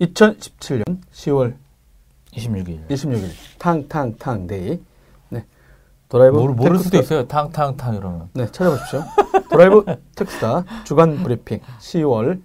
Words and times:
2017년 0.00 1.00
10월 1.12 1.56
26일. 2.32 2.88
26일 2.88 3.30
탕탕탕 3.58 4.46
day. 4.46 4.80
네. 5.30 5.44
딜라이브 6.08 6.36
모르, 6.36 6.52
모를 6.52 6.78
수도 6.78 6.98
있어요. 6.98 7.26
탕탕탕 7.26 7.94
이러면. 7.94 8.28
네, 8.34 8.46
찾아보십시오. 8.46 9.02
딜라이브 9.50 9.84
테크수다 10.14 10.64
주간 10.84 11.22
브리핑 11.22 11.60
10월 11.80 12.42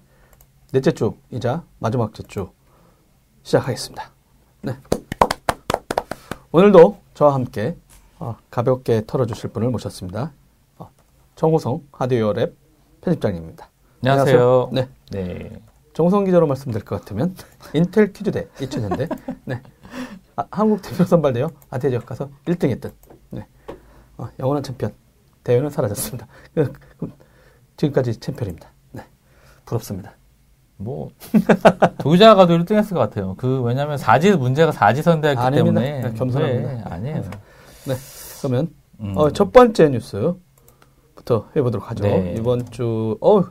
넷째 0.71 0.91
주이자 0.91 1.63
마지막 1.79 2.13
주 2.13 2.49
시작하겠습니다. 3.43 4.09
네. 4.61 4.77
오늘도 6.51 6.97
저와 7.13 7.33
함께 7.33 7.75
어, 8.19 8.37
가볍게 8.49 9.03
털어주실 9.05 9.49
분을 9.49 9.69
모셨습니다. 9.69 10.31
어, 10.77 10.89
정호성 11.35 11.81
하드웨어 11.91 12.33
lab 12.33 12.55
편집장님입니다. 13.01 13.69
안녕하세요. 14.03 14.69
네. 14.71 14.87
네. 15.11 15.61
정호성 15.93 16.25
기자로 16.25 16.47
말씀드릴 16.47 16.85
것 16.85 16.99
같으면 16.99 17.35
인텔 17.73 18.13
퀴즈대 18.13 18.47
2000년대 18.57 19.17
네. 19.45 19.61
아, 20.35 20.45
한국 20.51 20.81
대표 20.81 21.03
선발대회 21.03 21.47
아태 21.69 21.89
지역 21.89 22.05
가서 22.05 22.29
1등했던 22.45 22.93
네. 23.31 23.47
어, 24.17 24.29
영원한 24.39 24.63
챔피언 24.63 24.93
대회는 25.43 25.69
사라졌습니다. 25.69 26.27
그, 26.53 26.71
그, 26.97 27.11
지금까지 27.77 28.19
챔피언입니다. 28.19 28.69
네. 28.91 29.03
부럽습니다. 29.65 30.13
뭐 30.77 31.09
도의자 31.99 32.35
가도 32.35 32.57
1등 32.57 32.75
했을 32.75 32.95
것 32.95 32.99
같아요. 32.99 33.35
그 33.37 33.61
왜냐면 33.61 33.97
사지 33.97 34.31
문제가 34.31 34.71
사지선다였기 34.71 35.39
아닙니다. 35.39 35.81
때문에 35.81 36.01
네, 36.01 36.13
겸손합니다. 36.17 36.73
네, 36.73 36.81
아니에요. 36.85 37.21
네. 37.85 37.95
그러면 38.39 38.73
음. 38.99 39.13
어, 39.15 39.29
첫 39.31 39.51
번째 39.51 39.89
뉴스부터 39.89 41.49
해보도록 41.55 41.89
하죠. 41.91 42.03
네. 42.03 42.35
이번 42.37 42.65
주 42.71 43.17
어, 43.21 43.43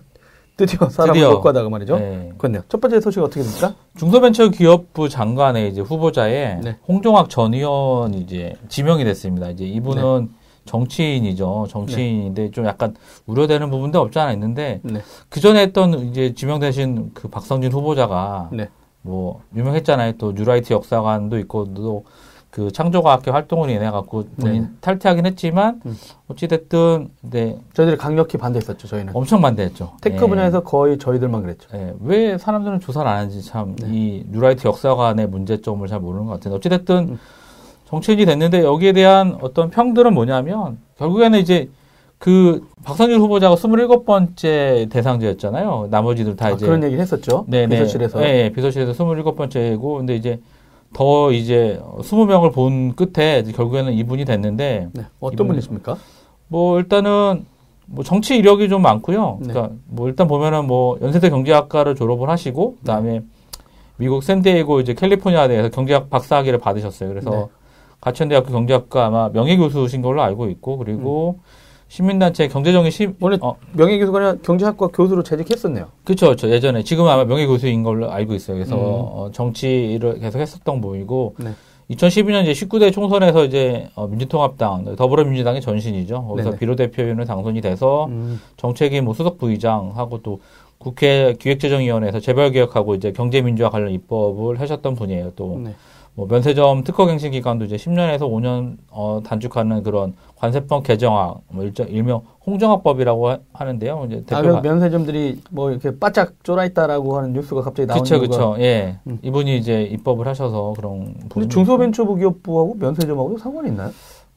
드디어 0.67 0.91
사람을 0.91 1.41
가다가 1.41 1.71
말이죠. 1.71 1.99
네. 1.99 2.33
그렇네요. 2.37 2.63
첫 2.69 2.81
번째 2.83 3.01
소식 3.01 3.23
어떻게 3.23 3.43
됩니까? 3.43 3.75
중소벤처기업부 3.97 5.09
장관의 5.09 5.71
이제 5.71 5.81
후보자에 5.81 6.61
네. 6.63 6.77
홍종학 6.87 7.31
전 7.31 7.55
의원이 7.55 8.19
이제 8.19 8.55
지명이 8.69 9.05
됐습니다. 9.05 9.49
이제 9.49 9.65
이분은 9.65 10.29
정치인이죠. 10.67 11.67
정치인인데 11.71 12.51
좀 12.51 12.67
약간 12.67 12.95
우려되는 13.27 13.71
부분도 13.71 14.01
없지 14.01 14.19
않아 14.19 14.33
있는데 14.33 14.81
네. 14.83 15.01
그 15.31 15.41
전에 15.41 15.63
했던 15.63 15.95
이제 16.01 16.35
지명되신 16.35 17.13
그 17.15 17.29
박성진 17.29 17.73
후보자가 17.73 18.51
네. 18.53 18.69
뭐 19.01 19.41
유명했잖아요. 19.57 20.13
또 20.19 20.33
뉴라이트 20.33 20.75
역사관도 20.75 21.39
있고 21.39 21.73
또 21.73 22.05
그 22.51 22.73
창조과학회 22.73 23.31
활동으로 23.31 23.71
인해 23.71 23.91
갖고 23.91 24.25
본인 24.41 24.63
네. 24.63 24.69
탈퇴하긴 24.81 25.25
했지만 25.27 25.81
음. 25.87 25.97
어찌 26.27 26.49
됐든 26.49 27.11
네 27.21 27.57
저희들이 27.75 27.97
강력히 27.97 28.39
반대했었죠. 28.39 28.89
저희는 28.89 29.15
엄청 29.15 29.41
반대했죠. 29.41 29.93
tech 30.01 30.25
예. 30.25 30.29
분야에서 30.29 30.63
거의 30.65 30.99
저희들만 30.99 31.43
그랬죠. 31.43 31.69
예, 31.75 31.95
왜 32.01 32.39
사람들은 32.39 32.81
조사를 32.81 33.09
안 33.09 33.19
하는지 33.19 33.43
참 33.43 33.77
네. 33.77 33.87
이 33.91 34.25
뉴라이트 34.31 34.67
역사관의 34.67 35.29
문제점을 35.29 35.87
잘 35.87 36.01
모르는 36.01 36.27
것 36.27 36.33
같은데 36.33 36.57
어찌 36.57 36.69
됐든 36.69 36.97
음. 37.11 37.19
정치인이 37.87 38.25
됐는데 38.27 38.65
여기에 38.65 38.93
대한 38.95 39.39
어떤 39.43 39.71
평들은 39.71 40.13
뭐냐면 40.13 40.79
결국에는 40.99 41.39
이제 41.39 41.69
그 42.19 42.67
박성진 42.85 43.19
후보자가 43.19 43.55
27번째 43.55 44.91
대상자였잖아요. 44.91 45.89
나머지들 45.91 46.37
다 46.37 46.49
아, 46.49 46.51
이제 46.51 46.67
그런 46.67 46.83
얘기를 46.83 47.01
했었죠. 47.01 47.47
네네. 47.49 47.79
비서실에서. 47.79 48.23
예, 48.23 48.45
예, 48.45 48.53
비서실에서 48.53 48.93
27번째고 48.93 49.99
근데 49.99 50.17
이제 50.17 50.41
더 50.93 51.33
이제 51.33 51.81
20명을 51.99 52.53
본 52.53 52.95
끝에 52.95 53.43
결국에는 53.43 53.93
이분이 53.93 54.25
됐는데 54.25 54.89
네. 54.93 55.03
어떤 55.21 55.47
분이십니까? 55.47 55.97
뭐 56.49 56.79
일단은 56.79 57.47
뭐 57.87 58.05
정치 58.05 58.37
이력이 58.37 58.69
좀 58.69 58.83
많고요. 58.83 59.39
네. 59.41 59.53
그러니까 59.53 59.75
뭐 59.87 60.09
일단 60.09 60.27
보면은 60.27 60.67
뭐 60.67 60.99
연세대 61.01 61.31
경제학과를 61.31 61.95
졸업을 61.95 62.29
하시고 62.29 62.77
그다음에 62.81 63.23
미국 63.97 64.23
샌디에이고 64.23 64.81
이제 64.81 64.95
캘리포니아 64.95 65.47
대에서 65.47 65.69
경제학 65.69 66.11
박사학위를 66.11 66.59
받으셨어요. 66.59 67.09
그래서 67.09 67.31
네. 67.31 67.47
가천대학교 68.01 68.51
경제학과 68.51 69.07
아마 69.07 69.29
명예교수신 69.29 70.03
걸로 70.03 70.23
알고 70.23 70.49
있고 70.49 70.79
그리고 70.79 71.41
시민단체 71.91 72.47
경제정의 72.47 72.93
시 72.93 73.09
원래 73.19 73.37
어 73.41 73.57
명예교수가 73.73 74.19
아니라 74.19 74.35
경제학과 74.45 74.87
교수로 74.87 75.25
재직했었네요. 75.25 75.89
그렇죠, 76.05 76.27
그렇죠. 76.27 76.49
예전에 76.49 76.85
지금 76.85 77.07
아마 77.09 77.25
명예교수인 77.25 77.83
걸로 77.83 78.11
알고 78.11 78.35
있어요. 78.35 78.57
그래서 78.57 78.77
음. 78.77 78.81
어, 78.81 79.31
정치를 79.33 80.21
계속 80.21 80.39
했었던 80.39 80.81
분이고 80.81 81.35
네. 81.39 81.51
2012년 81.91 82.47
이제 82.47 82.53
19대 82.53 82.93
총선에서 82.93 83.45
이제 83.45 83.89
어, 83.97 84.07
민주통합당 84.07 84.95
더불어민주당의 84.95 85.61
전신이죠. 85.61 86.27
거기서 86.29 86.51
네네. 86.51 86.59
비례대표위원회 86.61 87.25
당선이 87.25 87.61
돼서 87.61 88.07
음, 88.07 88.41
정책위 88.57 89.01
뭐 89.01 89.13
수석 89.13 89.39
부의장하고 89.39 90.23
또 90.23 90.39
국회 90.79 91.35
기획재정위원회에서 91.41 92.21
재벌개혁하고 92.21 92.95
이제 92.95 93.11
경제민주화 93.11 93.69
관련 93.69 93.91
입법을 93.91 94.61
하셨던 94.61 94.95
분이에요. 94.95 95.33
또 95.35 95.61
네. 95.65 95.75
뭐 96.15 96.27
면세점 96.27 96.85
특허갱신 96.85 97.31
기간도 97.31 97.65
이제 97.65 97.77
10년에서 97.77 98.23
5년 98.23 98.77
어, 98.91 99.21
단축하는 99.25 99.83
그런 99.83 100.15
관세법 100.37 100.85
개정안, 100.85 101.35
뭐 101.49 101.65
일정 101.65 101.89
일명 101.89 102.23
홍정화법이라고 102.47 103.29
하, 103.31 103.39
하는데요. 103.53 104.07
이제 104.09 104.25
아, 104.31 104.37
대표가 104.43 104.61
그 104.61 104.67
면세점들이 104.67 105.41
뭐 105.51 105.71
이렇게 105.71 105.97
바짝 105.99 106.33
쫄아 106.43 106.65
있다라고 106.67 107.17
하는 107.17 107.33
뉴스가 107.33 107.63
갑자기 107.63 107.87
나오는 107.87 108.05
이유가 108.05 108.21
그쵸. 108.21 108.57
예. 108.59 108.99
음. 109.07 109.19
이분이 109.23 109.57
이제 109.57 109.83
입법을 109.83 110.27
하셔서 110.27 110.75
그런 110.77 111.05
근데 111.05 111.29
부분이 111.29 111.49
중소벤처기업부하고 111.49 112.77
면세점하고 112.79 113.39
상관이 113.39 113.69
있나요? 113.69 113.91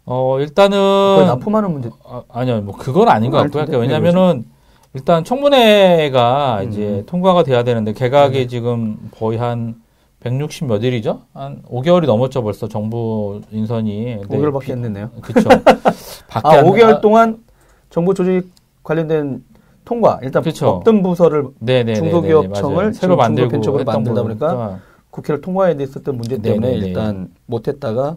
어, 0.05 0.39
일단은 0.39 0.77
납품하는 1.25 1.71
문제. 1.71 1.89
아, 2.05 2.23
아니요. 2.29 2.61
뭐 2.61 2.75
그건 2.77 3.07
아닌 3.07 3.31
것 3.31 3.37
같고요. 3.37 3.65
그러니까 3.65 3.77
왜냐면은 3.79 4.45
일단 4.93 5.23
청문회가 5.23 6.61
음. 6.61 6.69
이제 6.69 7.03
통과가 7.07 7.43
돼야 7.43 7.63
되는데 7.63 7.93
개각이 7.93 8.37
네. 8.37 8.47
지금 8.47 9.09
거의 9.17 9.37
한 9.39 9.81
160 10.23 10.67
몇 10.67 10.83
일이죠? 10.83 11.21
한 11.33 11.61
5개월이 11.63 12.05
넘었죠, 12.05 12.43
벌써 12.43 12.67
정부 12.67 13.41
인선이. 13.51 14.19
근데 14.21 14.37
5개월밖에 14.37 14.61
비- 14.61 14.71
안 14.73 14.81
됐네요. 14.81 15.09
밖에 16.29 16.47
아, 16.47 16.59
안- 16.59 16.65
5개월 16.65 17.01
동안 17.01 17.43
정보 17.89 18.13
조직 18.13 18.49
관련된 18.83 19.43
통과 19.85 20.19
일단 20.23 20.41
그쵸. 20.43 20.69
없던 20.69 21.03
부서를 21.03 21.47
네네네. 21.59 21.95
중소기업청을 21.95 22.93
새로 22.93 23.15
지금 23.15 23.17
만들고 23.17 23.55
했던 23.79 23.85
만들다 23.85 24.23
거니까. 24.23 24.79
국회를 25.09 25.41
통과해야 25.41 25.75
됐었던 25.75 26.15
문제 26.15 26.37
때문에 26.37 26.69
네네네. 26.71 26.87
일단 26.87 27.29
못했다가 27.45 28.15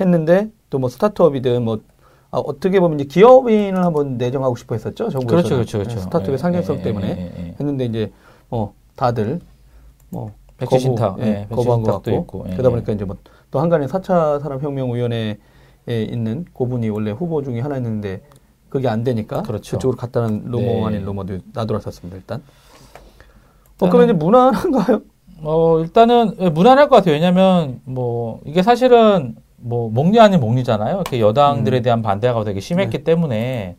했는데 0.00 0.50
또 0.70 0.78
뭐 0.78 0.88
스타트업이든 0.90 1.64
뭐 1.64 1.80
아, 2.30 2.38
어떻게 2.38 2.78
보면 2.80 3.00
이제 3.00 3.08
기업인을 3.08 3.82
한번 3.82 4.18
내정하고 4.18 4.56
싶어 4.56 4.74
했었죠 4.74 5.08
정부에서 5.08 5.26
그렇죠, 5.48 5.54
그렇죠, 5.54 5.78
그렇죠. 5.78 5.98
스타트업의 6.00 6.34
예, 6.34 6.38
상징성 6.38 6.76
예, 6.78 6.82
때문에 6.82 7.06
예, 7.08 7.32
예, 7.42 7.46
예. 7.48 7.54
했는데 7.58 7.84
이제 7.86 8.12
뭐 8.50 8.74
다들 8.96 9.40
뭐 10.10 10.32
백지 10.58 10.78
신탁, 10.78 11.18
예, 11.20 11.24
예, 11.24 11.46
거부한 11.54 11.82
것 11.82 11.92
같고 11.92 12.10
있고, 12.10 12.44
예, 12.48 12.52
그러다 12.52 12.68
예. 12.68 12.70
보니까 12.72 12.92
이제 12.92 13.04
뭐 13.04 13.16
또 13.50 13.60
한간에 13.60 13.86
4차 13.86 14.40
산업혁명위원회에 14.42 15.36
있는 15.88 16.44
고분이 16.52 16.88
원래 16.90 17.10
후보 17.10 17.42
중에 17.42 17.60
하나였는데 17.60 18.22
그게 18.68 18.88
안 18.88 19.04
되니까 19.04 19.42
그렇죠. 19.42 19.78
쪽으로 19.78 19.96
갔다는 19.96 20.42
루머 20.46 20.60
네. 20.60 20.84
아닌 20.84 21.04
루머도 21.04 21.38
나돌았었습니다 21.54 22.16
일단. 22.16 22.42
어 23.80 23.88
그러면 23.88 24.04
이제 24.04 24.12
무난한가요? 24.12 25.02
어, 25.42 25.80
일단은 25.80 26.36
예, 26.40 26.50
무난할 26.50 26.88
것 26.88 26.96
같아요. 26.96 27.14
왜냐면 27.14 27.80
뭐 27.84 28.40
이게 28.44 28.62
사실은 28.62 29.36
뭐 29.56 29.88
목리 29.90 30.18
아닌 30.18 30.40
목리잖아요. 30.40 30.96
이렇게 30.96 31.20
여당들에 31.20 31.78
음. 31.78 31.82
대한 31.82 32.02
반대가 32.02 32.42
되게 32.44 32.60
심했기 32.60 33.04
때문에 33.04 33.76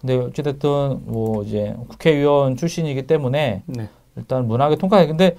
근데 0.00 0.16
어찌됐든 0.16 1.02
뭐 1.06 1.42
이제 1.44 1.74
국회의원 1.88 2.56
출신이기 2.56 3.06
때문에 3.06 3.62
네. 3.66 3.88
일단 4.16 4.46
무난하게 4.46 4.76
통과해. 4.76 5.06
근데 5.06 5.36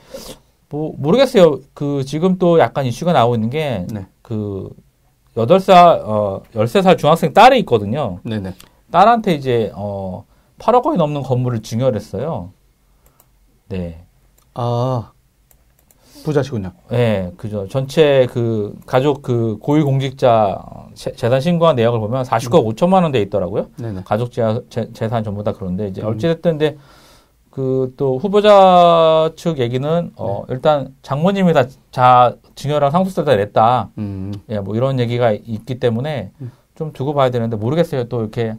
뭐 0.75 0.94
모르겠어요. 0.97 1.59
그 1.74 2.03
지금 2.03 2.38
또 2.38 2.59
약간 2.59 2.86
이슈가 2.86 3.13
나오고 3.13 3.36
있는 3.36 3.50
게 3.50 3.88
네. 3.94 4.08
그 4.22 4.69
여덟 5.38 5.62
살 5.62 6.02
어, 6.03 6.41
13살 6.53 6.97
중학생 6.97 7.34
딸이 7.34 7.58
있거든요. 7.59 8.19
네네. 8.24 8.53
딸한테 8.91 9.36
이제 9.36 9.72
어 9.74 10.25
8억 10.59 10.86
원이 10.86 10.97
넘는 10.97 11.22
건물을 11.24 11.62
증여했어요. 11.62 12.52
네. 13.69 14.03
아 14.53 15.12
부자시군요. 16.25 16.72
네, 16.89 17.31
그죠. 17.38 17.68
전체 17.69 18.27
그 18.31 18.75
가족 18.86 19.22
그 19.22 19.57
고위공직자 19.62 20.62
재- 20.94 21.13
재산 21.13 21.39
신고한 21.39 21.75
내역을 21.77 22.00
보면 22.00 22.24
49억 22.24 22.66
5천만 22.75 23.04
원돼 23.04 23.22
있더라고요. 23.22 23.68
네네. 23.77 24.01
가족 24.06 24.31
재산 24.31 25.24
전부 25.24 25.42
다 25.44 25.54
그런데 25.54 25.88
이제 25.88 26.01
음. 26.01 26.07
어찌됐든 26.10 26.57
근데 26.57 26.77
그 27.56 27.94
또 27.96 28.18
후보자 28.18 29.31
측 29.38 29.60
얘기는 29.60 30.12
어 30.18 30.44
일단 30.50 30.94
장모님이 31.02 31.54
다 31.54 31.66
자 31.92 32.36
증여랑 32.56 32.92
상속세 32.92 33.24
다 33.24 33.38
냈다. 33.38 33.92
음. 34.00 34.34
예, 34.50 34.60
뭐 34.60 34.75
이런 34.75 35.00
얘기가 35.00 35.31
있기 35.31 35.80
때문에 35.80 36.31
음. 36.42 36.52
좀 36.75 36.92
두고 36.92 37.13
봐야 37.13 37.30
되는데 37.30 37.56
모르겠어요. 37.56 38.10
또 38.10 38.19
이렇게 38.19 38.56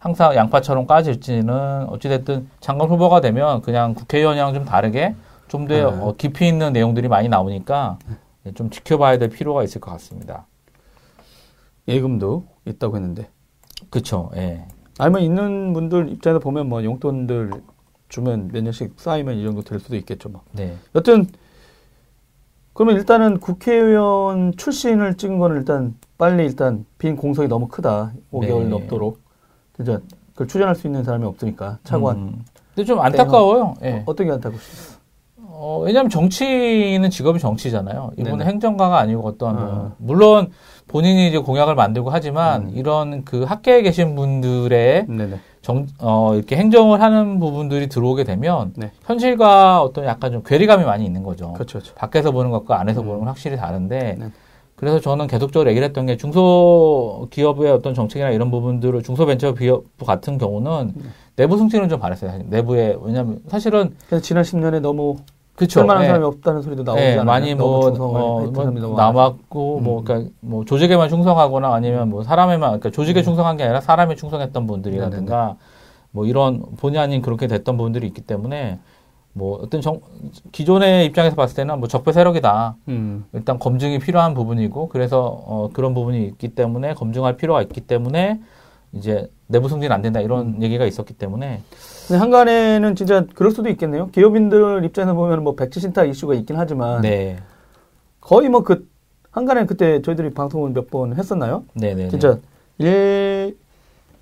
항상 0.00 0.34
양파처럼 0.34 0.88
까질지는 0.88 1.88
어찌됐든 1.88 2.48
장관 2.58 2.88
후보가 2.88 3.20
되면 3.20 3.62
그냥 3.62 3.94
국회의원이랑 3.94 4.54
좀 4.54 4.64
다르게 4.64 5.14
좀더 5.46 5.74
네. 5.74 5.82
어, 5.82 6.14
깊이 6.18 6.48
있는 6.48 6.72
내용들이 6.72 7.06
많이 7.06 7.28
나오니까 7.28 7.98
예, 8.46 8.52
좀 8.52 8.70
지켜봐야 8.70 9.18
될 9.18 9.28
필요가 9.28 9.62
있을 9.62 9.80
것 9.80 9.92
같습니다. 9.92 10.46
예금도 11.86 12.44
있다고 12.66 12.96
했는데 12.96 13.28
그쵸, 13.90 14.30
예. 14.34 14.64
알면 14.98 15.22
있는 15.22 15.72
분들 15.72 16.08
입장에서 16.10 16.40
보면 16.40 16.68
뭐 16.68 16.82
용돈들 16.82 17.52
주면 18.10 18.50
몇 18.52 18.62
년씩 18.62 18.94
쌓이면 18.96 19.36
이 19.36 19.44
정도 19.44 19.62
될 19.62 19.80
수도 19.80 19.96
있겠죠. 19.96 20.28
뭐. 20.28 20.42
네. 20.52 20.76
여튼 20.94 21.26
그러면 22.74 22.96
일단은 22.96 23.40
국회의원 23.40 24.54
출신을 24.56 25.16
찍은 25.16 25.38
거는 25.38 25.56
일단 25.56 25.94
빨리 26.18 26.44
일단 26.44 26.84
빈 26.98 27.16
공석이 27.16 27.48
너무 27.48 27.68
크다. 27.68 28.12
5개월 28.32 28.64
네. 28.64 28.68
넘도록. 28.68 29.20
진짜 29.74 30.00
그걸 30.32 30.48
추진할 30.48 30.74
수 30.74 30.86
있는 30.86 31.04
사람이 31.04 31.24
없으니까 31.24 31.78
차관. 31.84 32.16
음. 32.16 32.44
근데 32.74 32.86
좀 32.86 33.00
안타까워요. 33.00 33.74
예. 33.82 33.92
어, 33.92 34.02
어떻게 34.06 34.30
안타깝습니까? 34.30 35.00
어, 35.62 35.82
왜냐하면 35.84 36.08
정치는 36.10 37.10
직업이 37.10 37.38
정치잖아요. 37.38 38.12
이분은 38.14 38.38
네네. 38.38 38.50
행정가가 38.50 38.98
아니고 38.98 39.26
어떤 39.26 39.54
뭐, 39.56 39.64
아. 39.64 39.92
물론 39.98 40.50
본인이 40.88 41.28
이제 41.28 41.38
공약을 41.38 41.74
만들고 41.74 42.10
하지만 42.10 42.62
음. 42.62 42.70
이런 42.70 43.24
그 43.24 43.42
학계에 43.42 43.82
계신 43.82 44.14
분들의 44.16 45.06
네네. 45.06 45.40
정, 45.62 45.86
어, 45.98 46.34
이렇게 46.34 46.56
행정을 46.56 47.02
하는 47.02 47.38
부분들이 47.38 47.88
들어오게 47.88 48.24
되면 48.24 48.72
네. 48.76 48.92
현실과 49.04 49.82
어떤 49.82 50.06
약간 50.06 50.32
좀 50.32 50.42
괴리감이 50.42 50.84
많이 50.84 51.04
있는 51.04 51.22
거죠. 51.22 51.52
그렇죠, 51.52 51.78
그렇죠. 51.78 51.94
밖에서 51.94 52.30
보는 52.30 52.50
것과 52.50 52.80
안에서 52.80 53.02
음. 53.02 53.06
보는 53.06 53.18
건 53.20 53.28
확실히 53.28 53.56
다른데 53.56 54.16
네. 54.18 54.30
그래서 54.74 54.98
저는 54.98 55.26
계속적으로 55.26 55.68
얘기를 55.68 55.86
했던 55.86 56.06
게 56.06 56.16
중소기업의 56.16 57.70
어떤 57.70 57.92
정책이나 57.92 58.30
이런 58.30 58.50
부분들을 58.50 59.02
중소벤처기업 59.02 59.84
같은 60.06 60.38
경우는 60.38 60.92
네. 60.96 61.04
내부 61.36 61.58
승진을 61.58 61.90
좀 61.90 62.00
바랬어요. 62.00 62.30
사실. 62.30 62.46
내부에 62.48 62.96
왜냐하면 63.02 63.40
사실은 63.48 63.94
지난 64.22 64.42
10년에 64.42 64.80
너무 64.80 65.16
그쵸. 65.60 65.80
쓸만한 65.80 66.04
예. 66.04 66.06
사람이 66.06 66.24
없다는 66.24 66.62
소리도 66.62 66.84
나오지 66.84 67.02
예, 67.02 67.12
않아요? 67.12 67.24
많이 67.24 67.54
뭐, 67.54 67.88
어, 67.88 68.50
뭐 68.50 68.96
남았고 68.96 69.80
뭐 69.80 69.98
음. 69.98 70.04
그러니까 70.04 70.30
뭐 70.40 70.64
조직에만 70.64 71.10
충성하거나 71.10 71.74
아니면 71.74 72.08
뭐 72.08 72.22
사람에만 72.24 72.80
그러니까 72.80 72.88
조직에 72.88 73.22
충성한 73.22 73.58
게 73.58 73.64
아니라 73.64 73.82
사람에 73.82 74.14
충성했던 74.14 74.66
분들이라든가 74.66 75.56
뭐 76.12 76.24
이런 76.24 76.62
본의 76.78 76.98
아닌 76.98 77.20
그렇게 77.20 77.46
됐던 77.46 77.76
분들이 77.76 78.06
있기 78.06 78.22
때문에 78.22 78.78
뭐 79.34 79.60
어떤 79.62 79.82
정 79.82 80.00
기존의 80.50 81.04
입장에서 81.04 81.36
봤을 81.36 81.56
때는 81.56 81.78
뭐 81.78 81.88
적폐 81.88 82.12
세력이다. 82.12 82.76
음. 82.88 83.26
일단 83.34 83.58
검증이 83.58 83.98
필요한 83.98 84.32
부분이고 84.32 84.88
그래서 84.88 85.42
어 85.44 85.68
그런 85.74 85.92
부분이 85.92 86.24
있기 86.24 86.48
때문에 86.48 86.94
검증할 86.94 87.36
필요가 87.36 87.60
있기 87.60 87.82
때문에 87.82 88.40
이제 88.92 89.30
내부 89.46 89.68
승진 89.68 89.92
안 89.92 90.02
된다 90.02 90.20
이런 90.20 90.56
음. 90.56 90.62
얘기가 90.62 90.84
있었기 90.84 91.14
때문에 91.14 91.62
근데 92.08 92.18
한간에는 92.18 92.96
진짜 92.96 93.24
그럴 93.34 93.52
수도 93.52 93.68
있겠네요. 93.68 94.08
기업인들 94.10 94.84
입장에서 94.84 95.14
보면 95.14 95.44
뭐 95.44 95.54
백지 95.54 95.78
신탁 95.80 96.08
이슈가 96.08 96.34
있긴 96.34 96.56
하지만 96.56 97.02
네. 97.02 97.38
거의 98.20 98.48
뭐 98.48 98.62
그 98.62 98.88
한간에 99.30 99.64
그때 99.64 100.02
저희들이 100.02 100.30
방송을 100.34 100.70
몇 100.72 100.90
번 100.90 101.14
했었나요? 101.14 101.62
네, 101.74 101.94
네. 101.94 102.08
진짜 102.08 102.36
일 102.78 103.56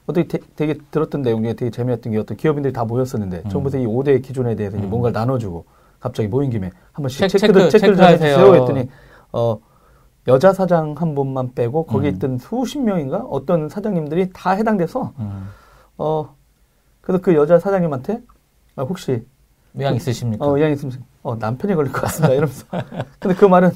어떻게 0.07 0.27
되, 0.29 0.39
되게 0.55 0.75
들었던 0.91 1.23
내용 1.23 1.43
중에 1.43 1.55
되게 1.55 1.71
재미있던 1.71 2.13
게 2.13 2.19
어떤 2.19 2.37
기업인들이 2.37 2.73
다 2.75 2.85
모였었는데 2.85 3.43
음. 3.47 3.49
정부에서 3.49 3.79
이 3.79 3.87
5대 3.87 4.23
기준에 4.23 4.55
대해서 4.55 4.77
음. 4.77 4.91
뭔가를 4.91 5.13
나눠주고 5.15 5.65
갑자기 6.01 6.29
모인 6.29 6.51
김에 6.51 6.71
한 6.93 7.03
번 7.03 7.09
씩 7.09 7.21
체크, 7.21 7.39
체크를 7.39 7.71
체크, 7.71 7.79
체크를 7.81 7.97
체크하세요. 7.97 8.37
세워 8.37 8.55
했더니 8.55 8.89
어 9.33 9.59
여자 10.29 10.53
사장 10.53 10.95
한 10.97 11.15
분만 11.15 11.55
빼고 11.55 11.87
거기 11.87 12.09
음. 12.09 12.15
있던 12.15 12.39
수십 12.39 12.79
명인가 12.79 13.19
어떤 13.19 13.69
사장님들이 13.69 14.31
다 14.33 14.51
해당돼서 14.51 15.13
음. 15.19 15.49
어 15.97 16.35
그래서 17.01 17.23
그 17.23 17.35
여자 17.35 17.59
사장님한테 17.59 18.21
아, 18.77 18.83
혹시 18.83 19.25
의향 19.75 19.97
있으십니까? 19.97 20.47
어, 20.47 20.59
이양 20.59 20.71
있으면 20.71 21.03
어, 21.23 21.37
남편이 21.37 21.75
걸릴 21.75 21.93
것 21.93 22.03
같습니다. 22.03 22.35
이러면서. 22.35 22.67
근데 23.19 23.35
그 23.35 23.47
말은 23.47 23.71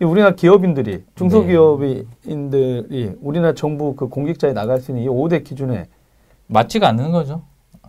이 0.00 0.04
우리나라 0.04 0.34
기업인들이 0.34 1.04
중소기업인들이 1.14 3.16
우리나라 3.20 3.54
정부 3.54 3.94
그 3.94 4.08
공직자에 4.08 4.52
나갈 4.52 4.80
수 4.80 4.90
있는 4.90 5.04
이 5.04 5.08
5대 5.08 5.44
기준에 5.44 5.88
맞지가 6.46 6.88
않는 6.88 7.12
거죠. 7.12 7.42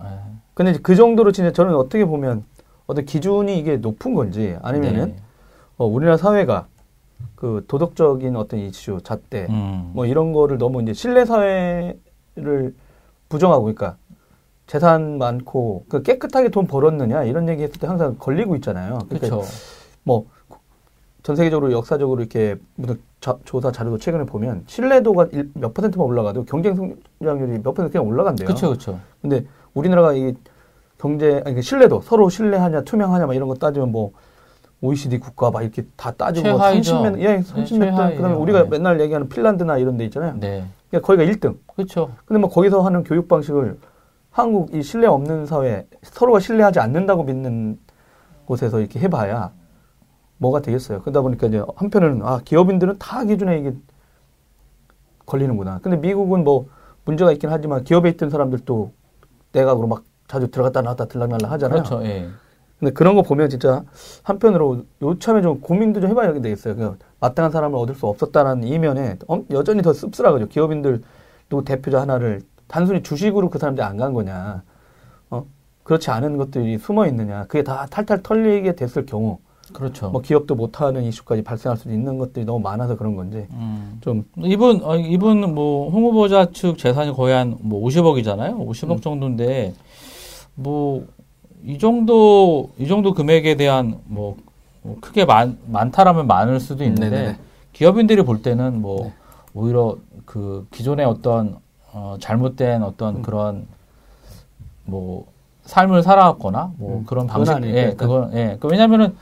예. 0.03 0.19
근데 0.53 0.71
이제 0.71 0.79
그 0.83 0.95
정도로 0.95 1.31
진짜 1.31 1.51
저는 1.51 1.75
어떻게 1.75 2.05
보면 2.05 2.43
어떤 2.85 3.05
기준이 3.05 3.57
이게 3.57 3.77
높은 3.77 4.13
건지 4.13 4.57
아니면은 4.61 5.07
네. 5.07 5.15
어, 5.77 5.85
우리나라 5.85 6.17
사회가 6.17 6.67
그 7.35 7.63
도덕적인 7.67 8.35
어떤 8.35 8.59
이슈, 8.59 8.99
잣대 9.03 9.47
음. 9.49 9.91
뭐 9.93 10.05
이런 10.05 10.33
거를 10.33 10.57
너무 10.57 10.81
이제 10.81 10.93
신뢰 10.93 11.25
사회를 11.25 12.73
부정하고 13.29 13.63
그러니까 13.63 13.97
재산 14.67 15.17
많고 15.17 15.85
그 15.89 16.01
깨끗하게 16.03 16.49
돈 16.49 16.67
벌었느냐 16.67 17.23
이런 17.23 17.49
얘기 17.49 17.63
했을 17.63 17.79
때 17.79 17.87
항상 17.87 18.15
걸리고 18.17 18.55
있잖아요. 18.57 18.99
그러니까. 19.09 19.41
뭐 20.03 20.25
전 21.23 21.37
세계적으로 21.37 21.71
역사적으로 21.71 22.19
이렇게 22.19 22.57
무슨 22.75 22.99
자- 23.21 23.37
조사 23.45 23.71
자료도 23.71 23.97
최근에 23.97 24.25
보면 24.25 24.65
신뢰도가 24.67 25.27
일- 25.31 25.51
몇 25.53 25.73
퍼센트만 25.73 26.05
올라가도 26.05 26.43
경쟁 26.43 26.75
성장률이 26.75 27.61
몇 27.63 27.73
퍼센트 27.73 27.93
그냥 27.93 28.07
올라간대요. 28.09 28.45
그렇죠, 28.45 28.67
그렇죠. 28.67 28.99
근데 29.21 29.45
우리나라가 29.73 30.13
이 30.13 30.33
경제 30.97 31.41
아니 31.45 31.55
그 31.55 31.61
신뢰도 31.61 32.01
서로 32.01 32.27
신뢰하냐 32.27 32.81
투명하냐 32.81 33.25
막 33.25 33.33
이런 33.35 33.47
거 33.47 33.55
따지면 33.55 33.93
뭐 33.93 34.11
OECD 34.83 35.17
국가 35.19 35.49
막 35.49 35.61
이렇게 35.61 35.85
다 35.95 36.11
따지고 36.11 36.49
뭐 36.49 36.57
최하위죠. 36.57 36.95
30몇 36.95 37.19
예 37.21 37.39
30몇 37.39 37.67
등 37.69 37.79
최하위예요. 37.79 38.15
그다음에 38.17 38.35
우리가 38.35 38.63
네. 38.63 38.69
맨날 38.69 38.99
얘기하는 38.99 39.29
핀란드나 39.29 39.77
이런 39.77 39.95
데 39.95 40.03
있잖아요. 40.05 40.35
네, 40.41 40.65
그러니까 40.89 41.07
거기가 41.07 41.31
1등. 41.31 41.57
그렇죠. 41.73 42.11
근데 42.25 42.41
뭐 42.41 42.49
거기서 42.49 42.81
하는 42.81 43.05
교육 43.05 43.29
방식을 43.29 43.79
한국 44.29 44.75
이 44.75 44.83
신뢰 44.83 45.07
없는 45.07 45.45
사회 45.45 45.87
서로가 46.01 46.41
신뢰하지 46.41 46.81
않는다고 46.81 47.23
믿는 47.23 47.79
곳에서 48.45 48.81
이렇게 48.81 48.99
해봐야 48.99 49.51
뭐가 50.37 50.59
되겠어요. 50.59 50.99
그러다 51.01 51.21
보니까 51.21 51.47
이제 51.47 51.63
한편으로는 51.77 52.25
아 52.25 52.41
기업인들은 52.43 52.97
다 52.99 53.23
기준에 53.23 53.59
이게 53.59 53.73
걸리는구나. 55.25 55.79
근데 55.81 55.95
미국은 55.95 56.43
뭐 56.43 56.67
문제가 57.05 57.31
있긴 57.31 57.49
하지만 57.49 57.85
기업에 57.85 58.09
있던 58.09 58.29
사람들도 58.29 58.91
내각으로 59.53 59.87
막 59.87 60.03
자주 60.27 60.51
들어갔다 60.51 60.81
나왔다 60.81 61.05
들락날락 61.05 61.51
하잖아요. 61.51 61.83
그렇죠. 61.83 62.05
예. 62.05 62.27
근데 62.83 62.91
그런 62.93 63.15
거 63.15 63.21
보면 63.21 63.49
진짜 63.49 63.81
한편으로 64.23 64.83
요참에 65.01 65.41
좀 65.41 65.61
고민도 65.61 66.01
좀 66.01 66.09
해봐야 66.09 66.33
되겠어요. 66.33 66.75
그 66.75 66.97
마땅한 67.21 67.49
사람을 67.51 67.77
얻을 67.79 67.95
수 67.95 68.07
없었다는 68.07 68.65
이면에 68.65 69.17
엄- 69.27 69.45
여전히 69.51 69.81
더 69.81 69.93
씁쓸하거든요. 69.93 70.49
기업인들 70.49 71.01
누구 71.49 71.63
대표자 71.63 72.01
하나를 72.01 72.41
단순히 72.67 73.01
주식으로 73.01 73.49
그 73.49 73.57
사람들이 73.57 73.85
안 73.85 73.95
간 73.95 74.13
거냐. 74.13 74.63
어? 75.29 75.45
그렇지 75.83 76.11
않은 76.11 76.35
것들이 76.37 76.77
숨어 76.77 77.07
있느냐. 77.07 77.45
그게 77.47 77.63
다 77.63 77.87
탈탈 77.89 78.21
털리게 78.21 78.75
됐을 78.75 79.05
경우 79.05 79.37
그렇죠. 79.71 80.09
뭐 80.09 80.19
기업도 80.21 80.55
못하는 80.55 81.03
이슈까지 81.03 81.41
발생할 81.41 81.77
수도 81.77 81.91
있는 81.93 82.17
것들이 82.17 82.43
너무 82.45 82.59
많아서 82.59 82.97
그런 82.97 83.15
건지 83.15 83.47
음. 83.53 83.97
좀 84.01 84.25
이분 84.39 84.81
어, 84.83 84.97
이분 84.97 85.55
뭐 85.55 85.87
홍 85.87 86.03
후보자 86.03 86.47
측 86.51 86.77
재산이 86.77 87.13
거의 87.13 87.33
한 87.33 87.55
뭐 87.61 87.81
50억이잖아요. 87.87 88.57
50억 88.57 88.91
음. 88.91 88.99
정도인데 88.99 89.73
뭐 90.55 91.05
이 91.65 91.77
정도 91.77 92.69
이 92.77 92.87
정도 92.87 93.13
금액에 93.13 93.55
대한 93.55 93.99
뭐, 94.05 94.35
뭐 94.81 94.97
크게 95.01 95.25
많 95.25 95.57
많다라면 95.67 96.27
많을 96.27 96.59
수도 96.59 96.83
있는데 96.83 97.09
네네네. 97.09 97.37
기업인들이 97.71 98.23
볼 98.23 98.41
때는 98.41 98.81
뭐 98.81 99.05
네. 99.05 99.13
오히려 99.53 99.97
그 100.25 100.67
기존의 100.71 101.05
어떤 101.05 101.57
어, 101.93 102.17
잘못된 102.19 102.83
어떤 102.83 103.17
음. 103.17 103.21
그런 103.21 103.67
뭐 104.85 105.25
삶을 105.63 106.03
살아왔거나 106.03 106.73
뭐 106.77 106.97
음, 106.99 107.05
그런 107.05 107.27
방식 107.27 107.53
아니니까 107.53 107.79
예. 107.79 107.93
그건 107.95 108.33
예 108.35 108.57
그 108.59 108.67
왜냐면은 108.67 109.15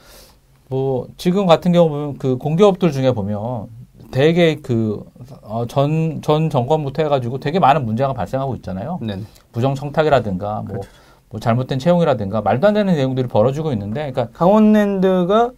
뭐 0.69 1.07
지금 1.17 1.45
같은 1.45 1.71
경우 1.71 1.89
보면 1.89 2.17
그 2.17 2.38
공기업들 2.38 2.91
중에 2.91 3.12
보면 3.12 3.67
되게 4.10 4.55
그전전 4.55 6.50
정권부터 6.50 7.03
해가지고 7.03 7.39
되게 7.39 7.60
많은 7.60 7.86
문제가 7.86 8.13
발생하고 8.13 8.55
있잖아요. 8.55 8.98
네. 9.01 9.19
부정 9.51 9.75
청탁이라든가 9.75 10.55
뭐, 10.62 10.79
그렇죠. 10.79 10.89
뭐 11.31 11.39
잘못된 11.39 11.79
채용이라든가 11.79 12.41
말도 12.41 12.67
안 12.67 12.73
되는 12.73 12.93
내용들이 12.93 13.27
벌어지고 13.27 13.71
있는데, 13.71 14.11
그러니까 14.11 14.38
강원랜드가 14.38 15.51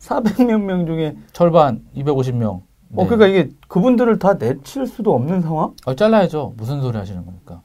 400몇 0.00 0.60
명 0.60 0.86
중에 0.86 1.16
절반 1.32 1.82
250명. 1.96 2.62
어 2.96 3.04
그러니까 3.06 3.28
이게 3.28 3.50
그분들을 3.68 4.18
다 4.18 4.34
내칠 4.34 4.86
수도 4.86 5.14
없는 5.14 5.42
상황? 5.42 5.74
어, 5.86 5.94
잘라야죠. 5.94 6.54
무슨 6.56 6.80
소리 6.80 6.98
하시는 6.98 7.24
겁니까? 7.24 7.62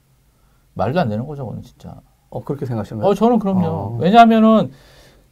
말도 0.76 1.00
안 1.00 1.10
되는 1.10 1.26
거죠, 1.26 1.48
그건 1.48 1.64
진짜. 1.64 1.96
어 2.30 2.44
그렇게 2.44 2.68
생각하시는 2.68 3.02
거예요? 3.02 3.12
어, 3.12 3.16
저는 3.16 3.40
그럼요. 3.40 3.66
어. 3.66 3.98
왜냐하면은 4.00 4.72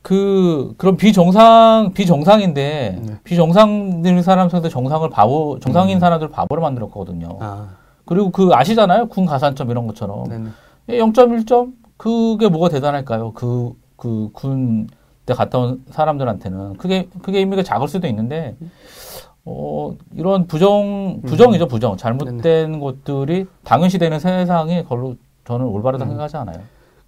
그 0.01 0.73
그런 0.77 0.97
비정상 0.97 1.91
비정상인데 1.93 3.01
네. 3.05 3.13
비정상인 3.23 4.21
사람 4.23 4.49
상대 4.49 4.67
정상을 4.67 5.07
바보 5.11 5.59
정상인 5.59 5.97
음. 5.97 5.99
사람들 5.99 6.27
을 6.27 6.31
바보로 6.31 6.61
만들었거든요. 6.61 7.37
아, 7.39 7.69
그리고 8.05 8.31
그 8.31 8.49
아시잖아요, 8.51 9.07
군 9.09 9.25
가산점 9.25 9.69
이런 9.69 9.85
것처럼 9.85 10.23
네네. 10.23 10.49
예, 10.89 10.97
0.1점 10.97 11.73
그게 12.03 12.49
뭐가 12.49 12.67
대단할까요? 12.67 13.31
그 13.31 13.71
그군때 13.95 15.33
갔다 15.33 15.57
온 15.57 15.85
사람들한테는 15.89 16.73
그게 16.73 17.07
그게 17.21 17.39
의미가 17.39 17.63
작을 17.63 17.87
수도 17.87 18.07
있는데 18.07 18.57
어 19.45 19.95
이런 20.13 20.45
부정 20.45 21.21
부정이죠 21.25 21.69
부정 21.69 21.95
잘못된 21.95 22.81
것들이 22.81 23.45
당연시되는 23.63 24.19
세상이 24.19 24.83
걸로 24.83 25.15
저는 25.45 25.65
올바르다 25.65 26.03
음. 26.03 26.09
생각하지 26.09 26.35
않아요. 26.35 26.57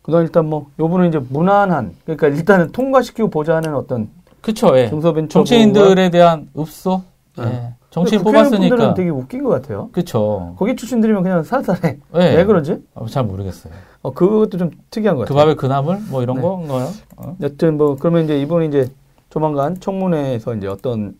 그다음 0.02 0.24
일단 0.24 0.46
뭐 0.46 0.68
요분은 0.80 1.10
이제 1.10 1.20
무난한 1.20 1.94
그러니까 2.06 2.30
일단은 2.30 2.72
통과시키고 2.72 3.30
보자는 3.30 3.76
어떤 3.76 4.10
그쵸, 4.40 4.78
예. 4.78 4.88
중소벤처 4.88 5.40
정치인들에 5.40 6.10
대한 6.10 6.48
읍소, 6.58 7.02
네. 7.40 7.44
예. 7.44 7.74
정치인 7.96 8.22
뽑았으니까, 8.24 8.94
되게 8.94 9.10
웃긴 9.10 9.42
것 9.46 9.52
같아요. 9.52 9.88
그쵸. 9.94 10.54
거기 10.58 10.76
출신들이면 10.76 11.24
그냥 11.24 11.44
살살해. 11.44 11.98
예. 12.16 12.36
왜 12.36 12.44
그러지? 12.44 12.84
어, 12.94 13.06
잘 13.06 13.24
모르겠어요. 13.24 13.74
어 14.02 14.12
그것도 14.12 14.58
좀 14.58 14.72
특이한 14.92 15.16
것그 15.16 15.30
같아요. 15.30 15.46
밥에 15.46 15.56
그 15.56 15.66
나물 15.66 16.00
뭐 16.10 16.22
이런 16.22 16.36
네. 16.36 16.42
건가요? 16.42 16.90
어? 17.16 17.38
여튼 17.42 17.78
뭐 17.78 17.96
그러면 17.96 18.26
이제 18.26 18.38
이분이 18.42 18.68
이제 18.68 18.92
조만간 19.30 19.80
청문회에서 19.80 20.56
이제 20.56 20.68
어떤 20.68 21.16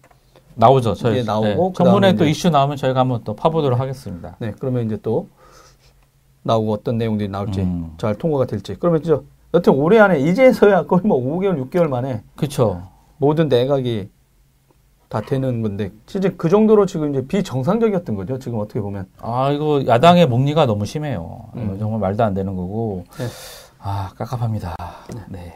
나오죠. 0.56 0.96
저희 0.96 1.24
나오고 1.24 1.48
네. 1.48 1.74
청문회 1.78 2.16
또 2.16 2.26
이슈 2.26 2.50
나오면 2.50 2.76
저희가 2.76 3.00
한번 3.00 3.22
또 3.24 3.38
파보도록 3.38 3.80
하겠습니다. 3.80 4.36
네 4.40 4.54
그러면 4.60 4.86
이제 4.86 4.98
또 5.02 5.30
나오고 6.44 6.74
어떤 6.74 6.98
내용들이 6.98 7.30
나올지 7.30 7.62
음. 7.62 7.94
잘 7.98 8.16
통과가 8.16 8.48
될지 8.48 8.76
그러면 8.76 9.02
진짜 9.02 9.22
여튼 9.54 9.74
올해 9.74 10.00
안에 10.00 10.20
이제서야 10.20 10.84
거의 10.88 11.04
뭐 11.06 11.18
5개월 11.40 11.70
6개월 11.70 11.88
만에 11.88 12.22
그렇죠. 12.36 12.84
모든 13.18 13.48
내각이 13.48 14.10
다 15.10 15.22
되는 15.22 15.62
건데 15.62 15.92
진짜 16.06 16.30
그 16.36 16.50
정도로 16.50 16.86
지금 16.86 17.12
이제 17.12 17.26
비정상적이었던 17.28 18.16
거죠 18.16 18.40
지금 18.40 18.60
어떻게 18.60 18.82
보면 18.82 19.06
아 19.22 19.52
이거 19.52 19.84
야당의 19.86 20.28
목리가 20.28 20.66
너무 20.66 20.86
심해요. 20.86 21.42
음. 21.56 21.78
정말 21.80 22.00
말도 22.00 22.24
안 22.24 22.34
되는 22.34 22.56
거고. 22.56 23.06
네. 23.18 23.26
아 23.80 24.10
깝깝합니다. 24.18 24.76
네. 25.30 25.54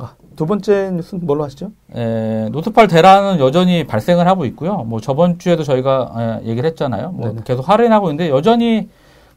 아, 0.00 0.14
두 0.34 0.44
번째 0.44 0.90
뉴스는 0.90 1.24
뭘로 1.24 1.44
하시죠? 1.44 1.70
에, 1.94 2.48
노트팔 2.50 2.88
대란은 2.88 3.38
여전히 3.38 3.86
발생을 3.86 4.26
하고 4.26 4.44
있고요. 4.46 4.78
뭐 4.78 5.00
저번 5.00 5.38
주에도 5.38 5.62
저희가 5.62 6.40
에, 6.42 6.48
얘기를 6.48 6.68
했잖아요. 6.70 7.12
뭐 7.12 7.28
네네. 7.28 7.42
계속 7.44 7.68
할인하고 7.68 8.08
있는데 8.10 8.28
여전히 8.28 8.88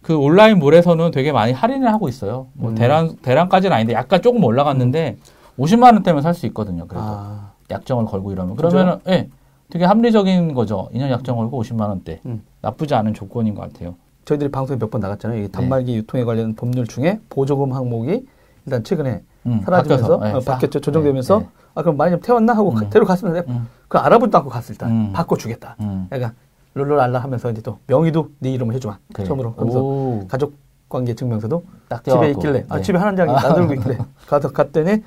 그 0.02 0.18
온라인 0.18 0.58
몰에서는 0.58 1.12
되게 1.12 1.32
많이 1.32 1.54
할인을 1.54 1.94
하고 1.94 2.10
있어요. 2.10 2.48
뭐 2.54 2.72
음. 2.72 2.76
대란 2.76 3.18
대란까지는 3.22 3.76
아닌데 3.76 3.94
약간 3.94 4.20
조금 4.24 4.44
올라갔는데 4.44 5.18
50만 5.60 5.94
원대면 5.94 6.24
살 6.24 6.34
수 6.34 6.48
있거든요. 6.48 6.88
그래도 6.88 7.06
아, 7.06 7.47
약정을 7.72 8.06
걸고 8.06 8.32
이러면 8.32 8.56
그죠? 8.56 8.70
그러면은 8.70 9.00
예, 9.08 9.30
되게 9.70 9.86
합리적인 9.86 10.54
거죠. 10.54 10.90
2년 10.94 11.10
약정 11.10 11.36
걸고 11.38 11.62
50만 11.62 11.90
원대. 11.90 12.22
음. 12.26 12.42
나쁘지 12.62 12.96
않은 12.96 13.14
조건인 13.14 13.54
것 13.56 13.62
같아요. 13.62 13.96
저희들이 14.26 14.52
방송에 14.52 14.78
몇 14.80 14.90
번 14.90 15.02
나갔잖아요. 15.02 15.40
네. 15.40 15.46
이 15.46 15.52
단말기 15.52 15.96
유통에 15.96 16.24
관련 16.24 16.56
법률 16.56 16.86
중에 16.88 17.20
보조금 17.30 17.74
항목이 17.74 18.26
일단 18.66 18.84
최근에 18.84 19.24
음, 19.46 19.62
사라지면서 19.64 20.08
바뀌어서, 20.20 20.30
예, 20.30 20.34
어, 20.34 20.42
사- 20.42 20.52
바뀌었죠. 20.54 20.80
조정되면서 20.82 21.40
네, 21.40 21.44
네. 21.46 21.50
아 21.76 21.82
그럼 21.82 21.96
많이 21.98 22.12
좀 22.12 22.20
태웠나 22.22 22.54
하고 22.54 22.72
음. 22.72 22.90
데려 22.90 23.06
갔으면 23.06 23.34
돼. 23.34 23.44
음, 23.48 23.68
그 23.88 23.98
알아보지도 23.98 24.38
않고 24.40 24.50
갔을 24.50 24.76
때 24.76 24.86
음. 24.86 25.12
바꿔주겠다. 25.14 25.76
음. 25.82 26.08
약간 26.12 26.34
룰루랄라 26.74 27.20
하면서 27.20 27.50
이제 27.52 27.62
또 27.62 27.80
명의도 27.88 28.30
네 28.40 28.52
이름으로 28.52 28.76
해주마. 28.76 28.98
그래. 29.14 29.26
처음으로 29.26 29.54
오, 29.58 30.26
가족 30.28 30.56
관계 30.90 31.14
증명서도 31.16 31.64
딱 31.90 32.04
집에. 32.04 32.32
있길래 32.32 32.66
아 32.70 32.78
네. 32.78 32.82
집에 32.82 32.98
한 32.98 33.16
장이 33.16 33.32
놔두고 33.32 33.74
있길래 33.76 33.98
가서 34.28 34.52
갔더니 34.52 35.04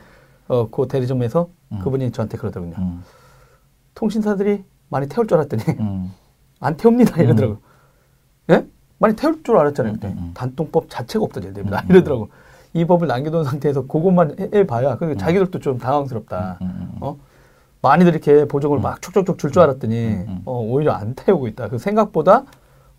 어 0.51 0.69
그 0.71 0.89
대리점에서 0.89 1.49
음. 1.73 1.79
그분이 1.79 2.11
저한테 2.11 2.37
그러더군요. 2.37 2.75
음, 2.79 3.05
통신사들이 3.95 4.65
많이 4.89 5.09
태울 5.09 5.27
줄 5.27 5.39
알았더니 5.39 5.63
음. 5.79 6.13
안 6.61 6.77
태웁니다 6.77 7.23
이러더라고. 7.23 7.59
예? 8.51 8.67
많이 8.99 9.15
태울 9.17 9.43
줄 9.45 9.57
알았잖아요. 9.57 9.93
음, 9.93 9.95
그때 9.95 10.09
음, 10.09 10.17
음. 10.19 10.31
단통법 10.35 10.91
자체가 10.91 11.25
없어져야 11.25 11.53
됩니다. 11.53 11.81
음, 11.85 11.91
음. 11.91 11.95
이러더라고. 11.95 12.29
이 12.73 12.85
법을 12.85 13.07
남겨둔 13.09 13.45
상태에서 13.45 13.83
그것만 13.87 14.37
해- 14.39 14.51
해봐야 14.55 14.97
그 14.97 15.17
자기들도 15.17 15.59
좀 15.61 15.79
당황스럽다. 15.79 16.59
음, 16.63 16.67
음, 16.67 16.91
음. 16.95 16.99
어? 17.01 17.17
많이들 17.83 18.13
이렇게 18.13 18.45
보조금을 18.47 18.81
음. 18.81 18.83
막 18.83 19.01
촉촉촉 19.01 19.39
줄 19.39 19.51
줄 19.53 19.63
알았더니 19.63 19.97
음, 20.07 20.25
음. 20.29 20.43
어, 20.45 20.61
오히려 20.61 20.93
안 20.93 21.15
태우고 21.15 21.47
있다. 21.49 21.69
그 21.69 21.79
생각보다 21.79 22.45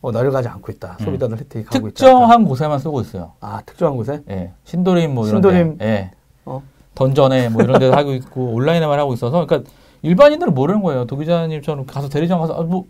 어, 0.02 0.12
나려가지 0.12 0.48
않고 0.48 0.72
있다. 0.72 0.98
음. 1.02 1.06
소비자들 1.06 1.38
혜택이 1.38 1.66
가고 1.66 1.88
있다. 1.90 1.94
특정한 1.94 2.46
곳에만 2.46 2.80
쓰고 2.80 3.02
있어요. 3.02 3.34
아 3.42 3.62
특정한 3.66 3.96
곳에 3.98 4.24
예, 4.30 4.54
신도림 4.64 5.14
뭐 5.14 5.28
이런 5.28 5.36
신도림. 5.42 5.78
데, 5.78 5.86
예, 5.86 6.12
어. 6.46 6.64
던전에 6.96 7.50
뭐 7.50 7.64
이런 7.64 7.80
데서 7.80 7.96
하고 7.96 8.14
있고 8.14 8.54
온라인에만 8.54 9.00
하고 9.00 9.14
있어서 9.14 9.46
그러니까 9.46 9.70
일반인들은 10.02 10.54
모르는 10.54 10.82
거예요. 10.82 11.06
도 11.06 11.18
기자님처럼 11.18 11.86
가서 11.86 12.10
대리점 12.10 12.40
가서 12.40 12.54
아, 12.54 12.64
뭐 12.64 12.86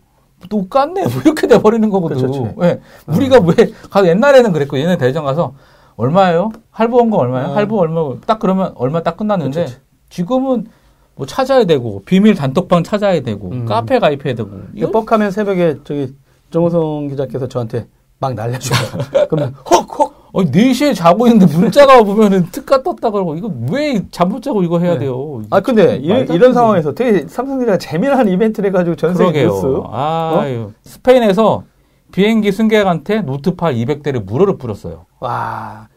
똑같네 0.49 1.03
뭐 1.03 1.21
이렇게 1.23 1.47
돼 1.47 1.61
버리는 1.61 1.87
거거든. 1.89 2.17
그렇죠, 2.17 2.43
그렇죠. 2.43 2.63
예, 2.63 2.79
우리가 3.07 3.39
왜 3.39 3.71
가서 3.89 4.07
옛날에는 4.07 4.51
그랬고 4.53 4.79
얘네 4.79 4.97
대리점 4.97 5.25
가서 5.25 5.53
얼마예요? 5.97 6.51
할부 6.71 6.97
온거 6.97 7.17
얼마예요? 7.17 7.49
어. 7.49 7.53
할부 7.53 7.79
얼마? 7.79 8.01
딱 8.25 8.39
그러면 8.39 8.71
얼마 8.75 9.03
딱 9.03 9.17
끝났는데 9.17 9.65
그렇죠, 9.65 9.79
지금은 10.09 10.67
뭐 11.15 11.27
찾아야 11.27 11.65
되고 11.65 12.01
비밀 12.05 12.33
단톡방 12.33 12.83
찾아야 12.83 13.21
되고 13.21 13.49
음. 13.51 13.65
카페 13.65 13.99
가입해야 13.99 14.33
되고 14.33 14.49
뻑하면 14.91 15.31
새벽에 15.31 15.77
저기 15.83 16.15
정호성 16.49 17.09
기자께서 17.09 17.47
저한테 17.47 17.87
막 18.19 18.33
날려주고 18.33 18.75
그러면 19.29 19.53
헉헉 19.69 20.20
어, 20.33 20.43
4시에 20.43 20.95
자고 20.95 21.27
있는데 21.27 21.57
문자가 21.57 22.03
보면은 22.03 22.47
특가 22.51 22.81
떴다 22.83 23.11
그러고 23.11 23.35
이거 23.35 23.51
왜 23.71 24.01
잠 24.11 24.29
못 24.29 24.41
자고 24.41 24.63
이거 24.63 24.79
해야 24.79 24.93
네. 24.93 24.99
돼요? 24.99 25.41
아 25.49 25.59
근데 25.59 25.97
이, 25.97 26.07
되는 26.25 26.53
상황에서 26.53 26.93
되게 26.93 27.27
삼성전자가 27.27 27.77
재미난 27.77 28.27
이벤트를 28.29 28.69
해가지고 28.69 28.95
전 28.95 29.13
세계. 29.15 29.43
뉴스 29.45 29.65
아유. 29.91 30.71
스페인에서 30.83 31.63
비행기 32.13 32.51
승객한테 32.51 33.21
노트 33.21 33.63
8 33.63 33.71
200대를 33.73 34.23
무료로 34.23 34.57
뿌렸어요. 34.57 35.05
와 35.19 35.87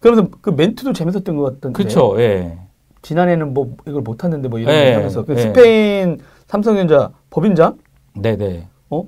그러면서 0.00 0.30
그 0.40 0.50
멘트도 0.50 0.92
재밌었던 0.92 1.36
것 1.36 1.42
같던데 1.60 1.82
그쵸, 1.82 2.14
예. 2.18 2.58
지난해는 3.02 3.54
뭐 3.54 3.76
이걸 3.86 4.02
못했는데 4.02 4.48
뭐 4.48 4.58
이런 4.58 4.74
네, 4.74 4.90
거 4.92 4.96
하면서 4.98 5.24
그 5.24 5.32
네. 5.32 5.40
스페인 5.42 6.18
삼성전자 6.48 7.10
법인장 7.30 7.78
네네. 8.14 8.66
어 8.90 9.04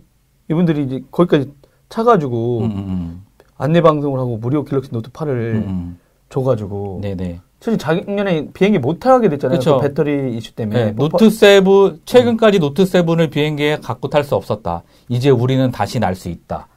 이분들이 0.49 0.85
이제 0.85 1.03
거기까지 1.11 1.53
타가지고 1.89 2.59
음, 2.61 2.65
음, 2.65 3.23
안내 3.61 3.83
방송을 3.83 4.19
하고 4.19 4.39
무료 4.39 4.65
갤럭시 4.65 4.91
노트 4.91 5.11
8을 5.11 5.29
음. 5.29 5.65
음, 5.69 5.99
줘가지고 6.31 6.97
음. 6.97 7.01
네네. 7.03 7.41
사실 7.61 7.79
작년에 7.79 8.49
비행기 8.55 8.79
못 8.79 9.01
타게 9.01 9.29
됐잖아요. 9.29 9.59
그 9.61 9.81
배터리 9.81 10.35
이슈 10.35 10.55
때문에 10.55 10.85
네, 10.87 10.93
뭐 10.93 11.11
노트 11.11 11.29
Seven, 11.29 12.01
최근까지 12.07 12.59
노트 12.59 12.87
Seven을 12.87 13.29
비행기에 13.29 13.81
갖고 13.83 14.09
탈 14.09 14.25
수 14.25 14.35
없었다. 14.35 14.83
이제 15.11 15.29
우리는 15.29 15.71
다시 15.71 16.01
날 16.01 16.15
수 16.15 16.31
있다. 16.31 16.69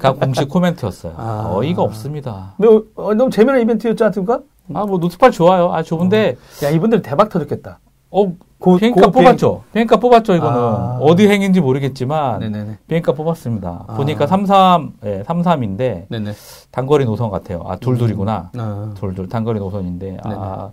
가 0.00 0.12
공식 0.14 0.48
코멘트였어요. 0.48 1.14
아. 1.16 1.52
어이가 1.54 1.82
없습니다. 1.82 2.54
뭐, 2.56 2.84
어, 2.96 3.14
너무 3.14 3.30
재미난 3.30 3.60
이벤트였지 3.60 4.02
않습니까? 4.02 4.40
아, 4.74 4.84
뭐 4.86 4.98
노트 4.98 5.16
8 5.16 5.30
좋아요. 5.30 5.72
아, 5.72 5.84
좋은데, 5.84 6.36
야 6.64 6.70
이분들 6.70 7.00
대박 7.02 7.28
터졌겠다. 7.28 7.78
어, 8.10 8.32
고, 8.58 8.76
비행기 8.76 9.02
값 9.02 9.10
뽑았죠. 9.12 9.62
비행기 9.72 9.89
값 9.89 9.96
뽑았죠, 9.98 10.34
이거는. 10.34 10.58
아. 10.58 10.98
어디 11.00 11.28
행인지 11.28 11.60
모르겠지만, 11.60 12.40
네네네. 12.40 12.78
비행기 12.88 13.05
값 13.05 13.12
뽑았습니다. 13.12 13.84
아. 13.86 13.94
보니까 13.94 14.26
33, 14.26 14.94
예, 15.04 15.22
33인데, 15.22 16.06
네네. 16.08 16.32
단거리 16.72 17.04
노선 17.04 17.30
같아요. 17.30 17.62
아, 17.66 17.76
둘둘이구나. 17.76 18.50
아. 18.56 18.92
둘둘, 18.96 19.28
단거리 19.28 19.60
노선인데, 19.60 20.18
아, 20.24 20.70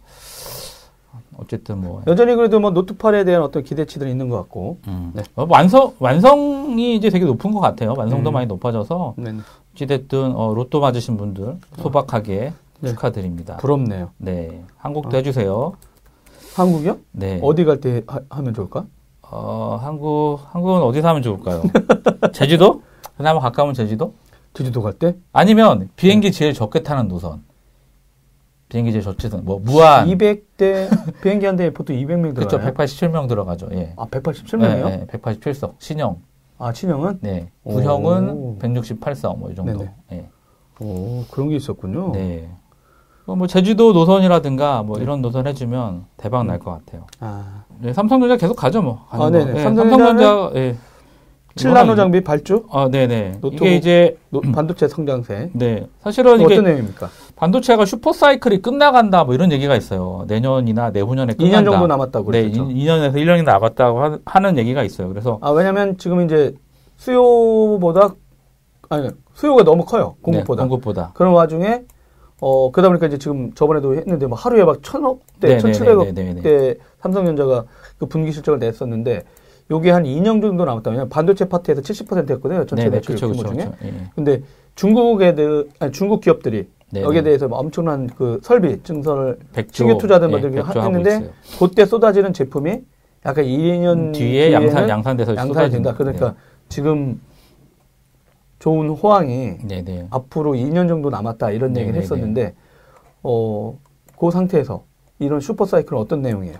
어쨌든 1.37 1.81
뭐. 1.81 2.01
여전히 2.07 2.33
그래도 2.35 2.59
뭐 2.59 2.71
노트 2.71 2.97
8에 2.97 3.25
대한 3.25 3.43
어떤 3.43 3.63
기대치들이 3.63 4.09
있는 4.09 4.29
것 4.29 4.37
같고. 4.37 4.79
음. 4.87 5.11
네. 5.13 5.21
어, 5.35 5.45
완성, 5.47 5.93
완성이 5.99 6.95
이제 6.95 7.09
되게 7.09 7.25
높은 7.25 7.51
것 7.51 7.59
같아요. 7.59 7.93
완성도 7.95 8.31
음. 8.31 8.33
많이 8.33 8.47
높아져서, 8.47 9.13
네네. 9.17 9.39
어찌됐든, 9.75 10.35
어, 10.35 10.53
로또 10.55 10.79
맞으신 10.79 11.17
분들, 11.17 11.57
소박하게 11.77 12.53
네. 12.79 12.89
축하드립니다. 12.89 13.57
부럽네요. 13.57 14.09
네. 14.17 14.63
한국도 14.77 15.15
해주세요. 15.17 15.73
한국이요? 16.55 16.97
네. 17.11 17.39
어디 17.43 17.65
갈 17.65 17.79
때 17.81 18.03
하면 18.29 18.53
좋을까? 18.53 18.85
어, 19.21 19.77
한국, 19.81 20.39
한국은 20.51 20.81
어디서 20.83 21.07
하면 21.09 21.21
좋을까요? 21.21 21.63
제주도? 22.33 22.81
그나마 23.17 23.39
가까운 23.39 23.73
제주도? 23.73 24.13
제주도 24.53 24.81
갈 24.81 24.93
때? 24.93 25.15
아니면 25.33 25.89
비행기 25.95 26.31
제일 26.31 26.53
적게 26.53 26.83
타는 26.83 27.07
노선. 27.07 27.43
비행기 28.69 28.91
제일 28.91 29.03
적게 29.03 29.29
타는, 29.29 29.43
뭐, 29.45 29.59
무안. 29.59 30.07
200대 30.07 31.21
비행기 31.21 31.45
한 31.45 31.55
대에 31.55 31.71
보통 31.73 31.95
200명 31.95 32.33
그렇죠. 32.35 32.57
들어가요. 32.57 32.73
187명 32.73 33.27
들어가죠. 33.27 33.69
예. 33.73 33.93
아 33.97 34.05
187명이요? 34.05 34.85
네, 34.89 35.05
187석. 35.07 35.73
신형. 35.79 36.21
아 36.57 36.71
신형은? 36.71 37.19
네. 37.21 37.51
오. 37.63 37.73
구형은 37.73 38.59
168석, 38.59 39.37
뭐, 39.37 39.51
이 39.51 39.55
정도. 39.55 39.79
네네. 39.79 39.93
예. 40.13 40.29
오 40.79 41.23
그런 41.31 41.49
게 41.49 41.55
있었군요. 41.57 42.11
네. 42.13 42.49
어, 43.27 43.35
뭐, 43.35 43.47
제주도 43.47 43.91
노선이라든가, 43.93 44.83
뭐, 44.83 44.99
이런 44.99 45.21
노선 45.21 45.47
해주면 45.47 46.05
대박 46.17 46.45
날 46.45 46.59
것 46.59 46.71
같아요. 46.71 47.05
아 47.19 47.63
네, 47.79 47.91
삼성전자 47.91 48.37
계속 48.37 48.55
가죠, 48.55 48.81
뭐. 48.83 49.05
아, 49.09 49.17
거. 49.17 49.29
네네. 49.31 49.59
예, 49.59 49.63
삼성전자는 49.63 50.17
삼성전자, 50.17 50.59
예. 50.59 50.75
7나노 51.55 51.95
장비 51.95 52.21
발주? 52.21 52.65
아, 52.69 52.87
네네. 52.91 53.39
노트북. 53.41 53.53
이게 53.65 53.75
이제, 53.77 54.17
노- 54.29 54.41
반도체 54.41 54.87
성장세. 54.87 55.51
네. 55.53 55.87
사실은 56.01 56.35
이게 56.41 56.53
어떤 56.53 56.65
내용입니까? 56.65 57.09
반도체가 57.37 57.85
슈퍼 57.85 58.13
사이클이 58.13 58.61
끝나간다 58.61 59.23
뭐 59.23 59.33
이런 59.33 59.51
얘기가 59.51 59.75
있어요. 59.75 60.25
내년이나 60.27 60.91
내후년에 60.91 61.33
끝난다. 61.33 61.61
2년 61.61 61.65
정도 61.71 61.87
남았다고 61.87 62.31
네, 62.31 62.41
그랬죠. 62.43 62.69
2, 62.69 62.85
년에서 62.85 63.17
1년이 63.17 63.43
남았다고 63.43 63.99
하- 64.03 64.19
하는 64.25 64.57
얘기가 64.57 64.83
있어요. 64.83 65.07
그래서 65.09 65.37
아 65.41 65.49
왜냐면 65.51 65.97
지금 65.97 66.21
이제 66.23 66.53
수요보다 66.97 68.09
아니 68.89 69.09
수요가 69.33 69.63
너무 69.63 69.83
커요 69.85 70.15
공급보다. 70.21 70.63
네, 70.63 70.69
공급보다. 70.69 71.11
그런 71.13 71.33
와중에 71.33 71.81
어 72.41 72.71
그러다 72.71 72.89
보니까 72.89 73.07
이제 73.07 73.17
지금 73.17 73.53
저번에도 73.53 73.95
했는데 73.95 74.27
뭐 74.27 74.37
하루에 74.37 74.63
막 74.63 74.83
천억 74.83 75.21
대, 75.39 75.47
네, 75.47 75.53
네, 75.55 75.59
천칠백억 75.59 76.05
네, 76.07 76.11
네, 76.13 76.33
네. 76.33 76.41
대 76.41 76.75
삼성전자가 76.99 77.65
그 77.97 78.05
분기 78.07 78.31
실적을 78.31 78.59
냈었는데 78.59 79.23
요게 79.71 79.89
한 79.89 80.03
2년 80.03 80.41
정도 80.41 80.65
남았다. 80.65 80.91
왜냐면 80.91 81.09
반도체 81.09 81.45
파트에서 81.47 81.81
70%였거든요. 81.81 82.65
전체 82.65 82.83
네, 82.83 82.89
네, 82.89 82.97
매출 82.97 83.15
규모. 83.15 83.33
중에. 83.35 83.55
그렇죠. 83.55 83.71
예. 83.83 83.93
근데 84.13 84.41
중국 84.75 85.21
애들 85.21 85.69
아니 85.79 85.91
중국 85.91 86.21
기업들이 86.21 86.67
네, 86.91 87.01
여기에 87.01 87.21
네. 87.21 87.25
대해서 87.25 87.47
뭐 87.47 87.57
엄청난 87.57 88.07
그 88.07 88.39
설비 88.43 88.81
증설을 88.83 89.37
신규 89.71 89.97
투자들 89.97 90.27
예, 90.27 90.31
만들기 90.31 90.55
백조 90.57 90.79
하고 90.79 90.81
했는데. 90.95 91.31
그때 91.57 91.85
쏟아지는 91.85 92.33
제품이 92.33 92.79
약간 93.25 93.43
2년 93.45 94.13
뒤에 94.13 94.51
양산 94.53 94.87
양산돼서 94.87 95.35
양산이. 95.35 95.71
된다. 95.71 95.95
그러니까 95.97 96.35
지금 96.69 97.19
좋은 98.65 98.89
호황이 98.89 99.59
네, 99.61 99.83
네. 99.83 100.07
앞으로 100.09 100.53
2년 100.53 100.87
정도 100.87 101.11
남았다 101.11 101.51
이런 101.51 101.73
네, 101.73 101.81
얘기를 101.81 101.99
네, 101.99 102.03
했었는데 102.03 102.55
어, 103.21 103.77
그 104.19 104.31
상태에서 104.31 104.85
이런 105.19 105.39
슈퍼 105.39 105.65
사이클은 105.65 106.01
어떤 106.01 106.23
내용이에요? 106.23 106.55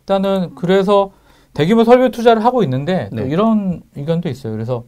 일단은 0.00 0.56
그래서 0.56 1.12
대규모 1.54 1.84
설비 1.84 2.10
투자를 2.10 2.44
하고 2.44 2.64
있는데 2.64 3.08
또 3.10 3.22
네. 3.22 3.28
이런 3.28 3.82
의견도 3.94 4.28
있어요. 4.28 4.52
그래서 4.52 4.82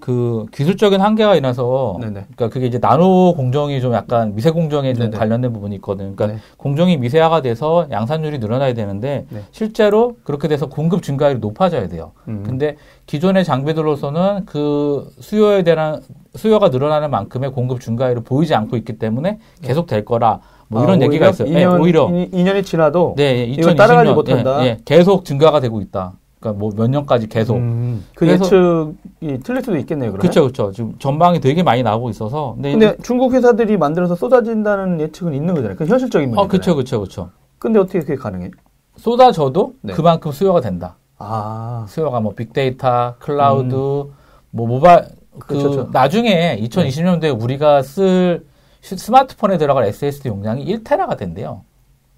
그 0.00 0.44
기술적인 0.52 1.00
한계가 1.00 1.34
있어서 1.36 1.96
네네. 1.98 2.26
그러니까 2.34 2.48
그게 2.50 2.66
이제 2.66 2.78
나노 2.78 3.34
공정이 3.36 3.80
좀 3.80 3.94
약간 3.94 4.34
미세 4.34 4.50
공정에 4.50 4.92
좀 4.92 5.06
네네. 5.06 5.16
관련된 5.16 5.52
부분이 5.52 5.76
있거든요. 5.76 6.14
그러니까 6.14 6.26
네. 6.26 6.40
공정이 6.58 6.98
미세화가 6.98 7.40
돼서 7.40 7.86
양산율이 7.90 8.38
늘어나야 8.38 8.74
되는데 8.74 9.24
네. 9.30 9.40
실제로 9.50 10.16
그렇게 10.24 10.46
돼서 10.46 10.66
공급 10.66 11.02
증가율이 11.02 11.38
높아져야 11.38 11.88
돼요. 11.88 12.12
음. 12.28 12.42
근데 12.44 12.76
기존의 13.06 13.44
장비들로서는 13.44 14.44
그 14.44 15.10
수요에 15.20 15.62
대한 15.62 16.02
수요가 16.34 16.68
늘어나는 16.68 17.10
만큼의 17.10 17.52
공급 17.52 17.80
증가율을 17.80 18.24
보이지 18.24 18.54
않고 18.54 18.76
있기 18.76 18.98
때문에 18.98 19.38
계속 19.62 19.86
될 19.86 20.04
거라 20.04 20.40
뭐 20.68 20.82
이런 20.82 21.00
아, 21.00 21.04
얘기가 21.06 21.30
있어요. 21.30 21.48
2년, 21.48 21.54
네, 21.54 21.64
오히려 21.64 22.10
2 22.10 22.42
년이 22.42 22.62
지나도 22.64 23.14
네, 23.16 23.48
예, 23.48 23.56
2020년, 23.56 23.76
따라가지 23.76 24.12
못한다. 24.12 24.62
예, 24.64 24.66
예, 24.66 24.78
계속 24.84 25.24
증가가 25.24 25.60
되고 25.60 25.80
있다. 25.80 26.14
그러니까 26.44 26.52
뭐 26.52 26.70
몇 26.76 26.88
년까지 26.90 27.26
계속. 27.28 27.56
음, 27.56 28.04
그 28.14 28.28
예측이 28.28 29.38
틀릴 29.42 29.62
수도 29.62 29.76
있겠네요. 29.78 30.12
그렇죠, 30.12 30.42
그렇죠. 30.42 30.70
지금 30.72 30.94
전망이 30.98 31.40
되게 31.40 31.62
많이 31.62 31.82
나오고 31.82 32.10
있어서. 32.10 32.52
근데, 32.54 32.72
근데 32.72 32.96
중국 33.02 33.32
회사들이 33.32 33.78
만들어서 33.78 34.14
쏟아진다는 34.14 35.00
예측은 35.00 35.32
있는 35.32 35.54
거잖아요. 35.54 35.76
그 35.76 35.86
현실적인 35.86 36.28
문제. 36.28 36.42
어, 36.42 36.46
그렇죠, 36.46 36.74
그렇죠, 36.74 36.98
그렇죠. 37.00 37.30
근데 37.58 37.78
어떻게 37.78 38.00
그게 38.00 38.16
가능해? 38.16 38.50
쏟아져도 38.96 39.74
네. 39.80 39.94
그만큼 39.94 40.30
수요가 40.32 40.60
된다. 40.60 40.96
아, 41.18 41.86
수요가 41.88 42.20
뭐 42.20 42.34
빅데이터, 42.34 43.14
클라우드, 43.18 43.74
뭐 43.74 44.66
모바일 44.66 45.04
그 45.38 45.54
음. 45.54 45.58
그렇죠. 45.62 45.88
나중에 45.92 46.58
2020년도에 46.62 47.42
우리가 47.42 47.82
쓸 47.82 48.44
시- 48.82 48.96
스마트폰에 48.96 49.56
들어갈 49.56 49.84
SSD 49.86 50.28
용량이 50.28 50.64
1테라가 50.66 51.16
된대요. 51.16 51.62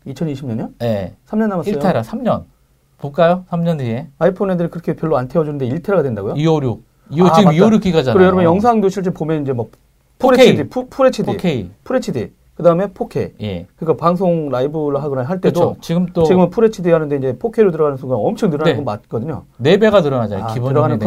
2020년이요? 0.06 0.72
예. 0.82 1.14
3년 1.28 1.48
남았어요. 1.48 1.74
1테라 1.78 2.02
3년. 2.02 2.42
볼까요? 2.98 3.44
3년 3.50 3.78
뒤에. 3.78 4.08
아이폰 4.18 4.50
애들이 4.50 4.68
그렇게 4.68 4.94
별로 4.94 5.16
안 5.16 5.28
키워주는데 5.28 5.68
1테라가 5.68 6.02
된다고요? 6.02 6.34
256. 6.36 6.82
이 7.10 7.20
아, 7.22 7.32
지금 7.34 7.44
맞다. 7.44 7.52
256 7.52 7.80
기가잖아요. 7.80 8.14
그리고 8.14 8.24
여러분 8.26 8.44
영상도 8.44 8.88
실제 8.88 9.10
보면 9.10 9.42
이제 9.42 9.52
뭐 9.52 9.68
4K. 10.18 10.34
FHD, 10.34 10.64
푸, 10.68 10.86
full 10.88 11.06
HD, 11.06 11.22
4K. 11.36 11.68
full 11.84 11.96
HD, 11.96 12.30
그 12.54 12.62
다음에 12.62 12.86
4K. 12.86 13.32
예. 13.42 13.66
그러니까 13.76 14.02
방송 14.02 14.48
라이브를 14.48 15.02
하거나 15.02 15.22
할 15.22 15.40
때도 15.40 15.60
그렇죠. 15.60 15.76
지금 15.82 16.06
또 16.14 16.24
지금은 16.24 16.48
full 16.50 16.64
HD 16.64 16.90
하는데 16.90 17.14
이제 17.16 17.34
4K로 17.34 17.70
들어가는 17.70 17.98
순간 17.98 18.18
엄청 18.18 18.48
늘어나는 18.50 18.72
네. 18.72 18.76
건 18.76 18.84
맞거든요. 18.84 19.44
4배가 19.62 20.02
늘어나잖아요. 20.02 20.44
아, 20.46 20.54
기본 20.54 20.70
들어가는 20.70 20.98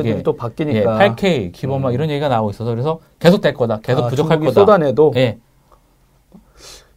이게. 0.00 0.22
또 0.22 0.32
예, 0.32 0.36
바뀌니까 0.36 0.98
8K 0.98 1.52
기본 1.52 1.82
막 1.82 1.92
이런 1.92 2.08
얘기가 2.08 2.28
나오고 2.28 2.50
있어서 2.50 2.70
그래서 2.70 3.00
계속 3.18 3.42
될 3.42 3.52
거다. 3.52 3.80
계속 3.82 4.04
아, 4.04 4.08
부족할 4.08 4.40
거다. 4.40 4.52
쏟아내도 4.52 5.12
예. 5.16 5.38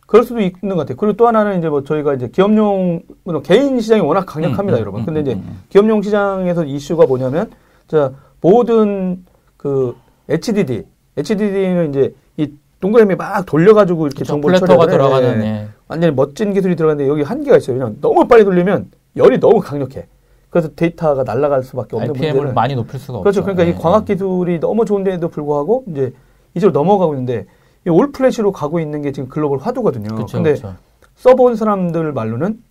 그럴 0.07 0.23
수도 0.23 0.39
있는 0.39 0.69
것 0.69 0.77
같아요. 0.77 0.95
그리고 0.95 1.17
또 1.17 1.27
하나는 1.27 1.59
이제 1.59 1.69
뭐 1.69 1.83
저희가 1.83 2.13
이제 2.15 2.29
기업용 2.29 3.01
개인 3.43 3.79
시장이 3.79 4.01
워낙 4.01 4.25
강력합니다, 4.25 4.77
음, 4.77 4.79
음, 4.79 4.81
여러분. 4.81 5.01
음, 5.01 5.05
근데 5.05 5.19
이제 5.19 5.33
음, 5.33 5.43
음. 5.45 5.61
기업용 5.69 6.01
시장에서 6.01 6.63
이슈가 6.63 7.05
뭐냐면 7.05 7.51
자 7.87 8.13
모든 8.41 9.25
그 9.57 9.95
HDD, 10.29 10.83
HDD는 11.17 11.89
이제 11.89 12.15
이 12.37 12.49
동그라미 12.79 13.15
막 13.15 13.45
돌려가지고 13.45 14.07
이렇게 14.07 14.19
그쵸, 14.19 14.33
정보를 14.33 14.59
플래터가 14.59 14.85
처리하잖아요. 14.85 15.19
들어가는 15.19 15.45
예. 15.45 15.47
예. 15.63 15.67
완전히 15.89 16.15
멋진 16.15 16.53
기술이 16.53 16.77
들어가는데 16.77 17.09
여기 17.09 17.23
한계가 17.23 17.57
있어요. 17.57 17.75
왜냐면 17.75 17.97
너무 17.99 18.25
빨리 18.27 18.45
돌리면 18.45 18.89
열이 19.17 19.39
너무 19.41 19.59
강력해. 19.59 20.07
그래서 20.49 20.69
데이터가 20.73 21.23
날아갈 21.23 21.63
수밖에 21.63 21.97
없는 21.97 22.11
RPM을 22.11 22.33
문제는 22.33 22.55
많이 22.55 22.75
높일 22.75 22.97
수가 22.99 23.19
그렇죠. 23.19 23.41
없죠. 23.41 23.43
그러니까 23.43 23.65
예, 23.65 23.71
이 23.71 23.81
광학 23.81 24.05
기술이 24.05 24.61
너무 24.61 24.85
좋은데도 24.85 25.27
불구하고 25.27 25.83
이제 25.87 26.13
이쪽으로 26.55 26.71
넘어가고 26.79 27.13
있는데 27.15 27.41
이 27.41 27.45
올 27.89 28.11
플래시로 28.11 28.51
가고 28.51 28.79
있는 28.79 29.01
게 29.01 29.11
지금 29.11 29.29
글로벌 29.29 29.59
화두거든요. 29.59 30.07
그렇죠. 30.15 30.37
근데 30.37 30.53
그렇죠. 30.55 30.75
써본 31.15 31.55
사람들 31.55 32.11
말로는 32.13 32.61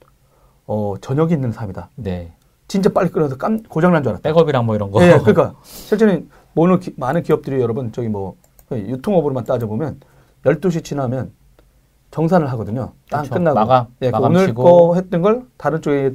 어 0.67 0.95
저녁이 1.01 1.33
있는 1.33 1.53
삶이다. 1.53 1.91
네. 1.97 2.33
진짜 2.69 2.91
빨리 2.93 3.09
끊어서 3.11 3.37
깜 3.37 3.63
고장 3.65 3.93
난 3.93 4.03
줄 4.03 4.11
알았다. 4.11 4.29
백업이랑 4.29 4.67
뭐 4.67 4.75
이런 4.75 4.91
거. 4.91 5.03
예, 5.05 5.19
그러니까 5.23 5.55
실제는 5.63 6.29
모든 6.53 6.81
기- 6.81 6.95
많은 6.97 7.23
기업들이 7.23 7.61
여러분 7.61 7.93
저기 7.93 8.09
뭐 8.09 8.35
유통업으로만 8.73 9.45
따져 9.45 9.67
보면 9.67 10.01
12시 10.45 10.83
지나면 10.85 11.31
정산을 12.11 12.51
하거든요. 12.53 12.93
딱 13.11 13.23
그쵸. 13.23 13.35
끝나고 13.35 13.55
마감, 13.59 13.87
예, 14.03 14.11
그 14.11 14.13
마감 14.17 14.31
오늘 14.33 14.47
치고. 14.47 14.63
거 14.89 14.95
했던 14.97 15.23
걸 15.23 15.45
다른 15.57 15.81
쪽에 15.83 16.13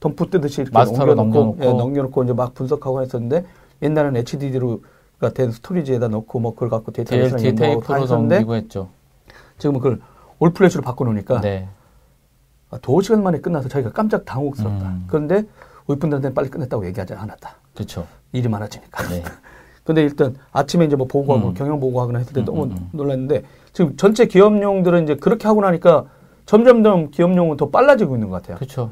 덤프 0.00 0.28
뜨듯이 0.30 0.60
이렇게 0.62 0.72
마스터로 0.76 1.14
넘겨놓고, 1.14 1.44
넘겨놓고. 1.58 1.64
예, 1.64 1.78
넘겨놓고 1.78 2.24
이제 2.24 2.32
막 2.32 2.52
분석하고 2.54 3.00
했었는데 3.02 3.44
옛날에는 3.82 4.16
HDD로 4.20 4.82
가된 5.20 5.50
storage에다 5.50 6.08
넣고 6.08 6.40
뭐 6.40 6.54
그걸 6.54 6.68
갖고 6.68 6.92
데이터를 6.92 7.28
DLT 7.36 7.54
테이프로 7.56 8.04
넘기고 8.06 8.54
했죠. 8.54 8.88
지금은 9.58 9.80
그걸 9.80 10.00
all 10.38 10.52
flash로 10.52 10.82
바꿔놓으니까 10.82 11.40
네. 11.40 11.68
아, 12.70 12.78
두 12.78 13.00
시간 13.00 13.22
만에 13.22 13.38
끝나서 13.40 13.68
저희가 13.68 13.92
깜짝 13.92 14.24
당혹스럽다. 14.24 14.86
음. 14.86 15.04
그런데 15.06 15.44
윗분들한테는 15.86 16.34
빨리 16.34 16.50
끝냈다고 16.50 16.84
얘기하지 16.86 17.14
않았다. 17.14 17.54
그렇죠. 17.74 18.06
일이 18.32 18.48
많아지니까. 18.48 19.08
네. 19.08 19.22
근데 19.84 20.02
일단 20.02 20.34
아침에 20.52 20.84
이제 20.84 20.96
뭐 20.96 21.06
보고하고 21.06 21.48
음. 21.48 21.54
경영 21.54 21.78
보고하거나 21.78 22.18
했을 22.18 22.32
때 22.32 22.40
음, 22.40 22.44
너무 22.44 22.64
음, 22.64 22.70
음. 22.72 22.88
놀랐는데 22.92 23.44
지금 23.72 23.96
전체 23.96 24.26
기업용들은 24.26 25.04
이제 25.04 25.14
그렇게 25.14 25.46
하고 25.46 25.60
나니까 25.62 26.06
점점점 26.44 27.10
기업용은 27.12 27.56
더 27.56 27.70
빨라지고 27.70 28.16
있는 28.16 28.28
것 28.28 28.42
같아요. 28.42 28.56
그렇죠. 28.56 28.90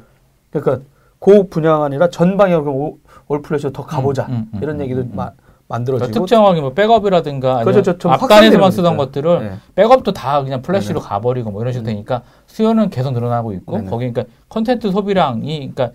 그러니까 0.50 0.84
그 1.18 1.48
분야가 1.48 1.84
아니라 1.84 2.08
전 2.10 2.36
방향으로 2.36 2.98
all 3.26 3.40
flash로 3.40 3.72
더 3.72 3.84
가보자 3.84 4.26
음, 4.26 4.32
음, 4.32 4.50
음, 4.54 4.60
이런 4.62 4.76
음, 4.76 4.82
얘기도 4.82 5.00
음, 5.00 5.10
음. 5.12 5.16
마- 5.16 5.32
그러니까 5.32 5.43
만들어지고 5.68 6.10
특정하게 6.10 6.60
뭐 6.60 6.72
백업이라든가 6.74 7.64
그렇죠, 7.64 7.96
저- 7.98 8.10
앞단에서만 8.10 8.70
쓰던. 8.70 8.96
것들을 8.96 9.40
네. 9.40 9.52
백업도 9.74 10.12
다 10.12 10.42
그냥 10.42 10.60
flash로 10.62 11.00
네네. 11.00 11.08
가버리고 11.08 11.50
뭐 11.50 11.62
이런 11.62 11.72
식으로 11.72 11.86
되니까 11.90 12.22
수요는 12.46 12.90
계속 12.90 13.12
늘어나고 13.12 13.52
있고 13.54 13.78
네네. 13.78 13.90
거기 13.90 14.12
그러니까 14.12 14.32
컨텐츠 14.50 14.90
소비량이 14.92 15.72
그러니까 15.74 15.90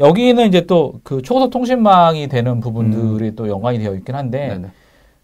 여기는 0.00 0.46
이제 0.48 0.66
또 0.66 0.94
그 1.04 1.22
초고속 1.22 1.50
통신망이 1.50 2.26
되는 2.28 2.60
부분들이 2.60 3.34
또 3.36 3.48
연관이 3.48 3.78
되어 3.78 3.94
있긴 3.94 4.14
한데 4.16 4.48
음. 4.48 4.62
네네. 4.62 4.68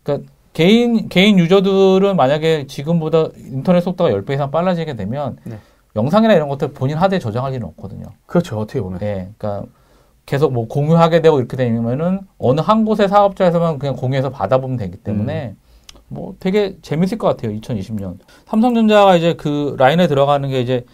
그러니까 0.04 0.30
개인 0.52 1.08
개인 1.08 1.38
유저들은 1.38 2.16
만약에 2.16 2.66
지금보다 2.68 3.26
인터넷 3.36 3.80
속도가 3.80 4.10
10배 4.10 4.34
이상 4.34 4.50
빨라지게 4.50 4.94
되면 4.96 5.36
네. 5.44 5.58
영상이나 5.96 6.34
이런 6.34 6.48
것들 6.48 6.68
본인 6.72 6.96
하드에 6.96 7.18
저장할 7.18 7.52
일은 7.54 7.66
없거든요. 7.68 8.06
그렇죠 8.26 8.58
어떻게 8.58 8.80
보면 8.80 9.00
예. 9.02 9.28
그러니까 9.36 9.64
계속 10.30 10.52
뭐 10.52 10.68
공유하게 10.68 11.22
되고 11.22 11.40
이렇게 11.40 11.56
되면은 11.56 12.20
어느 12.38 12.60
한 12.60 12.84
곳의 12.84 13.08
사업자에서만 13.08 13.80
그냥 13.80 13.96
공유해서 13.96 14.30
받아보면 14.30 14.76
되기 14.76 14.96
때문에 14.96 15.56
뭐 16.06 16.36
되게 16.38 16.76
재밌을 16.82 17.18
것 17.18 17.26
같아요. 17.26 17.50
2020년. 17.58 18.16
삼성전자가 18.46 19.16
이제 19.16 19.34
그 19.34 19.74
라인에 19.76 20.06
들어가는 20.06 20.48
게 20.48 20.60
이제 20.60 20.86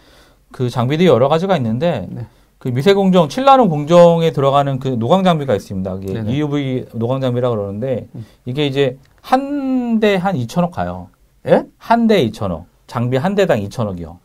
그 0.51 0.71
장비들이 0.71 1.07
여러 1.07 1.29
가지가 1.29 1.55
있는데 1.57 2.07
네. 2.09 2.25
그 2.57 2.69
미세 2.69 2.95
공정, 2.95 3.27
7나노 3.27 3.69
공정에 3.69 4.31
들어가는 4.31 4.79
그 4.79 4.87
노광 4.87 5.23
장비가 5.23 5.55
있습니다. 5.55 5.99
이게 6.01 6.13
네네. 6.13 6.33
EUV 6.33 6.85
노광 6.93 7.21
장비라 7.21 7.51
그러는데 7.51 8.07
음. 8.15 8.25
이게 8.45 8.65
이제 8.65 8.97
한 9.21 9.99
대한 9.99 10.35
2천억 10.35 10.71
가요. 10.71 11.09
예? 11.45 11.63
한대 11.77 12.27
2천억. 12.27 12.63
장비 12.87 13.17
한 13.17 13.35
대당 13.35 13.59
2천억이요. 13.59 14.17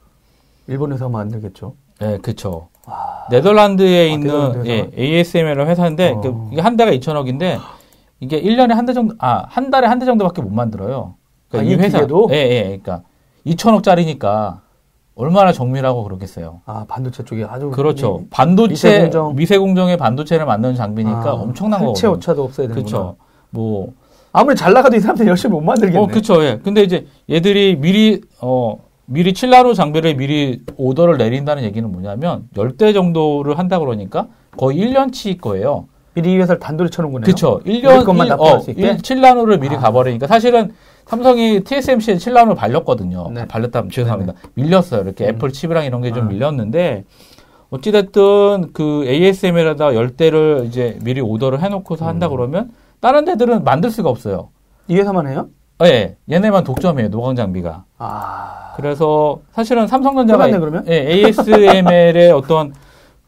일본에서 0.68 1.05
하면 1.05 1.20
안 1.20 1.29
되겠죠. 1.29 1.75
예, 2.01 2.16
그쵸. 2.22 2.68
와. 2.86 3.26
네덜란드에 3.30 4.10
아, 4.10 4.12
있는 4.12 4.66
예, 4.66 4.80
회사? 4.80 4.88
ASM이라는 4.98 5.66
회사인데 5.68 6.10
어. 6.10 6.20
그 6.20 6.48
이게 6.52 6.60
한 6.60 6.76
대가 6.76 6.90
2천억인데 6.90 7.58
이게 8.20 8.40
1년에 8.42 8.70
한 8.74 8.86
대 8.86 8.92
정도 8.92 9.14
아, 9.18 9.44
한 9.48 9.70
달에 9.70 9.86
한 9.86 9.98
대 9.98 10.06
정도밖에 10.06 10.42
못 10.42 10.50
만들어요. 10.52 11.14
아, 11.52 11.58
이 11.62 11.76
기계도? 11.76 12.28
예, 12.32 12.36
예. 12.36 12.62
그러니까 12.64 13.02
2천억짜리니까 13.46 14.58
얼마나 15.14 15.52
정밀하고 15.52 16.04
그러겠어요. 16.04 16.62
아 16.64 16.84
반도체 16.88 17.22
쪽에 17.24 17.44
아주 17.44 17.70
그렇죠. 17.70 18.22
이- 18.24 18.28
반도체 18.30 18.72
미세공정. 18.88 19.36
미세 19.36 19.58
공정 19.58 19.88
의 19.88 19.96
반도체를 19.96 20.46
만드는 20.46 20.74
장비니까 20.74 21.30
아, 21.30 21.32
엄청난 21.34 21.80
거거든요. 21.80 22.12
오차도 22.12 22.44
없어야 22.44 22.68
되는구나. 22.68 22.90
그렇죠. 22.98 23.16
뭐 23.50 23.92
아무리 24.32 24.56
잘 24.56 24.72
나가도 24.72 24.96
이 24.96 25.00
사람들 25.00 25.26
열심히 25.26 25.52
못 25.52 25.60
만들겠네. 25.60 25.98
어, 26.02 26.06
그쵸, 26.06 26.42
예. 26.42 26.58
근데 26.64 26.82
이제 26.82 27.06
얘들이 27.28 27.76
미리, 27.76 28.22
어, 28.40 28.78
미리 29.06 29.32
7나노 29.32 29.74
장비를 29.74 30.16
미리 30.16 30.62
오더를 30.76 31.18
내린다는 31.18 31.64
얘기는 31.64 31.90
뭐냐면, 31.90 32.48
10대 32.54 32.94
정도를 32.94 33.58
한다 33.58 33.78
그러니까 33.78 34.28
거의 34.56 34.78
1년치 34.78 35.40
거예요. 35.40 35.86
미리 36.14 36.32
이 36.32 36.36
회사를 36.38 36.60
단돌이 36.60 36.90
쳐놓은 36.90 37.12
거네요. 37.12 37.24
그쵸. 37.24 37.60
우리 37.64 37.82
1년, 37.82 38.04
것만 38.04 38.30
어, 38.32 38.58
수 38.58 38.70
있게? 38.70 38.96
7나노를 38.98 39.58
미리 39.60 39.76
아. 39.76 39.78
가버리니까 39.78 40.26
사실은 40.26 40.72
삼성이 41.06 41.64
TSMC에 41.64 42.16
7나노를 42.16 42.54
발렸거든요. 42.54 43.30
네. 43.32 43.46
발렸다면 43.46 43.90
죄송합니다. 43.90 44.34
밀렸어요. 44.54 45.02
이렇게 45.02 45.24
음. 45.24 45.30
애플 45.30 45.52
칩이랑 45.52 45.84
이런 45.84 46.02
게좀 46.02 46.24
아. 46.24 46.28
밀렸는데, 46.28 47.04
어찌됐든 47.70 48.72
그 48.74 49.04
ASM에다가 49.06 49.92
10대를 49.92 50.66
이제 50.66 50.98
미리 51.02 51.22
오더를 51.22 51.62
해놓고서 51.62 52.06
한다 52.06 52.26
음. 52.26 52.30
그러면, 52.30 52.70
다른 53.00 53.24
데들은 53.24 53.64
만들 53.64 53.90
수가 53.90 54.10
없어요. 54.10 54.50
이 54.88 54.96
회사만 54.96 55.26
해요? 55.26 55.48
예, 55.86 56.16
얘네만 56.30 56.64
독점이에요, 56.64 57.10
노광 57.10 57.36
장비가. 57.36 57.84
아. 57.98 58.72
그래서 58.76 59.40
사실은 59.52 59.86
삼성전자가 59.86 60.44
끝났네, 60.44 60.58
그러면? 60.58 60.84
예, 60.88 61.10
ASML의 61.10 62.30
어떤 62.32 62.72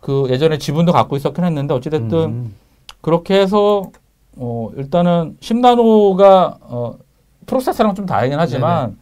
그 0.01 0.27
예전에 0.29 0.59
지분도 0.59 0.93
갖고 0.93 1.17
있었긴 1.17 1.45
했는데 1.45 1.75
어찌됐든 1.75 2.19
음. 2.19 2.55
그렇게 3.01 3.41
해서 3.41 3.91
어 4.37 4.71
일단은 4.77 5.37
10나노가 5.41 6.57
어 6.61 6.99
프로세서랑 7.47 7.95
좀 7.95 8.05
다르긴 8.05 8.39
하지만 8.39 8.99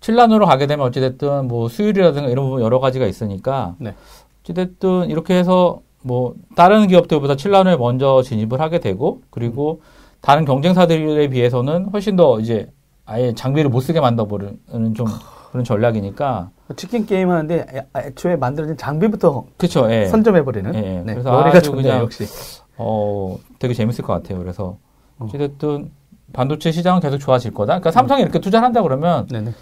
7나노로 0.00 0.46
가게 0.46 0.66
되면 0.66 0.86
어찌됐든 0.86 1.48
뭐 1.48 1.68
수율이라든가 1.68 2.28
이런 2.28 2.46
부분 2.46 2.62
여러 2.62 2.80
가지가 2.80 3.06
있으니까 3.06 3.74
네. 3.78 3.94
어찌됐든 4.42 5.10
이렇게 5.10 5.34
해서 5.34 5.80
뭐 6.02 6.34
다른 6.56 6.86
기업들보다 6.86 7.34
7난에 7.34 7.76
먼저 7.76 8.22
진입을 8.22 8.60
하게 8.60 8.80
되고 8.80 9.20
그리고 9.30 9.82
다른 10.20 10.44
경쟁사들에 10.44 11.28
비해서는 11.28 11.86
훨씬 11.92 12.16
더 12.16 12.40
이제 12.40 12.70
아예 13.06 13.32
장비를 13.34 13.70
못 13.70 13.80
쓰게 13.80 14.00
만들어버리는 14.00 14.94
좀 14.94 15.06
그런 15.50 15.64
전략이니까 15.64 16.50
치킨 16.76 17.06
게임 17.06 17.30
하는데 17.30 17.66
애- 17.74 17.86
애초에 18.08 18.36
만들어진 18.36 18.76
장비부터 18.76 19.44
그쵸 19.56 19.90
예. 19.90 20.06
선점해버리는. 20.06 20.74
예, 20.74 20.78
예. 20.78 21.02
네. 21.02 21.14
그래서 21.14 21.30
머리가 21.32 21.58
아주 21.58 21.70
좋네요, 21.70 21.82
그냥 21.82 21.98
역시. 22.02 22.24
어 22.76 23.36
되게 23.58 23.74
재밌을 23.74 24.04
것 24.04 24.12
같아요. 24.12 24.38
그래서 24.38 24.76
어. 25.18 25.24
어찌됐든 25.24 25.90
반도체 26.32 26.70
시장은 26.70 27.00
계속 27.00 27.18
좋아질 27.18 27.52
거다. 27.52 27.72
그러니까 27.74 27.90
삼성이 27.90 28.22
이렇게 28.22 28.38
투자를 28.40 28.64
한다 28.64 28.82
그러면 28.82 29.26
네네. 29.26 29.52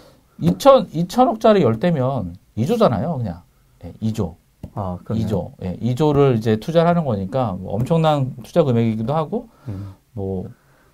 2천 0.41 0.89
2천억짜리 0.91 1.61
열 1.61 1.79
대면 1.79 2.35
2조잖아요, 2.57 3.17
그냥. 3.17 3.41
예, 3.83 3.93
2조. 4.03 4.35
아, 4.75 4.99
그렇네요. 5.03 5.25
2조. 5.27 5.51
예, 5.63 5.75
2조를 5.77 6.37
이제 6.37 6.57
투자를 6.57 6.87
하는 6.87 7.05
거니까 7.05 7.53
뭐 7.59 7.73
엄청난 7.73 8.35
투자 8.43 8.63
금액이기도 8.63 9.15
하고 9.15 9.49
음. 9.67 9.93
뭐 10.19 10.43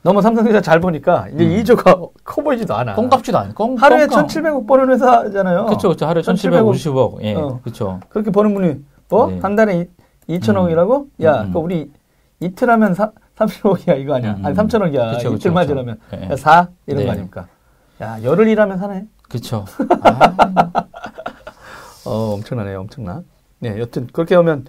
너무 0.04 0.22
삼성전자 0.22 0.62
잘 0.62 0.80
보니까 0.80 1.28
이제 1.34 1.44
음. 1.44 1.52
이조가 1.54 1.96
커 2.24 2.42
보이지도 2.44 2.76
않아. 2.76 2.94
꽁값지도 2.94 3.38
않아요. 3.40 3.54
꽁, 3.56 3.76
하루에 3.76 4.06
꽁값. 4.06 4.28
1,700억 4.28 4.68
버는 4.68 4.92
회사잖아요. 4.92 5.66
그쵸, 5.66 5.90
그쵸. 5.90 6.06
하루에 6.06 6.22
1750억. 6.22 7.16
1,750억. 7.18 7.24
예, 7.24 7.34
어. 7.34 7.60
그쵸. 7.64 8.00
그렇게 8.10 8.30
버는 8.30 8.54
분이 8.54 8.76
뭐? 9.10 9.32
네. 9.32 9.40
한 9.42 9.56
달에 9.56 9.90
2천억이라고? 10.30 11.08
야, 11.24 11.42
음. 11.42 11.52
그 11.54 11.58
우리 11.58 11.92
이틀 12.40 12.70
하면 12.70 12.94
사, 12.94 13.12
30억이야 13.36 14.00
이거 14.00 14.14
아니야? 14.16 14.36
음, 14.36 14.46
아니 14.46 14.56
음. 14.56 14.68
3천억이야. 14.68 15.14
그쵸, 15.16 15.32
그쵸, 15.32 15.36
이틀 15.36 15.52
맞으려면 15.52 15.98
그쵸. 16.08 16.22
예, 16.24 16.30
야, 16.30 16.36
4 16.36 16.70
이런 16.86 17.00
네. 17.00 17.06
거 17.08 17.12
아닙니까? 17.12 17.48
야, 18.02 18.22
열흘 18.24 18.48
일하면 18.48 18.78
사네. 18.78 19.06
그쵸. 19.28 19.66
아, 20.04 20.36
어, 22.06 22.34
엄청나네요, 22.36 22.82
엄청나. 22.82 23.24
네, 23.58 23.80
여튼 23.80 24.08
그렇게 24.14 24.36
하면 24.36 24.66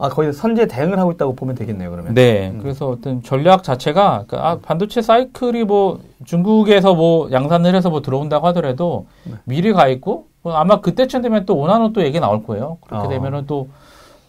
아 0.00 0.08
거의 0.08 0.32
선제 0.32 0.66
대응을 0.66 0.98
하고 0.98 1.12
있다고 1.12 1.34
보면 1.34 1.54
되겠네요, 1.54 1.90
그러면. 1.90 2.14
네. 2.14 2.50
음. 2.50 2.58
그래서 2.60 2.88
어떤 2.88 3.22
전략 3.22 3.62
자체가 3.62 4.24
그러니까 4.26 4.48
아, 4.50 4.58
반도체 4.60 5.02
사이클이 5.02 5.64
뭐 5.64 6.00
중국에서 6.24 6.94
뭐 6.94 7.30
양산을 7.30 7.74
해서 7.74 7.90
뭐 7.90 8.00
들어온다고 8.00 8.46
하더라도 8.48 9.06
네. 9.24 9.34
미리 9.44 9.72
가 9.72 9.88
있고 9.88 10.26
뭐 10.42 10.54
아마 10.54 10.80
그때쯤 10.80 11.22
되면 11.22 11.44
또 11.44 11.56
오나노 11.56 11.92
또 11.92 12.02
얘기 12.02 12.18
나올 12.18 12.42
거예요. 12.44 12.78
그렇게 12.80 13.06
아. 13.06 13.08
되면은 13.08 13.46
또 13.46 13.68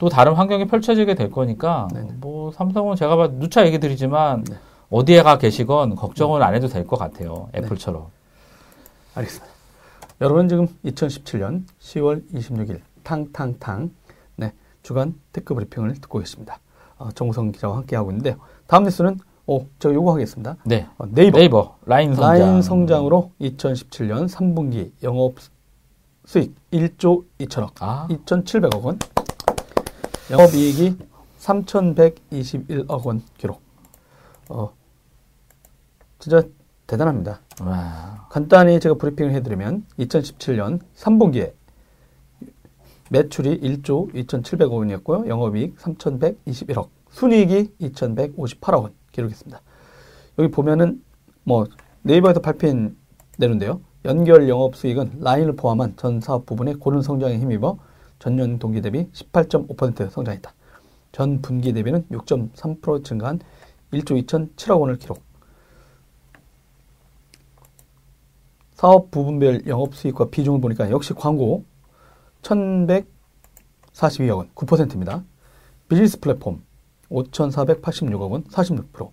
또 0.01 0.09
다른 0.09 0.33
환경이 0.33 0.65
펼쳐지게 0.65 1.13
될 1.13 1.29
거니까 1.29 1.87
네네. 1.93 2.13
뭐 2.21 2.51
삼성은 2.53 2.95
제가 2.95 3.15
봐 3.17 3.29
누차 3.33 3.67
얘기 3.67 3.77
드리지만 3.77 4.43
네. 4.45 4.55
어디에 4.89 5.21
가 5.21 5.37
계시건 5.37 5.95
걱정을 5.95 6.41
안 6.41 6.55
해도 6.55 6.67
될 6.67 6.87
것 6.87 6.97
같아요. 6.97 7.49
네. 7.53 7.59
애플처럼. 7.59 8.07
알겠습니다. 9.13 9.53
여러분 10.21 10.49
지금 10.49 10.65
2017년 10.85 11.65
10월 11.79 12.23
26일 12.33 12.79
탕탕탕 13.03 13.81
네, 13.83 13.89
주간 14.83 15.15
tech 15.33 15.53
브리핑을 15.53 15.93
듣고 15.95 16.19
계십니다. 16.19 16.59
어, 16.97 17.09
정우성 17.11 17.51
기자와 17.51 17.77
함께 17.77 17.95
하고 17.95 18.11
있는데요. 18.11 18.35
다음 18.67 18.83
뉴스는 18.83 19.19
어, 19.47 19.65
저 19.79 19.93
요거 19.93 20.13
하겠습니다. 20.13 20.55
네. 20.65 20.87
어, 20.97 21.05
네이버 21.07 21.37
네이버 21.37 21.77
라인 21.85 22.13
성장. 22.13 22.31
라인 22.31 22.61
성장으로 22.61 23.31
2017년 23.41 24.29
3분기 24.29 24.91
영업 25.03 25.35
수익 26.25 26.55
1조 26.71 27.25
2천억, 27.39 27.71
아, 27.79 28.07
2,700억 28.09 28.83
원, 28.83 28.99
영업이익이 30.29 30.97
3,121억 31.39 33.05
원 33.05 33.21
기록. 33.37 33.61
어, 34.49 34.71
진짜 36.19 36.43
대단합니다. 36.85 37.41
와. 37.61 38.27
간단히 38.29 38.79
제가 38.79 38.95
브리핑을 38.95 39.33
해드리면 39.33 39.85
2017년 39.99 40.79
3분기에 40.95 41.53
매출이 43.11 43.59
1조 43.59 44.13
2,700억 44.13 44.71
원이었고요. 44.71 45.27
영업이익 45.27 45.77
3,121억, 45.77 46.87
순이익이 47.09 47.73
2,158억 47.81 48.83
원 48.83 48.93
기록했습니다. 49.11 49.61
여기 50.39 50.49
보면은 50.49 51.03
뭐 51.43 51.65
네이버에서 52.03 52.39
발표한 52.39 52.95
내로인데요. 53.37 53.81
연결 54.05 54.47
영업 54.47 54.77
수익은 54.77 55.17
라인을 55.19 55.57
포함한 55.57 55.95
전 55.97 56.21
사업 56.21 56.45
부분의 56.45 56.75
고른 56.75 57.01
성장에 57.01 57.37
힘입어 57.37 57.77
전년 58.17 58.59
동기 58.59 58.79
대비 58.81 59.09
18.5% 59.11 60.09
성장했다. 60.09 60.53
전 61.11 61.41
분기 61.41 61.73
대비는 61.73 62.05
6.3% 62.11 63.03
증가한 63.03 63.39
1조 63.91 64.25
2,007억 64.25 64.79
원을 64.79 64.97
기록. 64.97 65.21
사업 68.75 69.11
부분별 69.11 69.67
영업 69.67 69.95
수익과 69.95 70.29
비중을 70.29 70.61
보니까 70.61 70.89
역시 70.89 71.13
광고 71.13 71.65
1,142억 72.41 74.37
원, 74.37 74.49
9%입니다. 74.55 75.23
비즈니스 75.87 76.19
플랫폼 76.19 76.61
5,486억 77.09 78.31
원, 78.31 78.43
46%. 78.45 79.11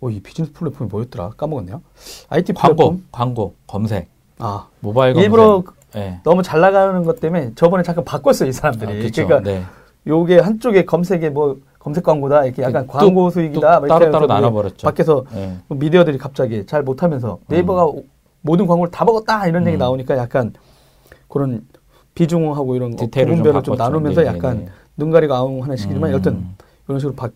오, 0.00 0.10
이 0.10 0.20
비즈니스 0.20 0.52
플랫폼이 0.52 0.88
뭐였더라? 0.88 1.30
까먹었네요. 1.36 1.82
IT 2.28 2.52
플랫폼. 2.52 3.04
광고, 3.10 3.54
검색, 3.66 4.08
아, 4.38 4.68
모바일 4.80 5.14
검색. 5.14 5.24
일부러 5.24 5.64
예. 5.96 6.20
너무 6.24 6.42
잘 6.42 6.60
나가는 6.60 7.04
것 7.04 7.20
때문에 7.20 7.54
저번에 7.54 7.82
잠깐 7.82 8.04
바꿨어요, 8.04 8.48
이 8.48 8.52
사람들이. 8.52 9.06
아. 9.06 9.10
그러니까 9.12 9.40
네. 9.40 9.64
요게 10.06 10.38
한쪽에 10.38 10.84
검색에 10.84 11.30
뭐 11.30 11.58
검색 11.78 12.04
광고다, 12.04 12.44
이렇게 12.44 12.62
약간 12.62 12.86
뚝, 12.86 12.92
광고 12.92 13.30
수익이다, 13.30 13.80
막 13.80 13.86
이렇게 13.86 13.88
따로 13.88 14.12
따로 14.12 14.24
해서 14.24 14.34
나눠버렸죠. 14.34 14.86
밖에서 14.86 15.24
예. 15.34 15.56
미디어들이 15.68 16.18
갑자기 16.18 16.66
잘 16.66 16.82
못하면서 16.82 17.38
네이버가 17.48 18.00
모든 18.42 18.66
광고를 18.66 18.90
다 18.90 19.04
먹었다 19.04 19.46
이런 19.46 19.66
얘기 19.66 19.76
음. 19.76 19.78
나오니까 19.78 20.16
약간 20.16 20.52
그런 21.28 21.66
비중하고 22.14 22.76
이런 22.76 22.96
좀 22.96 23.10
부분별로 23.10 23.62
좀, 23.62 23.76
바꿨죠. 23.76 23.82
나누면서 23.82 24.20
네, 24.22 24.26
약간 24.26 24.58
네, 24.58 24.64
네. 24.66 24.70
눈 24.96 25.10
가리고 25.10 25.34
아웅 25.34 25.62
하는 25.62 25.76
식이지만 25.76 26.10
음. 26.10 26.14
여튼 26.14 26.46
이런 26.86 27.00
식으로 27.00 27.14
바- 27.14 27.30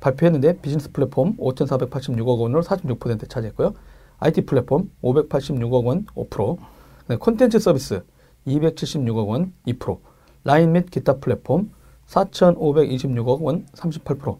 발표했는데 0.00 0.58
비즈니스 0.60 0.90
플랫폼 0.92 1.36
5,486억 1.36 2.40
원으로 2.40 2.62
46% 2.62 3.28
차지했고요. 3.28 3.74
IT 4.18 4.42
플랫폼 4.46 4.90
586억 5.02 5.84
원 5.84 6.06
5%, 6.14 6.28
그다음에 6.28 7.18
콘텐츠 7.18 7.58
서비스 7.58 8.02
276억 8.46 9.28
원 9.28 9.52
2%, 9.66 9.98
라인 10.44 10.72
및 10.72 10.90
기타 10.90 11.14
플랫폼 11.18 11.70
4,526억 12.06 13.40
원 13.42 13.66
38%. 13.74 14.36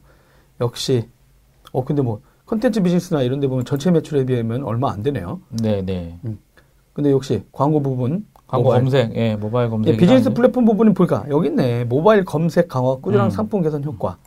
역시 0.60 1.08
어 1.72 1.84
근데 1.84 2.00
뭐 2.02 2.20
콘텐츠 2.46 2.80
비즈니스나 2.82 3.22
이런 3.22 3.40
데 3.40 3.46
보면 3.48 3.64
전체 3.64 3.90
매출에 3.90 4.24
비하면 4.24 4.62
얼마 4.64 4.90
안 4.90 5.02
되네요. 5.02 5.40
네, 5.50 5.82
네. 5.84 6.18
근데 6.92 7.10
역시 7.10 7.42
광고 7.52 7.82
부분 7.82 8.24
광고 8.46 8.64
모바일. 8.64 8.82
검색, 8.82 9.16
예, 9.16 9.36
모바일 9.36 9.70
검색. 9.70 9.94
예, 9.94 9.96
비즈니스 9.98 10.32
플랫폼 10.32 10.64
부분은 10.64 10.94
보니까 10.94 11.24
여기 11.30 11.48
있네. 11.48 11.84
모바일 11.84 12.24
검색 12.24 12.68
강화, 12.68 12.96
꾸준한 12.96 13.28
음. 13.28 13.30
상품 13.30 13.62
개선 13.62 13.82
효과. 13.84 14.18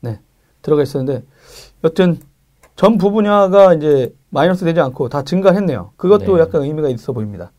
네. 0.00 0.20
들어가 0.62 0.82
있었는데 0.82 1.24
여튼 1.84 2.18
전 2.76 2.98
부분야가 2.98 3.74
이제 3.74 4.14
마이너스 4.30 4.64
되지 4.64 4.80
않고 4.80 5.08
다 5.08 5.22
증가했네요. 5.22 5.92
그것도 5.96 6.36
네. 6.36 6.42
약간 6.42 6.62
의미가 6.62 6.88
있어 6.90 7.12
보입니다. 7.12 7.52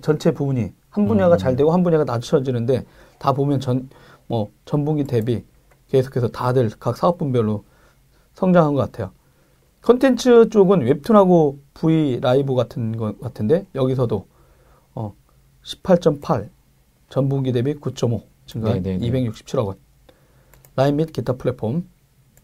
전체 0.00 0.32
부분이 0.32 0.72
한 0.90 1.06
분야가 1.06 1.36
음. 1.36 1.38
잘 1.38 1.56
되고 1.56 1.72
한 1.72 1.82
분야가 1.82 2.04
낮춰지는데 2.04 2.84
다 3.18 3.32
보면 3.32 3.60
전 3.60 3.88
뭐 4.26 4.48
전분기 4.64 5.04
대비 5.04 5.44
계속해서 5.88 6.28
다들 6.28 6.70
각 6.78 6.96
사업 6.96 7.18
분별로 7.18 7.64
성장한 8.34 8.74
것 8.74 8.80
같아요. 8.80 9.10
컨텐츠 9.82 10.48
쪽은 10.48 10.80
웹툰하고 10.82 11.58
V 11.74 12.20
라이브 12.20 12.54
같은 12.54 12.96
것 12.96 13.20
같은데 13.20 13.66
여기서도 13.74 14.16
어 14.16 14.26
18.8 15.64 16.48
전분기 17.08 17.52
대비 17.52 17.74
9.5 17.74 18.22
증가 18.46 18.72
네, 18.74 18.80
네, 18.80 18.98
네. 18.98 19.10
267억 19.10 19.66
원. 19.66 19.76
라인 20.76 20.96
및 20.96 21.12
기타 21.12 21.34
플랫폼 21.34 21.88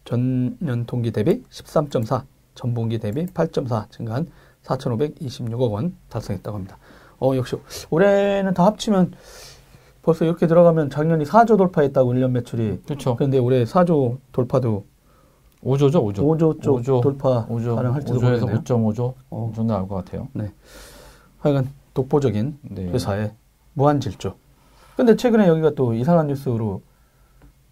전년 0.05 0.87
동기 0.87 1.11
대비 1.11 1.43
13.4 1.51 2.25
전분기 2.55 2.99
대비 2.99 3.27
8.4 3.27 3.91
증가한 3.91 4.31
4,526억 4.63 5.73
원 5.73 5.97
달성했다고 6.09 6.57
합니다. 6.57 6.79
어 7.19 7.37
역시 7.37 7.57
올해는 7.91 8.55
다 8.55 8.65
합치면 8.67 9.13
벌써 10.03 10.25
이렇게 10.25 10.47
들어가면 10.47 10.91
작년이 10.91 11.25
4조 11.25 11.59
돌파했다고 11.59 12.15
1년 12.15 12.31
매출이 12.31 12.83
그렇죠. 12.85 13.17
그런데 13.17 13.39
올해 13.39 13.65
4조 13.65 14.19
돌파도 14.33 14.87
5조죠, 15.63 15.97
5조. 15.97 16.17
5조 16.17 16.63
쪽 16.63 16.77
5조, 16.79 17.03
돌파 17.03 17.47
5조, 17.47 17.77
가능할지도 17.77 18.19
5조에서 18.19 18.23
모르겠네요. 18.23 18.61
5.5조 18.61 19.15
어. 19.29 19.53
정도 19.55 19.75
나올 19.75 19.89
것 19.89 19.97
같아요. 19.97 20.29
하여간 21.41 21.69
독보적인 21.95 22.59
네. 22.63 22.89
회사의 22.89 23.33
무한 23.75 24.01
질주. 24.01 24.35
근데 24.97 25.17
최근에 25.17 25.47
여기가 25.49 25.75
또 25.75 25.95
이상한 25.95 26.27
뉴스로 26.27 26.83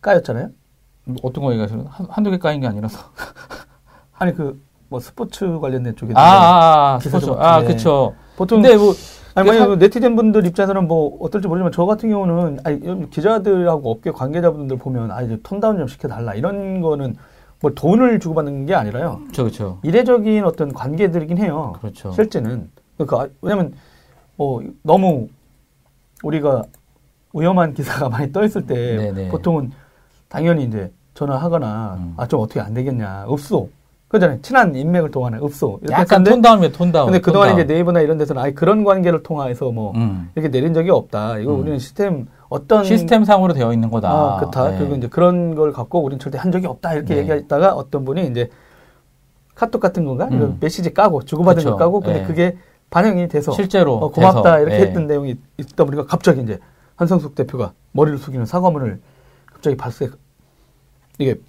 까였잖아요. 0.00 0.50
어떤 1.22 1.44
거 1.44 1.52
얘기하시는 1.52 1.86
한, 1.86 2.06
한두 2.10 2.30
개 2.30 2.38
까인 2.38 2.60
게 2.60 2.66
아니라서. 2.66 2.98
아니 4.18 4.34
그 4.34 4.68
뭐 4.88 5.00
스포츠 5.00 5.58
관련된 5.58 5.96
쪽에 5.96 6.14
아, 6.16 6.20
아, 6.20 6.94
아, 6.94 6.98
기사 6.98 7.18
스포츠. 7.18 7.26
좀 7.26 7.40
아, 7.40 7.62
그쵸. 7.62 8.14
보통 8.36 8.62
근데 8.62 8.76
뭐, 8.76 8.94
아니 9.34 9.48
만약 9.48 9.76
네티즌 9.78 10.16
분들 10.16 10.46
입장에서는 10.46 10.88
뭐 10.88 11.18
어떨지 11.20 11.46
모르지만 11.46 11.72
저 11.72 11.84
같은 11.84 12.08
경우는 12.08 12.58
아니 12.64 13.10
기자들하고 13.10 13.90
업계 13.90 14.10
관계자분들 14.10 14.78
보면 14.78 15.10
아 15.10 15.22
이제 15.22 15.38
톤다운 15.42 15.76
좀 15.78 15.86
시켜달라 15.86 16.34
이런 16.34 16.80
거는 16.80 17.16
뭐 17.60 17.72
돈을 17.74 18.20
주고받는 18.20 18.66
게 18.66 18.74
아니라요 18.74 19.20
그쵸. 19.34 19.78
이례적인 19.82 20.44
어떤 20.44 20.72
관계들이긴 20.72 21.38
해요. 21.38 21.74
그렇죠. 21.80 22.12
실제는 22.12 22.70
그러니까 22.96 23.28
왜냐면 23.42 23.74
어 24.38 24.60
너무 24.82 25.28
우리가 26.22 26.62
위험한 27.34 27.74
기사가 27.74 28.08
많이 28.10 28.32
떠 28.32 28.44
있을 28.44 28.66
때 28.66 28.74
네네. 28.96 29.28
보통은 29.28 29.70
당연히 30.28 30.64
이제 30.64 30.90
전화하거나 31.14 31.96
음. 31.98 32.14
아좀 32.16 32.40
어떻게 32.40 32.60
안 32.60 32.72
되겠냐 32.72 33.24
없소 33.26 33.68
그잖아요 34.08 34.40
친한 34.40 34.74
인맥을 34.74 35.10
통하는 35.10 35.42
없소 35.42 35.80
이렇게 35.82 35.92
약간 35.92 36.20
했는데 36.20 36.30
tone 36.30 36.43
down이에요, 36.43 36.72
tone 36.72 36.87
down. 36.87 37.06
근데 37.06 37.20
그동안 37.20 37.48
tone 37.48 37.55
down. 37.55 37.64
이제 37.66 37.74
네이버나 37.74 38.00
이런 38.00 38.16
데서는 38.16 38.40
아예 38.40 38.52
그런 38.52 38.84
관계를 38.84 39.22
통해서 39.22 39.70
뭐 39.70 39.92
음. 39.96 40.30
이렇게 40.34 40.48
내린 40.50 40.72
적이 40.72 40.90
없다 40.90 41.38
이거 41.38 41.54
음. 41.54 41.60
우리는 41.60 41.78
시스템 41.78 42.26
어떤 42.48 42.84
시스템상으로 42.84 43.52
되어 43.52 43.74
있는 43.74 43.90
거다. 43.90 44.10
아, 44.10 44.36
그렇다. 44.38 44.70
네. 44.70 44.78
그리고 44.78 44.94
이제 44.94 45.06
그런 45.08 45.54
걸 45.54 45.70
갖고 45.72 46.02
우리는 46.02 46.18
절대 46.18 46.38
한 46.38 46.50
적이 46.50 46.66
없다. 46.66 46.94
이렇게 46.94 47.14
네. 47.14 47.20
얘기했다가 47.20 47.74
어떤 47.74 48.06
분이 48.06 48.26
이제 48.28 48.48
카톡 49.54 49.80
같은 49.80 50.06
건가? 50.06 50.28
음. 50.30 50.36
이런 50.36 50.56
메시지 50.58 50.94
까고 50.94 51.24
주고받은 51.24 51.58
그쵸. 51.58 51.70
걸 51.70 51.78
까고 51.78 52.00
근데 52.00 52.20
네. 52.20 52.26
그게 52.26 52.56
반영이 52.90 53.28
돼서 53.28 53.52
실제로 53.52 53.94
어, 53.96 54.10
고맙다 54.10 54.42
돼서, 54.42 54.60
이렇게 54.60 54.76
예. 54.76 54.80
했던 54.80 55.06
내용이 55.06 55.36
있다 55.58 55.84
보니까 55.84 56.06
갑자기 56.06 56.42
이제 56.42 56.58
한성숙 56.96 57.34
대표가 57.34 57.72
머리를 57.92 58.18
숙이는 58.18 58.46
사과문을 58.46 59.00
갑자기 59.46 59.76
발색 59.76 60.12
이게 61.18 61.40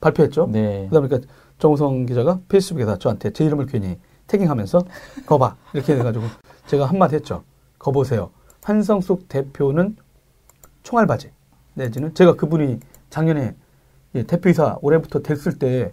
발표했죠. 0.00 0.48
네. 0.50 0.86
그러다 0.90 1.06
보니까 1.08 1.32
정우성 1.58 2.06
기자가 2.06 2.40
페이스북에다 2.48 2.98
저한테 2.98 3.32
제 3.32 3.44
이름을 3.44 3.66
괜히 3.66 3.98
태깅하면서 4.26 4.82
거봐 5.26 5.56
이렇게 5.74 5.94
해가지고 5.96 6.24
제가 6.66 6.86
한마디 6.86 7.16
했죠. 7.16 7.42
거보세요. 7.78 8.30
한성숙 8.62 9.28
대표는 9.28 9.96
총알바지 10.82 11.30
내지는 11.74 12.14
제가 12.14 12.34
그분이 12.34 12.80
작년에 13.10 13.54
예, 14.14 14.22
대표이사 14.24 14.78
올해부터 14.82 15.20
됐을 15.20 15.58
때 15.58 15.92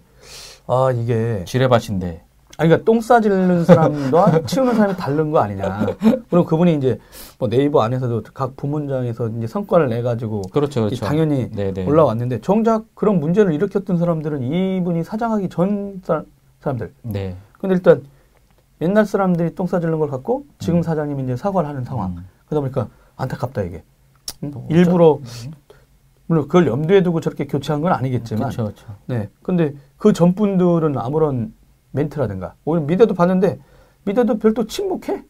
아 0.66 0.92
이게 0.92 1.44
지뢰밭인데. 1.46 2.22
아니 2.58 2.68
그러니까 2.68 2.84
똥 2.84 3.00
싸지르는 3.00 3.64
사람과 3.64 4.42
치우는 4.46 4.74
사람이 4.74 4.96
다른 4.96 5.30
거 5.30 5.38
아니냐. 5.38 5.86
그럼 6.28 6.44
그분이 6.44 6.74
이제 6.74 6.98
뭐 7.38 7.48
네이버 7.48 7.82
안에서도 7.82 8.24
각 8.34 8.56
부문장에서 8.56 9.28
이제 9.28 9.46
성과를 9.46 9.88
내 9.88 10.02
가지고 10.02 10.42
그렇죠, 10.52 10.82
그렇죠. 10.82 11.06
당연히 11.06 11.48
네네. 11.52 11.86
올라왔는데 11.86 12.40
정작 12.40 12.84
그런 12.96 13.20
문제를 13.20 13.54
일으켰던 13.54 13.96
사람들은 13.96 14.42
이분이 14.42 15.04
사장하기 15.04 15.48
전 15.50 16.02
사, 16.04 16.24
사람들. 16.58 16.92
네. 17.02 17.36
근데 17.60 17.76
일단 17.76 18.02
옛날 18.80 19.06
사람들이 19.06 19.54
똥 19.54 19.68
싸지르는 19.68 20.00
걸 20.00 20.08
갖고 20.08 20.44
지금 20.58 20.82
사장님이 20.82 21.22
이제 21.22 21.36
사과를 21.36 21.68
하는 21.68 21.84
상황. 21.84 22.10
음. 22.10 22.26
그러다 22.46 22.60
보니까 22.60 22.88
안타깝다 23.16 23.62
이게. 23.62 23.84
음? 24.42 24.50
뭐 24.52 24.66
일부러 24.68 25.20
물론 26.26 26.48
그걸 26.48 26.66
염두에 26.66 27.04
두고 27.04 27.20
저렇게 27.20 27.46
교체한 27.46 27.82
건 27.82 27.92
아니겠지만. 27.92 28.50
그렇죠, 28.50 28.64
그렇죠. 28.64 28.96
네. 29.06 29.30
근데 29.44 29.74
그 29.96 30.12
전분들은 30.12 30.98
아무런 30.98 31.56
멘트라든가 31.92 32.54
오히려 32.64 32.84
미대도 32.86 33.14
봤는데 33.14 33.58
미대도 34.04 34.38
별도 34.38 34.66
침묵해. 34.66 35.22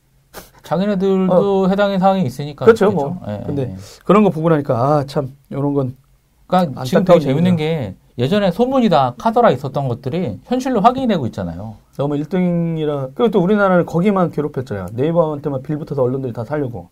자기네들도 0.62 1.71
해당의 1.71 1.99
사항이 1.99 2.23
있으니까. 2.25 2.64
어. 2.64 2.66
그렇죠, 2.66 2.90
뭐. 2.90 3.21
예, 3.29 3.42
근데 3.47 3.62
예. 3.62 3.77
그런 4.05 4.23
거 4.25 4.31
보고 4.31 4.49
나니까 4.51 4.77
아 4.99 5.05
참 5.07 5.33
이런 5.51 5.73
건 5.75 5.97
그러니까 6.47 6.85
지금 6.85 7.05
되게 7.05 7.21
재밌는 7.21 7.57
게 7.57 7.94
예전에 8.18 8.51
소문이다 8.51 9.14
카더라 9.18 9.51
있었던 9.53 9.88
것들이 9.88 10.40
현실로 10.44 10.81
확인이 10.81 11.07
되고 11.07 11.25
있잖아요. 11.27 11.77
너무 11.97 12.14
1등이라 12.16 13.12
그리고 13.14 13.31
또 13.31 13.40
우리나라는 13.40 13.87
거기만 13.87 14.31
괴롭혔잖아요. 14.33 14.88
네이버한테만 14.92 15.62
빌붙어서 15.62 16.03
언론들이 16.03 16.33
다 16.33 16.44
살려고. 16.44 16.90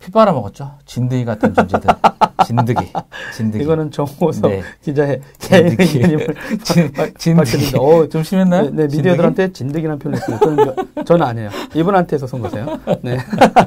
피 0.00 0.10
빨아먹었죠. 0.10 0.72
진드기 0.86 1.24
같은 1.26 1.54
존재들. 1.54 1.90
진드기. 2.46 2.92
진드기. 3.36 3.62
이거는 3.62 3.90
정호석 3.90 4.50
네. 4.50 4.62
기자의 4.82 5.20
개인. 5.38 5.66
의견임을 5.78 6.26
진, 6.64 6.90
진드기. 7.18 7.76
어, 7.76 8.08
좀 8.08 8.22
심했나요? 8.22 8.70
네, 8.70 8.88
네? 8.88 8.96
미디어들한테 8.96 9.52
진드기라는 9.52 9.98
표현을 9.98 10.18
했어요. 10.18 10.38
저는, 10.42 10.74
저는 11.04 11.26
아니에요. 11.26 11.50
이분한테서 11.74 12.26
쓴 12.26 12.40
거세요. 12.40 12.66
네. 13.02 13.18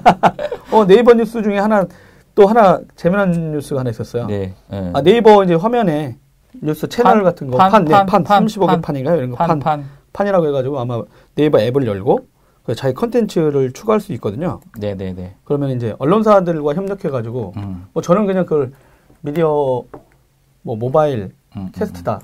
어, 0.73 0.85
네이버 0.87 1.13
뉴스 1.13 1.43
중에 1.43 1.59
하나, 1.59 1.85
또 2.33 2.47
하나, 2.47 2.79
재미난 2.95 3.51
뉴스가 3.51 3.81
하나 3.81 3.91
있었어요. 3.91 4.25
네. 4.25 4.55
예. 4.73 4.91
아, 4.91 5.01
네이버 5.03 5.43
이제 5.43 5.53
화면에 5.53 6.17
뉴스 6.63 6.89
채널 6.89 7.13
판, 7.13 7.23
같은 7.23 7.51
거, 7.51 7.57
판, 7.57 7.71
판, 7.71 7.85
네, 7.85 7.91
판, 7.91 8.05
판, 8.07 8.23
판, 8.23 8.45
35개 8.47 8.65
판. 8.67 8.81
판인가요? 8.81 9.17
이런 9.17 9.29
거 9.29 9.35
판, 9.35 9.47
판, 9.47 9.59
판. 9.59 9.85
판이라고 10.13 10.47
해가지고 10.47 10.79
아마 10.79 10.99
네이버 11.35 11.59
앱을 11.59 11.85
열고 11.85 12.15
그 12.17 12.25
자기 12.75 12.93
컨텐츠를 12.93 13.73
추가할 13.73 13.99
수 13.99 14.13
있거든요. 14.13 14.61
네네네. 14.79 15.35
그러면 15.43 15.71
이제 15.71 15.95
언론사들과 15.99 16.73
협력해가지고 16.73 17.53
음. 17.57 17.87
뭐 17.93 18.01
저는 18.01 18.25
그냥 18.25 18.45
그걸 18.45 18.71
미디어 19.21 19.83
뭐 20.61 20.75
모바일 20.75 21.31
음, 21.57 21.69
캐스트다. 21.73 22.21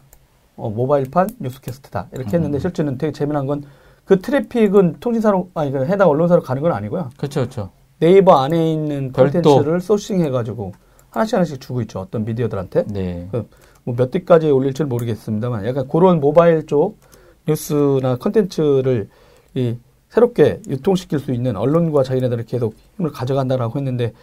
어, 0.56 0.70
모바일판 0.70 1.30
뉴스 1.40 1.60
캐스트다. 1.62 2.08
이렇게 2.14 2.32
음. 2.32 2.36
했는데 2.36 2.60
실제는 2.60 2.98
되게 2.98 3.12
재미난 3.12 3.46
건 3.46 3.64
그 4.10 4.20
트래픽은 4.20 4.96
통신사로 5.00 5.52
아니 5.54 5.72
그 5.72 5.86
해당 5.86 6.10
언론사로 6.10 6.42
가는 6.42 6.64
건 6.64 6.72
아니고요. 6.72 7.12
그렇죠, 7.16 7.42
그렇죠. 7.42 7.70
네이버 8.00 8.40
안에 8.40 8.74
있는 8.74 9.12
별도. 9.12 9.40
콘텐츠를 9.52 9.80
sourcing 9.82 10.22
해가지고 10.22 10.72
하나씩 11.12 11.36
하나씩 11.36 11.62
주고 11.62 11.80
있죠. 11.82 12.00
어떤 12.00 12.26
미디어들한테. 12.26 12.86
네. 12.88 13.30
뭐몇 13.84 14.10
대까지 14.10 14.50
올릴지 14.50 14.82
는 14.82 14.90
모르겠습니다만 14.90 15.64
약간 15.68 15.88
그런 15.88 16.20
모바일 16.20 16.66
쪽 16.66 16.98
뉴스나 17.48 18.16
컨텐츠를 18.16 19.10
이 19.54 19.78
새롭게 20.10 20.62
유통시킬 20.68 21.20
수 21.20 21.32
있는 21.32 21.56
언론과 21.56 22.04
자기네들이 22.04 22.46
계속 22.46 22.76
힘을 22.98 23.12
가져간다라고 23.12 23.78
했는데 23.78 24.14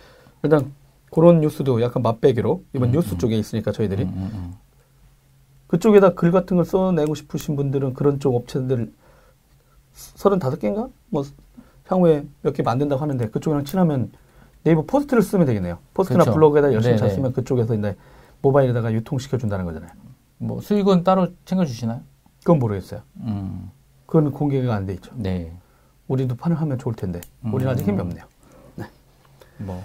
일단 0.42 0.72
그런 1.10 1.40
뉴스도 1.40 1.80
약간 1.80 2.02
맛배기로 2.02 2.62
이번 2.74 2.88
음, 2.88 2.92
뉴스 2.92 3.14
음. 3.14 3.18
쪽에 3.18 3.36
있으니까 3.38 3.72
저희들이 3.72 4.02
음, 4.02 4.08
음, 4.16 4.30
음. 4.34 4.54
그쪽에다 5.68 6.14
글 6.14 6.30
같은 6.32 6.56
걸 6.56 6.64
써내고 6.66 7.14
싶으신 7.14 7.56
분들은 7.56 7.94
그런 7.94 8.20
쪽 8.20 8.34
업체들 8.34 8.92
35개인가? 10.16 10.90
뭐 11.08 11.24
향후에 11.86 12.26
몇 12.42 12.52
개 12.52 12.62
만든다고 12.62 13.00
하는데 13.00 13.28
그쪽이랑 13.30 13.64
친하면 13.64 14.10
네이버 14.64 14.82
포스트를 14.82 15.22
쓰면 15.22 15.46
되겠네요. 15.46 15.78
포스트나 15.94 16.24
그쵸. 16.24 16.34
블로그에다 16.34 16.72
열심히 16.72 16.96
잘 16.98 17.08
네네. 17.08 17.14
쓰면 17.14 17.32
그쪽에서 17.32 17.74
이제 17.74 17.96
모바일에다가 18.42 18.92
유통시켜 18.92 19.38
준다는 19.38 19.64
거잖아요. 19.64 19.90
뭐 20.38 20.60
수익은 20.60 21.04
따로 21.04 21.28
챙겨 21.44 21.64
주시나요? 21.64 22.00
그건 22.40 22.58
모르겠어요. 22.58 23.00
음. 23.20 23.70
그건 24.06 24.32
공개가 24.32 24.74
안 24.74 24.86
돼 24.86 24.94
있죠. 24.94 25.12
네. 25.14 25.52
우리도 26.08 26.36
판을 26.36 26.60
하면 26.60 26.78
좋을 26.78 26.94
텐데 26.94 27.20
우리는 27.42 27.70
음. 27.70 27.72
아직 27.72 27.86
힘이 27.86 28.00
없네요. 28.00 28.24
뭐 29.58 29.82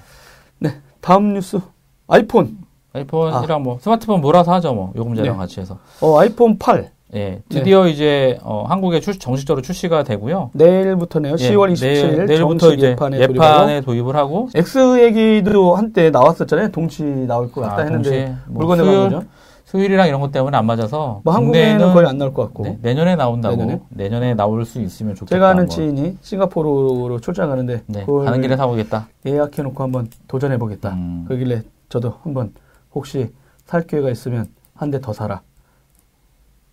네, 0.60 0.76
다음 1.00 1.34
뉴스 1.34 1.60
아이폰. 2.08 2.58
아이폰이랑 2.94 3.64
뭐 3.64 3.80
스마트폰 3.80 4.20
몰아서 4.20 4.54
하죠, 4.54 4.74
뭐 4.74 4.92
요금제랑 4.96 5.34
네. 5.34 5.38
같이 5.38 5.62
해서. 5.62 5.80
어 6.02 6.20
아이폰 6.20 6.58
8 6.60 6.92
예, 7.14 7.42
드디어 7.50 7.88
이제 7.88 8.38
어, 8.42 8.64
한국에 8.68 9.02
출, 9.02 9.20
정식적으로 9.20 9.62
출시가 9.62 10.04
되고요. 10.04 10.52
내일부터네요. 10.54 11.36
예, 11.40 11.52
10월 11.52 11.74
27일 11.74 11.82
내일, 11.82 12.26
내일부터 12.26 12.58
정식 12.60 12.78
이제 12.78 12.88
예판에, 12.92 13.20
예판에, 13.20 13.82
도입을 13.82 14.16
하고 14.16 14.50
X 14.56 15.04
얘기도 15.04 15.76
한때 15.76 16.10
나왔었잖아요. 16.10 16.72
동시 16.72 17.04
나올 17.04 17.52
것 17.52 17.62
같다 17.62 17.78
아, 17.78 17.82
했는데 17.82 18.36
뭐 18.48 18.66
물건에 18.66 18.84
거죠. 18.84 19.24
수요일이랑 19.72 20.10
이런 20.10 20.20
것 20.20 20.34
때문에 20.34 20.58
안 20.58 20.66
맞아서 20.66 21.22
뭐 21.24 21.34
한국에는 21.34 21.94
거의 21.94 22.06
안 22.06 22.18
나올 22.18 22.34
것 22.34 22.44
같고 22.44 22.64
네, 22.64 22.78
내년에 22.82 23.16
나온다고 23.16 23.56
내년에? 23.56 23.82
내년에? 23.88 24.34
나올 24.34 24.66
수 24.66 24.82
있으면 24.82 25.16
좋겠다. 25.16 25.34
제가 25.34 25.48
아는 25.50 25.66
뭐. 25.68 25.74
지인이 25.74 26.18
싱가포르로 26.20 27.22
출장 27.22 27.48
가는데 27.48 27.82
네, 27.88 28.06
가는 28.06 28.42
길에 28.42 28.58
사보겠다. 28.58 29.08
예약해놓고 29.26 29.82
한번 29.82 30.10
도전해보겠다. 30.28 30.90
음. 30.90 31.24
그길래 31.26 31.62
저도 31.88 32.16
한번 32.22 32.54
혹시 32.94 33.34
살 33.66 33.84
기회가 33.88 34.10
있으면 34.10 34.48
한 34.76 34.92
대 34.92 35.00
더 35.00 35.14
사라. 35.14 35.42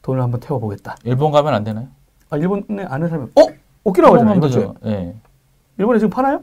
돈을 0.02 0.20
한번 0.20 0.40
태워보겠다. 0.40 0.96
일본 1.04 1.30
가면 1.30 1.54
안 1.54 1.62
되나요? 1.62 1.86
아 2.30 2.36
일본에 2.36 2.82
아는 2.88 3.08
사람이 3.08 3.28
어 3.36 3.42
오키나와잖아요. 3.84 4.40
주에. 4.48 4.64
가면 4.64 4.74
되죠. 4.80 4.90
예, 4.90 5.14
일본에 5.78 6.00
지금 6.00 6.10
파나요? 6.10 6.40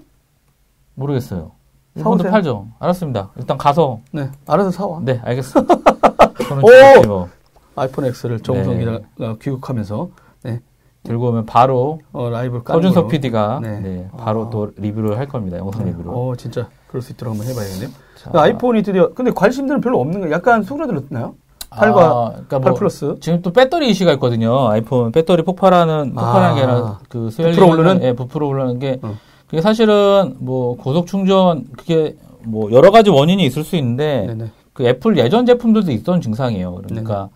모르겠어요. 0.93 1.51
일본도 1.95 2.23
사오세요. 2.23 2.31
팔죠. 2.31 2.67
알았습니다. 2.79 3.31
일단 3.35 3.57
가서 3.57 3.99
네, 4.13 4.29
알아서 4.47 4.71
사와. 4.71 5.01
네, 5.03 5.19
알겠습니다. 5.21 5.75
저는 6.43 6.63
오! 7.09 7.27
아이폰 7.75 8.05
X를 8.05 8.39
정우성 8.39 8.73
네. 8.73 8.79
기자가 8.79 9.35
귀국하면서 9.41 10.09
네, 10.43 10.61
들고 11.03 11.29
오면 11.29 11.45
바로 11.45 11.99
어, 12.13 12.29
라이브 12.29 12.61
서준석. 12.65 13.09
PD가 13.09 13.59
네. 13.61 14.07
바로 14.17 14.45
아. 14.45 14.49
또 14.49 14.71
리뷰를 14.77 15.17
할 15.17 15.27
겁니다. 15.27 15.57
영상 15.57 15.83
네. 15.85 15.91
리뷰로. 15.91 16.11
어 16.11 16.35
진짜 16.35 16.67
그럴 16.87 17.01
수 17.01 17.11
있도록 17.13 17.33
한번 17.33 17.47
해봐야겠네요. 17.49 17.89
자, 18.17 18.31
그 18.31 18.39
아이폰이 18.39 18.83
드디어 18.83 19.13
근데 19.13 19.31
관심들은 19.31 19.81
별로 19.81 19.99
없는 19.99 20.21
거 20.21 20.31
약간 20.31 20.63
수그러들었나요? 20.63 21.35
8과 21.71 21.97
아, 21.97 22.29
그러니까 22.31 22.59
8 22.59 22.71
뭐 22.71 22.73
플러스. 22.79 23.15
지금 23.19 23.41
또 23.41 23.51
배터리 23.51 23.89
이슈가 23.89 24.13
있거든요. 24.13 24.69
아이폰 24.69 25.11
배터리 25.11 25.43
폭발하는 25.43 26.13
폭발하는 26.13 26.55
게 26.55 26.61
아. 26.61 26.63
아니라 26.63 26.99
그 27.09 27.29
부풀어 27.29 27.67
오르는? 27.67 28.03
예, 28.03 28.13
부풀어 28.13 28.47
오르는 28.47 28.79
게 28.79 28.99
어. 29.01 29.15
그게 29.47 29.61
사실은 29.61 30.37
뭐 30.39 30.77
고속 30.77 31.07
충전 31.07 31.65
그게 31.77 32.15
뭐 32.43 32.71
여러 32.71 32.91
가지 32.91 33.09
원인이 33.09 33.43
있을 33.45 33.63
수 33.65 33.75
있는데 33.75 34.25
네네. 34.27 34.51
그 34.75 34.85
애플 34.85 35.17
예전 35.17 35.45
제품들도 35.45 35.91
있던 35.91 36.21
증상이에요. 36.21 36.75
그러니까 36.85 37.29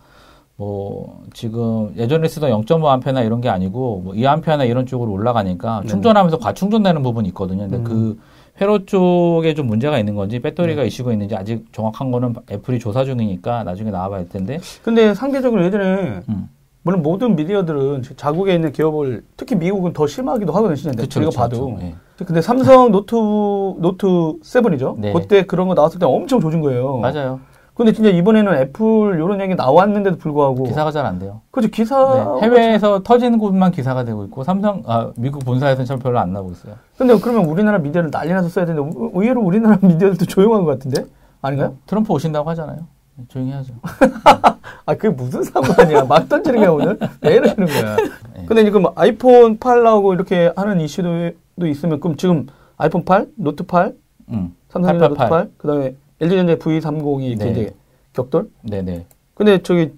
뭐 0.56 1.24
지금 1.32 1.92
예전에 1.96 2.28
쓰던 2.28 2.50
0.5암페나 2.50 3.24
이런 3.24 3.40
게 3.40 3.48
아니고 3.48 4.02
뭐 4.04 4.12
2암페나 4.12 4.68
이런 4.68 4.84
쪽으로 4.84 5.10
올라가니까. 5.10 5.82
충전하면서 5.88 6.38
과충전되는 6.38 7.02
부분이 7.02 7.28
있거든요. 7.30 7.62
근데 7.62 7.78
음. 7.78 7.84
그 7.84 8.20
회로 8.60 8.84
쪽에 8.84 9.54
좀 9.54 9.68
문제가 9.68 9.98
있는 9.98 10.14
건지 10.14 10.38
배터리가 10.38 10.84
이슈가 10.84 11.12
있는지 11.12 11.34
아직 11.34 11.64
정확한 11.72 12.10
거는 12.10 12.34
애플이 12.50 12.78
조사 12.78 13.04
중이니까 13.06 13.64
나중에 13.64 13.90
나와봐야 13.90 14.20
할 14.20 14.28
텐데. 14.28 14.58
근데 14.82 15.14
상대적으로 15.14 15.64
예전에 15.64 16.22
음. 16.28 16.48
물론 16.82 17.02
모든 17.02 17.36
미디어들은 17.36 18.02
자국에 18.16 18.54
있는 18.54 18.72
기업을 18.72 19.22
특히 19.36 19.54
미국은 19.56 19.92
더 19.92 20.06
심하기도 20.06 20.52
하거든요. 20.52 20.76
진짜 20.76 21.00
그쵸, 21.02 21.20
우리가 21.20 21.32
봐도. 21.42 21.76
예. 21.82 21.94
근데 22.24 22.40
삼성 22.42 22.90
노트 22.90 23.14
노트 23.14 24.06
7이죠. 24.06 24.96
네. 24.98 25.12
그때 25.12 25.44
그런 25.46 25.68
거 25.68 25.74
나왔을 25.74 25.98
때 25.98 26.06
엄청 26.06 26.40
조진 26.40 26.60
거예요. 26.60 26.98
맞아요. 26.98 27.40
근데 27.74 27.92
진짜 27.92 28.10
이번에는 28.10 28.54
애플 28.56 29.14
이런 29.14 29.40
얘기 29.40 29.54
나왔는데도 29.54 30.18
불구하고 30.18 30.64
기사가 30.64 30.90
잘 30.90 31.06
안 31.06 31.18
돼요. 31.18 31.40
그죠 31.50 31.68
기사 31.68 32.36
네, 32.40 32.46
해외에서 32.46 33.02
터지는 33.02 33.38
곳만 33.38 33.70
기사가 33.72 34.04
되고 34.04 34.22
있고 34.24 34.44
삼성 34.44 34.82
아 34.86 35.10
미국 35.16 35.44
본사에서는 35.46 35.86
참 35.86 35.98
별로 35.98 36.18
안 36.18 36.32
나오고 36.34 36.52
있어요. 36.52 36.74
근데 36.98 37.18
그러면 37.18 37.46
우리나라 37.46 37.78
미디어를 37.78 38.10
난리 38.10 38.32
나서 38.34 38.48
써야 38.50 38.66
되는데 38.66 38.86
의- 38.86 39.10
의외로 39.14 39.40
우리나라 39.40 39.78
미디어들도 39.80 40.26
조용한 40.26 40.64
것 40.64 40.72
같은데 40.78 41.04
아닌가요? 41.40 41.74
트럼프 41.86 42.12
오신다고 42.12 42.50
하잖아요. 42.50 42.80
조용히 43.28 43.52
하죠. 43.52 43.72
아 44.86 44.94
그게 44.94 45.08
무슨 45.08 45.42
상관이야 45.42 46.04
막 46.04 46.28
던지는 46.28 46.60
게 46.60 46.66
오늘 46.66 46.98
왜 47.22 47.34
이러는 47.34 47.66
거야 47.66 47.96
네. 48.34 48.44
근데 48.46 48.64
지금 48.64 48.84
아이폰 48.94 49.58
8 49.58 49.82
나오고 49.82 50.14
이렇게 50.14 50.52
하는 50.56 50.80
이슈도 50.80 51.30
도 51.58 51.66
있으면 51.66 52.00
그럼 52.00 52.16
지금 52.16 52.46
아이폰 52.76 53.04
8 53.04 53.28
노트 53.36 53.64
8 53.64 53.94
음. 54.30 54.54
삼성전자 54.68 55.08
888. 55.08 55.08
노트 55.08 55.30
8 55.30 55.50
그 55.58 55.68
다음에 55.68 55.94
LG전자 56.20 56.56
V30이 56.56 57.38
네. 57.38 57.44
굉장히 57.44 57.70
격돌 58.12 58.50
네네. 58.62 59.06
근데 59.34 59.62
저기 59.62 59.92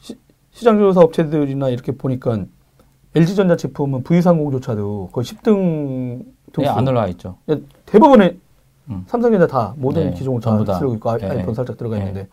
시, 0.00 0.16
장 0.64 0.78
조사 0.78 1.00
업체들이나 1.00 1.68
이렇게 1.68 1.92
보니까 1.92 2.44
LG전자 3.14 3.56
제품은 3.56 4.02
V30조차도 4.04 5.12
거의 5.12 5.24
10등 5.24 6.24
등수 6.52 6.60
네, 6.62 6.68
안 6.68 6.86
올라와 6.86 7.06
있죠. 7.08 7.36
대부분의 7.86 8.38
음. 8.90 9.04
삼성전자 9.06 9.46
다 9.46 9.74
모든 9.76 10.10
네, 10.10 10.16
기종을 10.16 10.40
다 10.40 10.50
전부 10.50 10.64
다. 10.64 10.74
쓰고 10.78 10.94
있고 10.94 11.10
아- 11.10 11.18
네. 11.18 11.28
아이폰 11.28 11.54
살짝 11.54 11.76
들어가 11.76 11.96
네. 11.96 12.02
있는데 12.02 12.28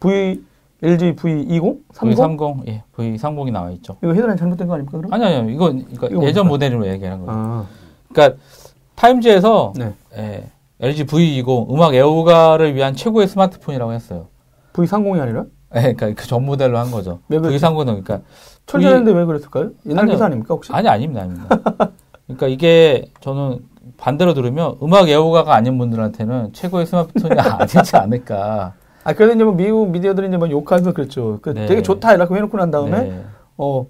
V 0.00 0.42
LG 0.82 1.14
V20 1.14 1.78
30 1.92 2.16
V30 2.18 2.68
예, 2.68 2.82
V30이 2.96 3.52
나와 3.52 3.70
있죠. 3.72 3.96
이거 4.02 4.12
헤드라인 4.12 4.36
잘못된 4.36 4.66
거 4.66 4.74
아닙니까 4.74 4.98
그럼? 4.98 5.12
아니 5.12 5.24
아니요. 5.24 5.50
이거, 5.50 5.70
이거 5.70 6.08
이거 6.08 6.24
예전? 6.24 6.48
모델로 6.48 6.86
얘기하는 6.88 7.24
거예요. 7.24 7.40
아, 7.40 7.66
그러니까 8.12 8.38
타임즈에서 8.96 9.72
네. 9.76 9.94
예, 10.16 10.50
LG 10.80 11.06
V20 11.06 11.72
음악 11.72 11.94
애호가를 11.94 12.74
위한 12.74 12.94
최고의 12.94 13.28
스마트폰이라고 13.28 13.92
했어요. 13.92 14.26
V30이 14.72 15.20
아니라 15.20 15.44
예, 15.76 15.92
그러니까 15.94 16.14
그 16.20 16.26
전 16.28 16.44
모델로 16.44 16.76
한 16.78 16.90
거죠. 16.90 17.20
왜 17.28 17.38
그랬지? 17.38 17.64
V30은 17.64 17.84
그러니까 17.86 18.20
철저했는데 18.66 19.12
왜 19.12 19.24
그랬을까요? 19.24 19.70
옛날 19.86 20.02
아니요. 20.04 20.14
기사 20.16 20.26
아닙니까 20.26 20.54
혹시? 20.54 20.72
아니 20.72 20.88
아닙니다, 20.88 21.22
아닙니다. 21.22 21.58
그러니까 22.26 22.46
이게 22.48 23.04
저는 23.20 23.60
반대로 23.96 24.34
들으면 24.34 24.76
음악 24.82 25.08
애호가가 25.08 25.54
아닌 25.54 25.78
분들한테는 25.78 26.52
최고의 26.52 26.86
스마트폰이 26.86 27.34
아니지 27.38 27.96
않을까. 27.96 28.74
아 29.04 29.12
그래도 29.12 29.34
이제 29.34 29.44
뭐 29.44 29.54
미국 29.54 29.90
미디어들이 29.90 30.28
이제 30.28 30.36
뭐 30.36 30.50
욕하면서 30.50 30.92
그랬죠. 30.92 31.38
그 31.42 31.50
네. 31.50 31.66
되게 31.66 31.82
좋다 31.82 32.14
이렇게 32.14 32.34
해놓고 32.34 32.56
난 32.56 32.70
다음에 32.70 33.02
네. 33.02 33.24
어 33.56 33.86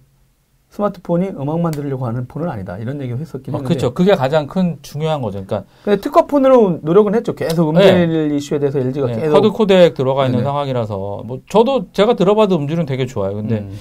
스마트폰이 0.71 1.29
음악만 1.29 1.73
들으려고 1.73 2.07
하는 2.07 2.27
폰은 2.27 2.49
아니다 2.49 2.79
이런 2.79 2.99
얘기 3.03 3.13
했었긴 3.13 3.55
어, 3.55 3.59
했는데. 3.59 3.63
그렇죠. 3.69 3.93
그게 3.93 4.15
가장 4.15 4.47
큰 4.47 4.79
중요한 4.81 5.21
거죠. 5.21 5.45
그러니까 5.45 5.65
근데 5.85 6.01
특화폰으로 6.01 6.81
노력은 6.83 7.15
했죠. 7.15 7.35
계속 7.35 7.69
음질 7.69 8.33
이슈에 8.33 8.59
대해서 8.59 8.79
LG가 8.79 9.09
네, 9.09 9.17
계속 9.17 9.35
커드 9.35 9.51
코덱 9.51 9.95
들어가 9.95 10.25
있는 10.25 10.39
네네. 10.39 10.45
상황이라서 10.49 11.23
뭐 11.27 11.41
저도 11.51 11.93
제가 11.93 12.15
들어봐도 12.15 12.57
음질은 12.57 12.87
되게 12.87 13.05
좋아요. 13.05 13.35
근데 13.35 13.59
음. 13.59 13.79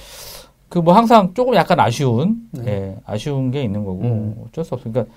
그뭐 0.68 0.92
항상 0.92 1.32
조금 1.32 1.54
약간 1.54 1.80
아쉬운 1.80 2.36
네. 2.50 2.66
예, 2.66 2.96
아쉬운 3.06 3.50
게 3.50 3.62
있는 3.62 3.84
거고 3.84 4.00
음. 4.02 4.34
어쩔 4.46 4.62
수 4.64 4.74
없어요. 4.74 4.92
그러니까 4.92 5.14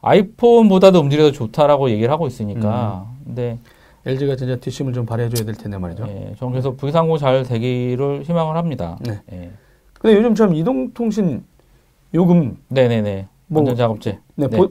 아이폰보다도 0.00 1.00
음질이 1.00 1.22
더 1.22 1.32
좋다라고 1.32 1.90
얘기를 1.90 2.10
하고 2.10 2.26
있으니까 2.26 3.06
음. 3.06 3.24
근데 3.26 3.58
LG가 4.08 4.36
진짜 4.36 4.56
뒷심을 4.56 4.94
좀 4.94 5.04
발휘해줘야 5.04 5.44
될 5.44 5.54
텐데 5.54 5.76
말이죠. 5.76 6.04
예, 6.08 6.34
저는 6.38 6.52
그래서 6.52 6.74
V30 6.74 7.18
잘 7.18 7.42
되기를 7.42 8.22
희망을 8.24 8.56
합니다. 8.56 8.96
네. 9.00 9.20
예. 9.32 9.50
근데 10.00 10.16
요즘 10.16 10.34
참 10.34 10.54
이동통신 10.54 11.44
요금 12.14 12.56
네네네. 12.68 13.26
뭐, 13.48 13.60
완전 13.60 13.76
작업제. 13.76 14.18
네, 14.34 14.48
네. 14.48 14.56
보- 14.56 14.70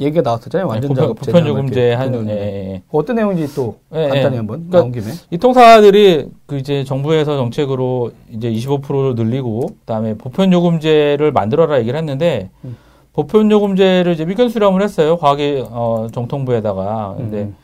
얘기가 0.00 0.22
나왔었잖아요. 0.22 0.66
네, 0.66 0.72
완전 0.72 0.88
보편, 0.88 1.04
작업제. 1.04 1.32
보편 1.32 1.46
요금제 1.48 1.92
한 1.92 2.06
보편 2.12 2.28
예, 2.28 2.32
요금제. 2.32 2.40
예, 2.40 2.72
예. 2.74 2.82
어떤 2.90 3.16
내용인지 3.16 3.54
또 3.54 3.78
예, 3.94 4.08
간단히 4.08 4.34
예. 4.34 4.36
한번 4.38 4.68
그러니까 4.68 4.78
나온 4.78 4.92
김에. 4.92 5.04
이 5.30 5.38
통사들이 5.38 6.28
그 6.46 6.56
이제 6.56 6.82
정부에서 6.82 7.36
정책으로 7.36 8.10
이제 8.30 8.50
25%를 8.50 9.14
늘리고 9.14 9.68
그다음에 9.80 10.14
보편 10.14 10.52
요금제를 10.52 11.30
만들어라 11.30 11.78
얘기를 11.80 11.96
했는데 11.98 12.50
음. 12.64 12.76
보편 13.12 13.50
요금제를 13.50 14.12
이제 14.14 14.24
위견 14.26 14.48
수렴을 14.48 14.82
했어요. 14.82 15.16
과학의 15.16 15.66
어, 15.70 16.06
정통부에다가. 16.12 17.14
근데 17.16 17.42
음. 17.42 17.56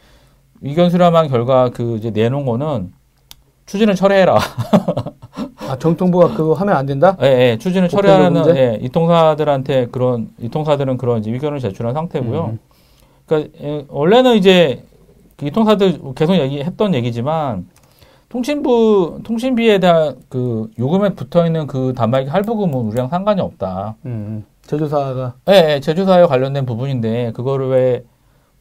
위견 0.61 0.91
수렴한 0.91 1.29
결과 1.29 1.71
그 1.71 1.97
이제 1.97 2.11
내놓은 2.11 2.47
거는 2.47 2.93
추진을 3.67 3.95
철회해라. 3.95 4.39
아 5.69 5.79
정통부가 5.79 6.35
그거 6.35 6.55
하면 6.55 6.77
안 6.77 6.87
된다? 6.87 7.17
예, 7.23 7.27
예, 7.27 7.59
추진을 7.59 7.89
철회하는? 7.89 8.57
예, 8.57 8.79
이 8.81 8.89
통사들한테 8.89 9.87
그런 9.87 10.29
이 10.39 10.49
통사들은 10.49 10.99
그런 10.99 11.21
이제 11.21 11.33
위견을 11.33 11.61
제출한 11.61 11.95
상태고요. 11.95 12.45
음. 12.53 12.59
그러니까 13.27 13.51
예, 13.63 13.87
원래는 13.89 14.37
이제 14.37 14.85
그 15.37 15.47
이통사들 15.47 16.01
계속 16.15 16.35
얘기했던 16.35 16.95
얘기지만 16.95 17.67
통신부 18.29 19.21
통신비에 19.25 19.79
대한 19.79 20.17
그 20.29 20.71
요금에 20.79 21.11
붙어 21.11 21.47
있는 21.47 21.67
그 21.67 21.93
단말기 21.97 22.31
할부금은 22.31 22.75
우리랑 22.75 23.09
상관이 23.09 23.41
없다. 23.41 23.97
음. 24.05 24.45
제조사가 24.67 25.35
예, 25.49 25.75
예, 25.75 25.81
제조사에 25.81 26.27
관련된 26.27 26.67
부분인데 26.67 27.33
그거를 27.33 27.69
왜 27.69 28.05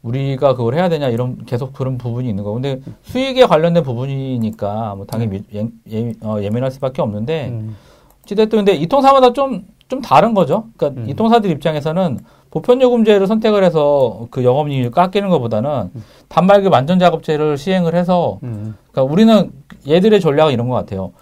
우리가 0.04 0.56
그걸 0.56 0.76
해야 0.76 0.90
되냐 0.90 1.08
이런 1.08 1.46
계속 1.46 1.74
그런 1.74 1.98
부분이 1.98 2.30
있는 2.30 2.44
거. 2.44 2.52
근데 2.52 2.80
수익에 3.04 3.46
관련된 3.46 3.84
부분이니까 3.84 4.96
뭐 4.96 5.06
당연히 5.06 5.44
예, 5.56 5.68
예, 5.92 6.14
어, 6.22 6.42
예민할 6.42 6.72
수밖에 6.72 7.02
없는데 7.02 7.48
음. 7.50 7.76
어찌됐든 8.24 8.60
근데 8.60 8.74
이 8.74 8.88
통사마다 8.88 9.34
좀, 9.34 9.66
좀 9.88 10.02
다른 10.02 10.34
거죠. 10.34 10.66
그러니까 10.78 11.02
음. 11.02 11.10
이 11.10 11.14
통사들 11.14 11.50
입장에서는 11.50 12.20
보편요금제를 12.52 13.26
선택을 13.26 13.64
해서 13.64 14.28
그 14.30 14.44
영업이익을 14.44 14.92
깎이는 14.92 15.30
것보다는 15.30 15.90
단말기 16.28 16.68
완전 16.68 17.00
작업제를 17.00 17.58
시행을 17.58 17.96
해서 17.96 18.40
음. 18.44 18.76
그러니까 18.92 19.12
우리는 19.12 19.52
얘들의 19.88 20.20
전략은 20.20 20.54
이런 20.54 20.70
것 20.70 20.76
같아요. 20.76 21.14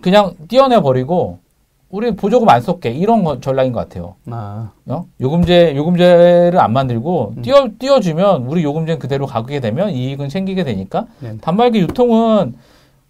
그냥 0.00 0.32
띄어내 0.48 0.80
버리고 0.80 1.38
우리 1.94 2.16
보조금 2.16 2.48
안 2.48 2.60
쏟게 2.60 2.90
이런 2.90 3.22
거 3.22 3.38
전략인 3.38 3.72
것 3.72 3.78
같아요. 3.78 4.16
아. 4.28 4.72
어? 4.86 5.06
요금제 5.20 5.76
요금제를 5.76 6.58
안 6.58 6.72
만들고 6.72 7.34
음. 7.36 7.42
띄어 7.42 7.68
띄어주면 7.78 8.46
우리 8.46 8.64
요금제는 8.64 8.98
그대로 8.98 9.26
가게 9.26 9.60
되면 9.60 9.90
이익은 9.90 10.28
챙기게 10.28 10.64
되니까 10.64 11.06
네. 11.20 11.38
단말기 11.40 11.78
유통은 11.78 12.54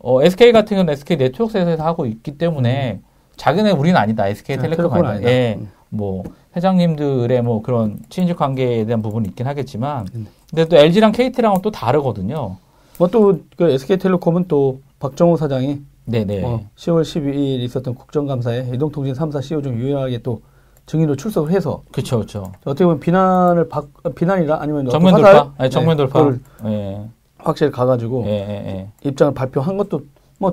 어, 0.01 0.23
SK 0.23 0.53
같은 0.53 0.77
경우는 0.77 0.92
SK 0.92 1.16
네트워크에서 1.16 1.83
하고 1.83 2.05
있기 2.05 2.37
때문에 2.37 3.01
자기네 3.38 3.70
우리는 3.70 3.97
아니다. 3.99 4.27
SK 4.29 4.57
네, 4.57 4.62
텔레콤 4.64 4.77
텔레콤은 4.90 5.11
아니다. 5.11 5.31
예. 5.31 5.55
음. 5.59 5.70
뭐 5.88 6.23
회장님들의 6.55 7.40
뭐 7.40 7.62
그런 7.62 8.01
친인척 8.11 8.37
관계에 8.37 8.85
대한 8.85 9.01
부분이 9.01 9.29
있긴 9.31 9.47
하겠지만 9.47 10.09
음. 10.14 10.27
근데 10.51 10.66
또 10.66 10.77
LG랑 10.77 11.12
KT랑은 11.12 11.62
또 11.62 11.70
다르거든요. 11.70 12.57
뭐 12.99 13.09
또 13.09 13.38
그 13.57 13.70
SK텔레콤은 13.70 14.44
또 14.47 14.81
박정호 15.01 15.38
사장이 15.38 15.81
네네. 16.07 16.40
뭐 16.40 16.67
10월 16.77 17.03
12일 17.03 17.61
있었던 17.61 17.95
국정감사에 17.95 18.71
이동통신 18.75 19.14
3사 19.14 19.43
CEO 19.43 19.62
중 19.62 19.79
유일하게 19.79 20.19
또 20.19 20.43
증인으로 20.87 21.17
출석을 21.17 21.51
해서 21.51 21.83
그렇죠, 21.93 22.17
그렇죠. 22.19 22.53
어떻게 22.64 22.85
보면 22.85 23.01
비난을 23.01 23.69
받 23.69 23.87
비난이라 24.14 24.61
아니면 24.61 24.88
정면 24.90 25.14
화살? 25.14 25.33
돌파, 25.33 25.55
아니, 25.57 25.71
정면 25.71 25.97
네, 25.97 26.07
돌파. 26.07 26.38
예, 26.67 27.09
확실히 27.38 27.73
가가지고 27.73 28.25
예, 28.27 28.31
예, 28.31 28.67
예. 29.03 29.09
입장을 29.09 29.33
발표한 29.33 29.79
것도 29.79 30.03
뭐 30.38 30.53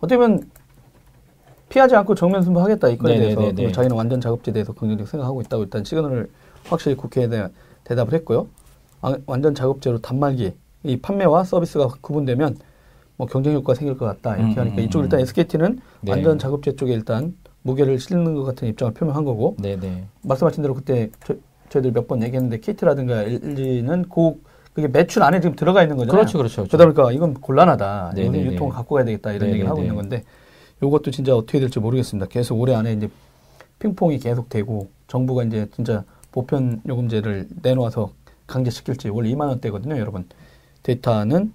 어떻게 0.00 0.16
보면 0.18 0.50
피하지 1.70 1.96
않고 1.96 2.14
정면 2.14 2.42
승부하겠다 2.42 2.88
이거에 2.88 3.14
네네네네. 3.14 3.34
대해서 3.36 3.54
그리고 3.56 3.72
자기는 3.72 3.96
완전 3.96 4.20
작업제에 4.20 4.52
대해서 4.52 4.72
긍정적으로 4.72 5.06
생각하고 5.06 5.40
있다고 5.40 5.62
일단 5.64 5.84
시그널을 5.84 6.30
확실히 6.64 6.96
국회에 6.96 7.28
대한 7.28 7.50
대답을 7.84 8.12
했고요. 8.14 8.46
아, 9.00 9.16
완전 9.26 9.54
작업제로 9.54 9.98
단말기 9.98 10.52
이 10.84 10.96
판매와 10.98 11.44
서비스가 11.44 11.88
구분되면 12.00 12.56
뭐 13.18 13.26
경쟁 13.26 13.52
효과가 13.54 13.74
생길 13.74 13.98
것 13.98 14.06
같다 14.06 14.36
이렇게 14.36 14.54
음, 14.54 14.58
하니까 14.60 14.76
음, 14.76 14.80
이쪽 14.84 15.02
일단 15.02 15.18
음. 15.20 15.22
SKT는 15.22 15.80
네. 16.02 16.12
완전 16.12 16.38
작업제 16.38 16.76
쪽에 16.76 16.94
일단 16.94 17.36
무게를 17.62 17.98
실는 17.98 18.34
것 18.34 18.44
같은 18.44 18.68
입장을 18.68 18.94
표명한 18.94 19.24
거고 19.24 19.56
네 19.58 19.76
네. 19.78 20.04
말씀하신 20.22 20.62
대로 20.62 20.72
그때 20.74 21.10
저, 21.26 21.34
저희들 21.68 21.92
몇 21.92 22.06
번 22.06 22.22
얘기했는데 22.22 22.60
KT라든가 22.60 23.22
LG는 23.24 24.04
그 24.08 24.40
그게 24.72 24.86
매출 24.86 25.24
안에 25.24 25.40
지금 25.40 25.56
들어가 25.56 25.82
있는 25.82 25.96
거잖아요. 25.96 26.16
그렇죠, 26.20 26.38
그렇죠. 26.38 26.62
그렇죠. 26.62 26.76
그러다 26.78 26.84
보니까 27.02 27.12
이건 27.12 27.34
곤란하다. 27.34 28.12
네네네. 28.14 28.38
이건 28.38 28.52
유통을 28.52 28.72
갖고 28.72 28.94
가야 28.94 29.04
되겠다 29.04 29.30
이런 29.30 29.40
네네네. 29.40 29.52
얘기를 29.54 29.68
하고 29.68 29.80
있는 29.82 29.96
건데 29.96 30.22
이것도 30.80 31.10
진짜 31.10 31.34
어떻게 31.36 31.58
될지 31.58 31.80
모르겠습니다. 31.80 32.28
계속 32.28 32.60
올해 32.60 32.74
안에 32.74 32.92
이제 32.92 33.10
핑퐁이 33.80 34.18
계속 34.20 34.48
되고 34.48 34.88
정부가 35.08 35.42
이제 35.42 35.66
진짜 35.74 36.04
보편 36.30 36.80
요금제를 36.88 37.48
내놓아서 37.62 38.12
강제시킬지 38.46 39.08
원래 39.08 39.30
2만 39.34 39.48
원대거든요, 39.48 39.98
여러분. 39.98 40.26
데이터는 40.84 41.52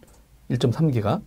1.3기가. 0.51 1.21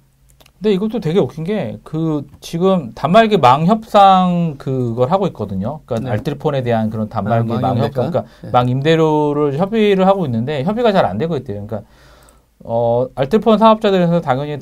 근데 0.58 0.72
이것도 0.72 1.00
되게 1.00 1.20
웃긴 1.20 1.44
게 1.44 1.78
그 1.84 2.26
지금 2.40 2.92
단말기 2.94 3.36
망 3.38 3.66
협상 3.66 4.54
그걸 4.58 5.10
하고 5.10 5.26
있거든요. 5.28 5.80
그러니까 5.84 6.08
네. 6.10 6.12
알뜰폰에 6.12 6.62
대한 6.62 6.88
그런 6.90 7.08
단말기 7.08 7.52
아, 7.52 7.60
망? 7.60 7.76
협상, 7.78 8.10
그러니까 8.10 8.24
네. 8.42 8.50
망 8.50 8.68
임대료를 8.68 9.58
협의를 9.58 10.06
하고 10.06 10.24
있는데 10.24 10.64
협의가 10.64 10.92
잘 10.92 11.04
안 11.04 11.18
되고 11.18 11.36
있대요. 11.36 11.66
그러니까 11.66 11.82
어 12.64 13.06
알뜰폰 13.14 13.58
사업자들에서 13.58 14.20
당연히 14.22 14.58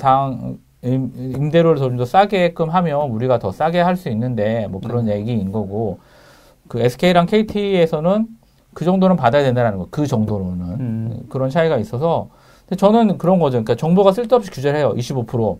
임- 0.83 1.11
임대료를 1.15 1.77
좀 1.79 1.97
더 1.97 2.05
싸게끔 2.05 2.69
하면 2.69 3.09
우리가 3.11 3.39
더 3.39 3.51
싸게 3.51 3.79
할 3.79 3.95
수 3.95 4.09
있는데 4.09 4.67
뭐 4.69 4.81
그런 4.81 5.07
얘기인 5.07 5.51
거고 5.51 5.99
그 6.67 6.79
SK랑 6.81 7.25
KT에서는 7.27 8.27
그 8.73 8.83
정도는 8.85 9.15
받아야 9.15 9.43
된다는 9.43 9.77
거. 9.79 9.87
그 9.89 10.05
정도로는 10.05 10.65
음. 10.79 11.19
그런 11.29 11.49
차이가 11.49 11.77
있어서 11.77 12.27
근데 12.67 12.75
저는 12.75 13.17
그런 13.17 13.39
거죠. 13.39 13.53
그러니까 13.53 13.75
정부가 13.75 14.11
쓸데없이 14.11 14.51
규제를 14.51 14.77
해요. 14.79 14.93
25%. 14.97 15.57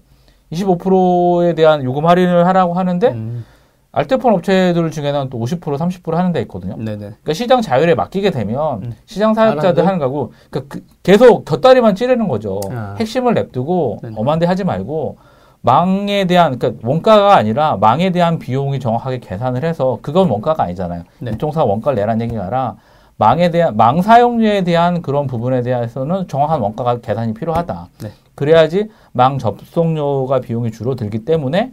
25%에 0.52 1.54
대한 1.54 1.84
요금 1.84 2.06
할인을 2.06 2.46
하라고 2.48 2.74
하는데 2.74 3.08
음. 3.10 3.46
알뜰폰 3.92 4.34
업체들 4.34 4.92
중에는 4.92 5.30
또 5.30 5.40
50%, 5.40 5.60
30% 5.78 6.12
하는 6.16 6.34
데 6.34 6.42
있거든요. 6.42 6.76
네네. 6.76 6.98
그러니까 6.98 7.34
시장 7.34 7.62
자율에 7.62 7.96
맡기게 7.96 8.30
되면 8.32 8.84
음. 8.84 8.94
시장 9.06 9.34
사업자들. 9.34 9.88
하는 9.88 10.00
거고 10.00 10.34
그러니까 10.50 10.76
그- 10.76 10.86
계속 11.02 11.46
곁다리만 11.46 11.96
찌르는 11.96 12.28
거죠. 12.28 12.60
아. 12.72 12.96
핵심을 13.00 13.34
냅두고 13.34 14.00
네네. 14.02 14.16
엄한데 14.18 14.46
하지 14.48 14.66
말고 14.66 15.18
망에 15.62 16.26
대한 16.26 16.60
그러니까 16.60 16.88
원가가 16.88 17.36
아니라 17.38 17.78
망에 17.78 18.12
대한 18.12 18.38
비용이 18.38 18.80
정확하게 18.82 19.20
계산을 19.20 19.64
해서 19.64 19.98
그건 20.02 20.30
원가가 20.30 20.64
아니잖아요. 20.64 21.04
네. 21.20 21.32
유통사 21.32 21.64
원가를 21.64 21.96
내라는 21.96 22.22
얘기가 22.26 22.42
아니라 22.42 22.76
망에 23.18 23.50
대한 23.50 23.78
망 23.78 24.02
사용료에 24.02 24.64
대한 24.64 25.02
그런 25.02 25.28
부분에 25.28 25.62
대해서는 25.62 26.28
정확한 26.28 26.60
원가가 26.62 27.00
계산이 27.00 27.34
필요하다. 27.34 27.88
네. 28.02 28.12
그래야지 28.36 28.90
망 29.14 29.38
접속료가 29.38 30.42
비용이 30.42 30.72
줄어들기 30.72 31.24
때문에 31.24 31.72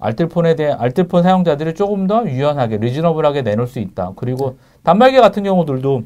알뜰폰에 0.00 0.56
대한 0.56 0.80
알뜰폰 0.80 1.22
사용자들이 1.22 1.74
조금 1.74 2.06
더 2.06 2.24
유연하게 2.26 2.78
리즈너블하게 2.78 3.42
내놓을 3.42 3.68
수 3.68 3.78
있다. 3.78 4.12
그리고 4.16 4.56
단말기 4.82 5.18
같은 5.18 5.44
경우들도 5.44 6.02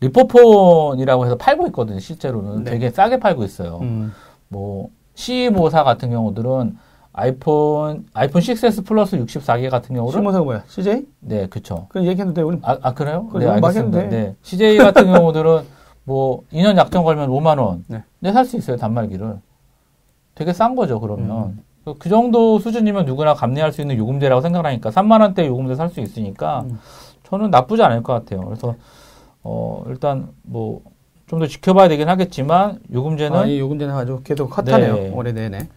리포폰이라고 0.00 1.26
해서 1.26 1.36
팔고 1.36 1.66
있거든요. 1.68 1.98
실제로는 2.00 2.64
네. 2.64 2.72
되게 2.72 2.90
싸게 2.90 3.20
팔고 3.20 3.44
있어요. 3.44 3.78
음. 3.82 4.12
뭐 4.48 4.88
C5사 5.14 5.84
같은 5.84 6.10
경우들은 6.10 6.76
아이폰 7.12 8.06
아이폰 8.14 8.40
6s 8.40 8.84
플러스 8.86 9.16
64개 9.18 9.68
같은 9.68 9.94
경우를 9.96 10.12
실무사가 10.12 10.44
뭐야? 10.44 10.62
CJ? 10.68 11.06
네, 11.20 11.46
그쵸. 11.48 11.86
그 11.90 12.04
얘기해도 12.06 12.32
돼. 12.34 12.42
우리 12.42 12.58
아, 12.62 12.76
아 12.82 12.94
그래요? 12.94 13.26
그거 13.26 13.40
네, 13.40 13.46
막 13.46 13.54
알겠습니다. 13.54 14.08
네. 14.08 14.36
CJ 14.42 14.78
같은 14.78 15.06
경우들은 15.12 15.62
뭐 16.04 16.42
2년 16.52 16.76
약정 16.76 17.02
걸면 17.04 17.28
5만 17.30 17.58
원. 17.58 17.84
네. 17.88 18.02
네, 18.20 18.32
살수 18.32 18.56
있어요, 18.56 18.76
단말기를. 18.76 19.38
되게 20.34 20.52
싼 20.52 20.76
거죠, 20.76 21.00
그러면. 21.00 21.30
음. 21.30 21.62
그- 21.84 21.94
그 21.98 22.08
정도 22.08 22.58
수준이면 22.58 23.06
누구나 23.06 23.34
감내할 23.34 23.72
수 23.72 23.80
있는 23.80 23.96
요금제라고 23.96 24.40
생각하니까 24.42 24.90
3만 24.90 25.20
원대 25.20 25.46
요금제 25.46 25.74
살 25.74 25.88
수 25.90 26.00
있으니까 26.00 26.60
음. 26.70 26.78
저는 27.24 27.50
나쁘지 27.50 27.82
않을 27.82 28.02
것 28.02 28.12
같아요. 28.12 28.44
그래서 28.44 28.74
어 29.42 29.82
일단 29.88 30.28
뭐 30.42 30.80
좀 31.26 31.38
더 31.38 31.46
지켜봐야 31.46 31.86
되긴 31.88 32.08
하겠지만 32.08 32.80
요금제는 32.92 33.38
아, 33.38 33.46
이 33.46 33.60
요금제는 33.60 33.94
아주 33.94 34.20
계속 34.24 34.56
핫하네요. 34.58 34.94
네. 34.94 35.10
올해 35.14 35.30
내내. 35.30 35.68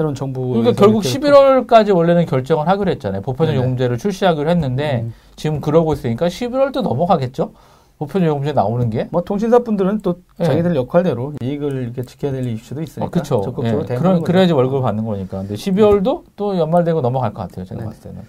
새로운 0.00 0.14
정부. 0.14 0.48
그러니까 0.48 0.72
결국 0.72 1.02
11월까지 1.02 1.94
원래는 1.94 2.24
결정을 2.24 2.66
하기로 2.66 2.90
했잖아요. 2.92 3.20
보편적 3.20 3.54
네네. 3.54 3.62
요금제를 3.62 3.98
출시하기로 3.98 4.48
했는데 4.48 5.02
음. 5.02 5.14
지금 5.36 5.60
그러고 5.60 5.92
있으니까 5.92 6.28
11월도 6.28 6.80
넘어가겠죠? 6.80 7.52
보편적 7.98 8.28
요금제 8.28 8.52
나오는 8.52 8.88
게. 8.88 9.08
뭐 9.12 9.22
통신사 9.22 9.58
분들은 9.58 10.00
또 10.00 10.22
네. 10.38 10.46
자기들 10.46 10.74
역할대로 10.74 11.34
이익을 11.42 11.82
이렇게 11.82 12.02
지켜야 12.02 12.32
될 12.32 12.46
이슈도 12.46 12.80
있으니까 12.80 13.06
어, 13.06 13.10
그쵸. 13.10 13.42
적극적으로 13.44 13.84
예, 13.90 13.94
그런. 13.94 14.22
그래야지 14.22 14.54
월급을 14.54 14.80
받는 14.80 15.04
거니까. 15.04 15.40
근데 15.40 15.54
12월도 15.54 16.24
또 16.34 16.56
연말되고 16.56 17.02
넘어갈 17.02 17.34
것 17.34 17.42
같아요. 17.42 17.66
제가 17.66 17.80
네. 17.82 17.86
봤을 17.86 18.02
때는. 18.04 18.22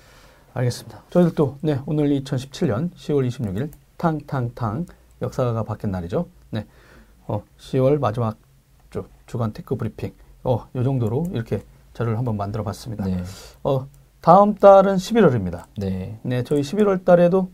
알겠습니다. 0.54 1.04
저희들 1.10 1.36
또 1.36 1.56
네, 1.62 1.80
오늘 1.86 2.10
2017년 2.10 2.92
10월 2.98 3.26
26일 3.30 3.70
탕탕탕 3.96 4.88
역사가 5.22 5.64
바뀐 5.64 5.92
날이죠. 5.92 6.26
네. 6.50 6.66
어, 7.28 7.42
10월 7.58 7.98
마지막 8.00 8.36
주 8.90 9.06
주간 9.26 9.54
테크 9.54 9.78
브리핑. 9.78 10.12
어, 10.44 10.66
요 10.76 10.84
정도로 10.84 11.28
이렇게 11.32 11.64
자료를 11.94 12.18
한번 12.18 12.38
만들어 12.38 12.64
봤습니다. 12.64 13.06
네. 13.06 13.24
어, 13.64 13.88
다음 14.22 14.56
달은 14.56 14.96
11월입니다. 14.96 15.64
네. 15.78 16.20
네, 16.24 16.44
저희 16.44 16.62
11월 16.62 17.04
달에도 17.06 17.50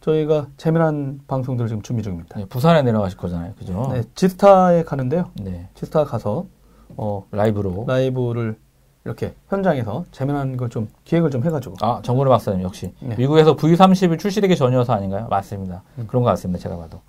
저희가 0.00 0.48
재미난 0.56 1.20
방송들을 1.26 1.68
지금 1.68 1.82
준비 1.82 2.02
중입니다. 2.02 2.38
네, 2.38 2.44
부산에 2.46 2.82
내려가실 2.82 3.18
거잖아요. 3.18 3.54
그죠? 3.58 3.88
네, 3.92 4.02
지스타에 4.14 4.82
가는데요. 4.84 5.30
네. 5.40 5.68
지스타 5.74 6.04
가서 6.04 6.46
어, 6.96 7.26
라이브로. 7.30 7.84
라이브를 7.86 8.58
이렇게 9.04 9.34
현장에서 9.48 10.04
재미난 10.12 10.56
걸 10.56 10.68
좀 10.70 10.88
기획을 11.04 11.30
좀 11.30 11.44
해가지고 11.44 11.74
아, 11.82 12.00
정근우 12.02 12.28
박사님 12.30 12.62
역시. 12.62 12.92
네. 13.00 13.16
미국에서 13.16 13.54
V30이 13.56 14.18
출시되기 14.18 14.56
전이어서 14.56 14.92
아닌가요? 14.94 15.26
맞습니다. 15.28 15.82
음. 15.98 16.06
그런 16.06 16.22
것 16.22 16.30
같습니다. 16.30 16.62
제가 16.62 16.76
봐도. 16.76 17.00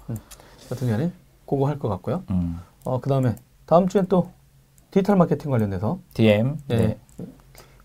같은 0.69 0.87
경우에 0.87 1.11
그거 1.45 1.67
할 1.67 1.77
것 1.79 1.87
같고요. 1.89 2.23
음. 2.31 2.59
어, 2.83 2.99
그 2.99 3.09
다음에 3.09 3.35
다음 3.65 3.87
주엔 3.87 4.07
또 4.07 4.29
디지털 4.95 5.17
마케팅 5.17 5.51
관련돼서 5.51 5.99
DM. 6.13 6.55
네. 6.69 6.97
네. 7.17 7.25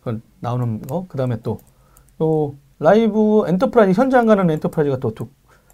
그 0.04 0.20
나오는 0.38 0.80
거, 0.82 1.06
그 1.08 1.18
다음에 1.18 1.38
또요 1.42 2.54
라이브 2.78 3.42
enterprise 3.48 4.00
현장 4.00 4.26
가는 4.26 4.48
enterprise가 4.48 4.98
또 5.00 5.12
두, 5.12 5.26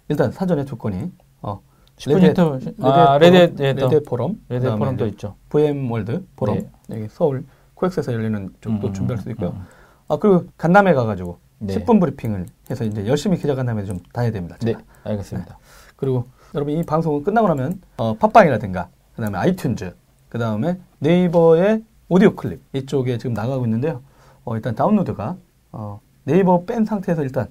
일단 0.09 0.31
사전에 0.31 0.65
두 0.65 0.77
건이 0.77 1.11
어, 1.43 1.61
10분 1.97 2.15
레드- 2.15 2.25
인터뷰. 2.25 2.53
레드 2.65 2.75
아, 2.81 3.17
레드, 3.19 3.55
네, 3.55 3.73
또. 3.75 3.87
레드 3.87 4.03
포럼, 4.03 4.41
레드 4.49 4.63
그다음에 4.63 4.79
포럼도 4.79 5.05
있죠. 5.09 5.35
VMworld 5.49 6.25
포럼 6.35 6.55
네. 6.57 6.95
여기 6.95 7.07
서울 7.07 7.45
코엑스에서 7.75 8.13
열리는 8.13 8.49
쪽도 8.59 8.87
음, 8.87 8.93
준비할 8.93 9.19
수도 9.19 9.29
있고요. 9.29 9.49
음, 9.49 9.61
아 10.07 10.17
그리고 10.17 10.45
간담회 10.57 10.95
가가지고 10.95 11.37
네. 11.59 11.75
10분 11.75 11.99
브리핑을 11.99 12.47
해서 12.71 12.83
이제 12.83 13.05
열심히 13.05 13.37
기자 13.37 13.53
간담회 13.53 13.83
좀 13.85 13.99
다녀야 14.11 14.31
됩니다. 14.31 14.57
네, 14.61 14.71
제가. 14.73 14.81
알겠습니다. 15.03 15.59
그리고 15.97 16.25
여러분 16.55 16.73
이 16.75 16.81
방송은 16.83 17.23
끝나고 17.23 17.47
나면 17.47 17.79
어, 17.97 18.15
팟빵이라든가 18.15 18.89
그다음에 19.15 19.37
아이튠즈 19.37 19.93
그 20.37 20.39
다음에 20.39 20.77
네이버의 20.99 21.83
오디오 22.09 22.35
클립 22.35 22.61
이쪽에 22.73 23.17
지금 23.17 23.33
나가고 23.33 23.65
있는데요. 23.65 24.01
어, 24.45 24.55
일단 24.55 24.75
다운로드가 24.75 25.35
어, 25.71 25.99
네이버 26.25 26.63
뺀 26.63 26.85
상태에서 26.85 27.23
일단 27.23 27.47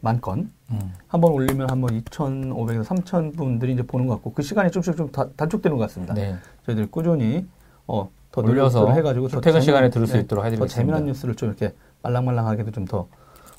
만 0.00 0.18
건. 0.22 0.50
음. 0.70 0.94
한번 1.06 1.32
올리면 1.32 1.68
한번 1.68 1.90
2,500에서 2.00 2.82
3,000 2.84 3.32
분들이 3.32 3.74
이제 3.74 3.82
보는 3.82 4.06
것 4.06 4.14
같고 4.14 4.32
그 4.32 4.40
시간이 4.42 4.70
좀씩 4.70 4.96
좀 4.96 5.12
다- 5.12 5.28
단축되는 5.36 5.76
것 5.76 5.82
같습니다. 5.84 6.14
네. 6.14 6.36
저희들 6.64 6.90
꾸준히 6.90 7.46
어, 7.86 8.08
더 8.32 8.40
올려서 8.40 8.80
노력을 8.80 8.98
해가지고 8.98 9.26
더 9.28 9.30
출퇴근 9.32 9.60
재미난- 9.60 9.64
시간에 9.64 9.90
들을 9.90 10.06
수 10.06 10.14
네, 10.14 10.20
있도록 10.20 10.42
더 10.44 10.46
해드리겠습니다. 10.46 10.74
재미난 10.74 11.04
뉴스를 11.04 11.34
좀 11.34 11.50
이렇게 11.50 11.74
말랑말랑하게도 12.04 12.70
좀 12.70 12.86
더 12.86 13.06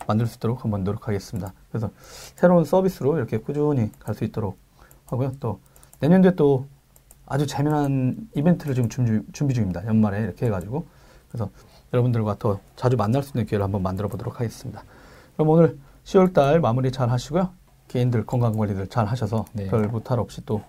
만들 0.08 0.26
수 0.26 0.38
있도록 0.38 0.64
한번 0.64 0.84
노력하겠습니다. 0.84 1.54
그래서 1.70 1.92
새로운 2.36 2.66
서비스로 2.66 3.16
이렇게 3.18 3.38
꾸준히 3.38 3.92
갈 4.00 4.16
수 4.16 4.24
있도록 4.24 4.58
하고요. 5.06 5.34
또 5.40 5.60
내년도에 6.00 6.34
또 6.34 6.66
아주 7.30 7.46
재미난 7.46 8.18
이벤트를 8.36 8.76
지금 8.76 8.90
준비, 8.90 9.22
준비 9.32 9.54
중입니다. 9.54 9.86
연말에 9.86 10.22
이렇게 10.22 10.48
해가지고 10.48 10.86
그래서 11.30 11.50
여러분들과 11.94 12.36
더 12.40 12.60
자주 12.76 12.98
만날 12.98 13.24
수 13.24 13.32
있는 13.36 13.46
기회를 13.46 13.64
한번 13.64 13.84
만들어 13.84 14.08
보도록 14.10 14.40
하겠습니다. 14.40 14.84
그럼 15.36 15.50
오늘 15.50 15.78
10월달 16.04 16.60
마무리 16.60 16.92
잘 16.92 17.10
하시고요. 17.10 17.50
개인들 17.88 18.26
건강 18.26 18.58
관리들 18.58 18.88
잘 18.88 19.06
하셔서 19.06 19.46
네. 19.54 19.68
별 19.68 19.88
무탈 19.88 20.20
없이 20.20 20.42
또 20.46 20.62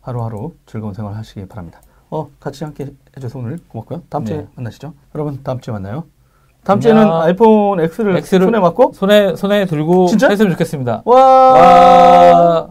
하루하루 0.00 0.54
즐거운 0.66 0.94
생활 0.94 1.14
하시기 1.14 1.46
바랍니다. 1.46 1.80
어, 2.10 2.28
같이 2.40 2.64
함께 2.64 2.94
해줘서 3.16 3.38
오늘 3.38 3.58
고맙고요. 3.68 4.02
다음 4.08 4.24
주에 4.24 4.38
네. 4.38 4.48
만나시죠. 4.54 4.94
여러분, 5.14 5.42
다음 5.42 5.60
주에 5.60 5.72
만나요. 5.72 6.04
다음 6.62 6.80
주에는. 6.80 7.02
아이폰 7.12 7.80
X를, 7.80 8.16
X를 8.18 8.46
손에 8.46 8.58
맞고, 8.58 8.92
손에 8.94 9.36
손에 9.36 9.66
들고 9.66 10.06
진짜? 10.06 10.28
했으면 10.28 10.52
좋겠습니다. 10.52 11.02
와! 11.04 11.52
와. 11.52 12.68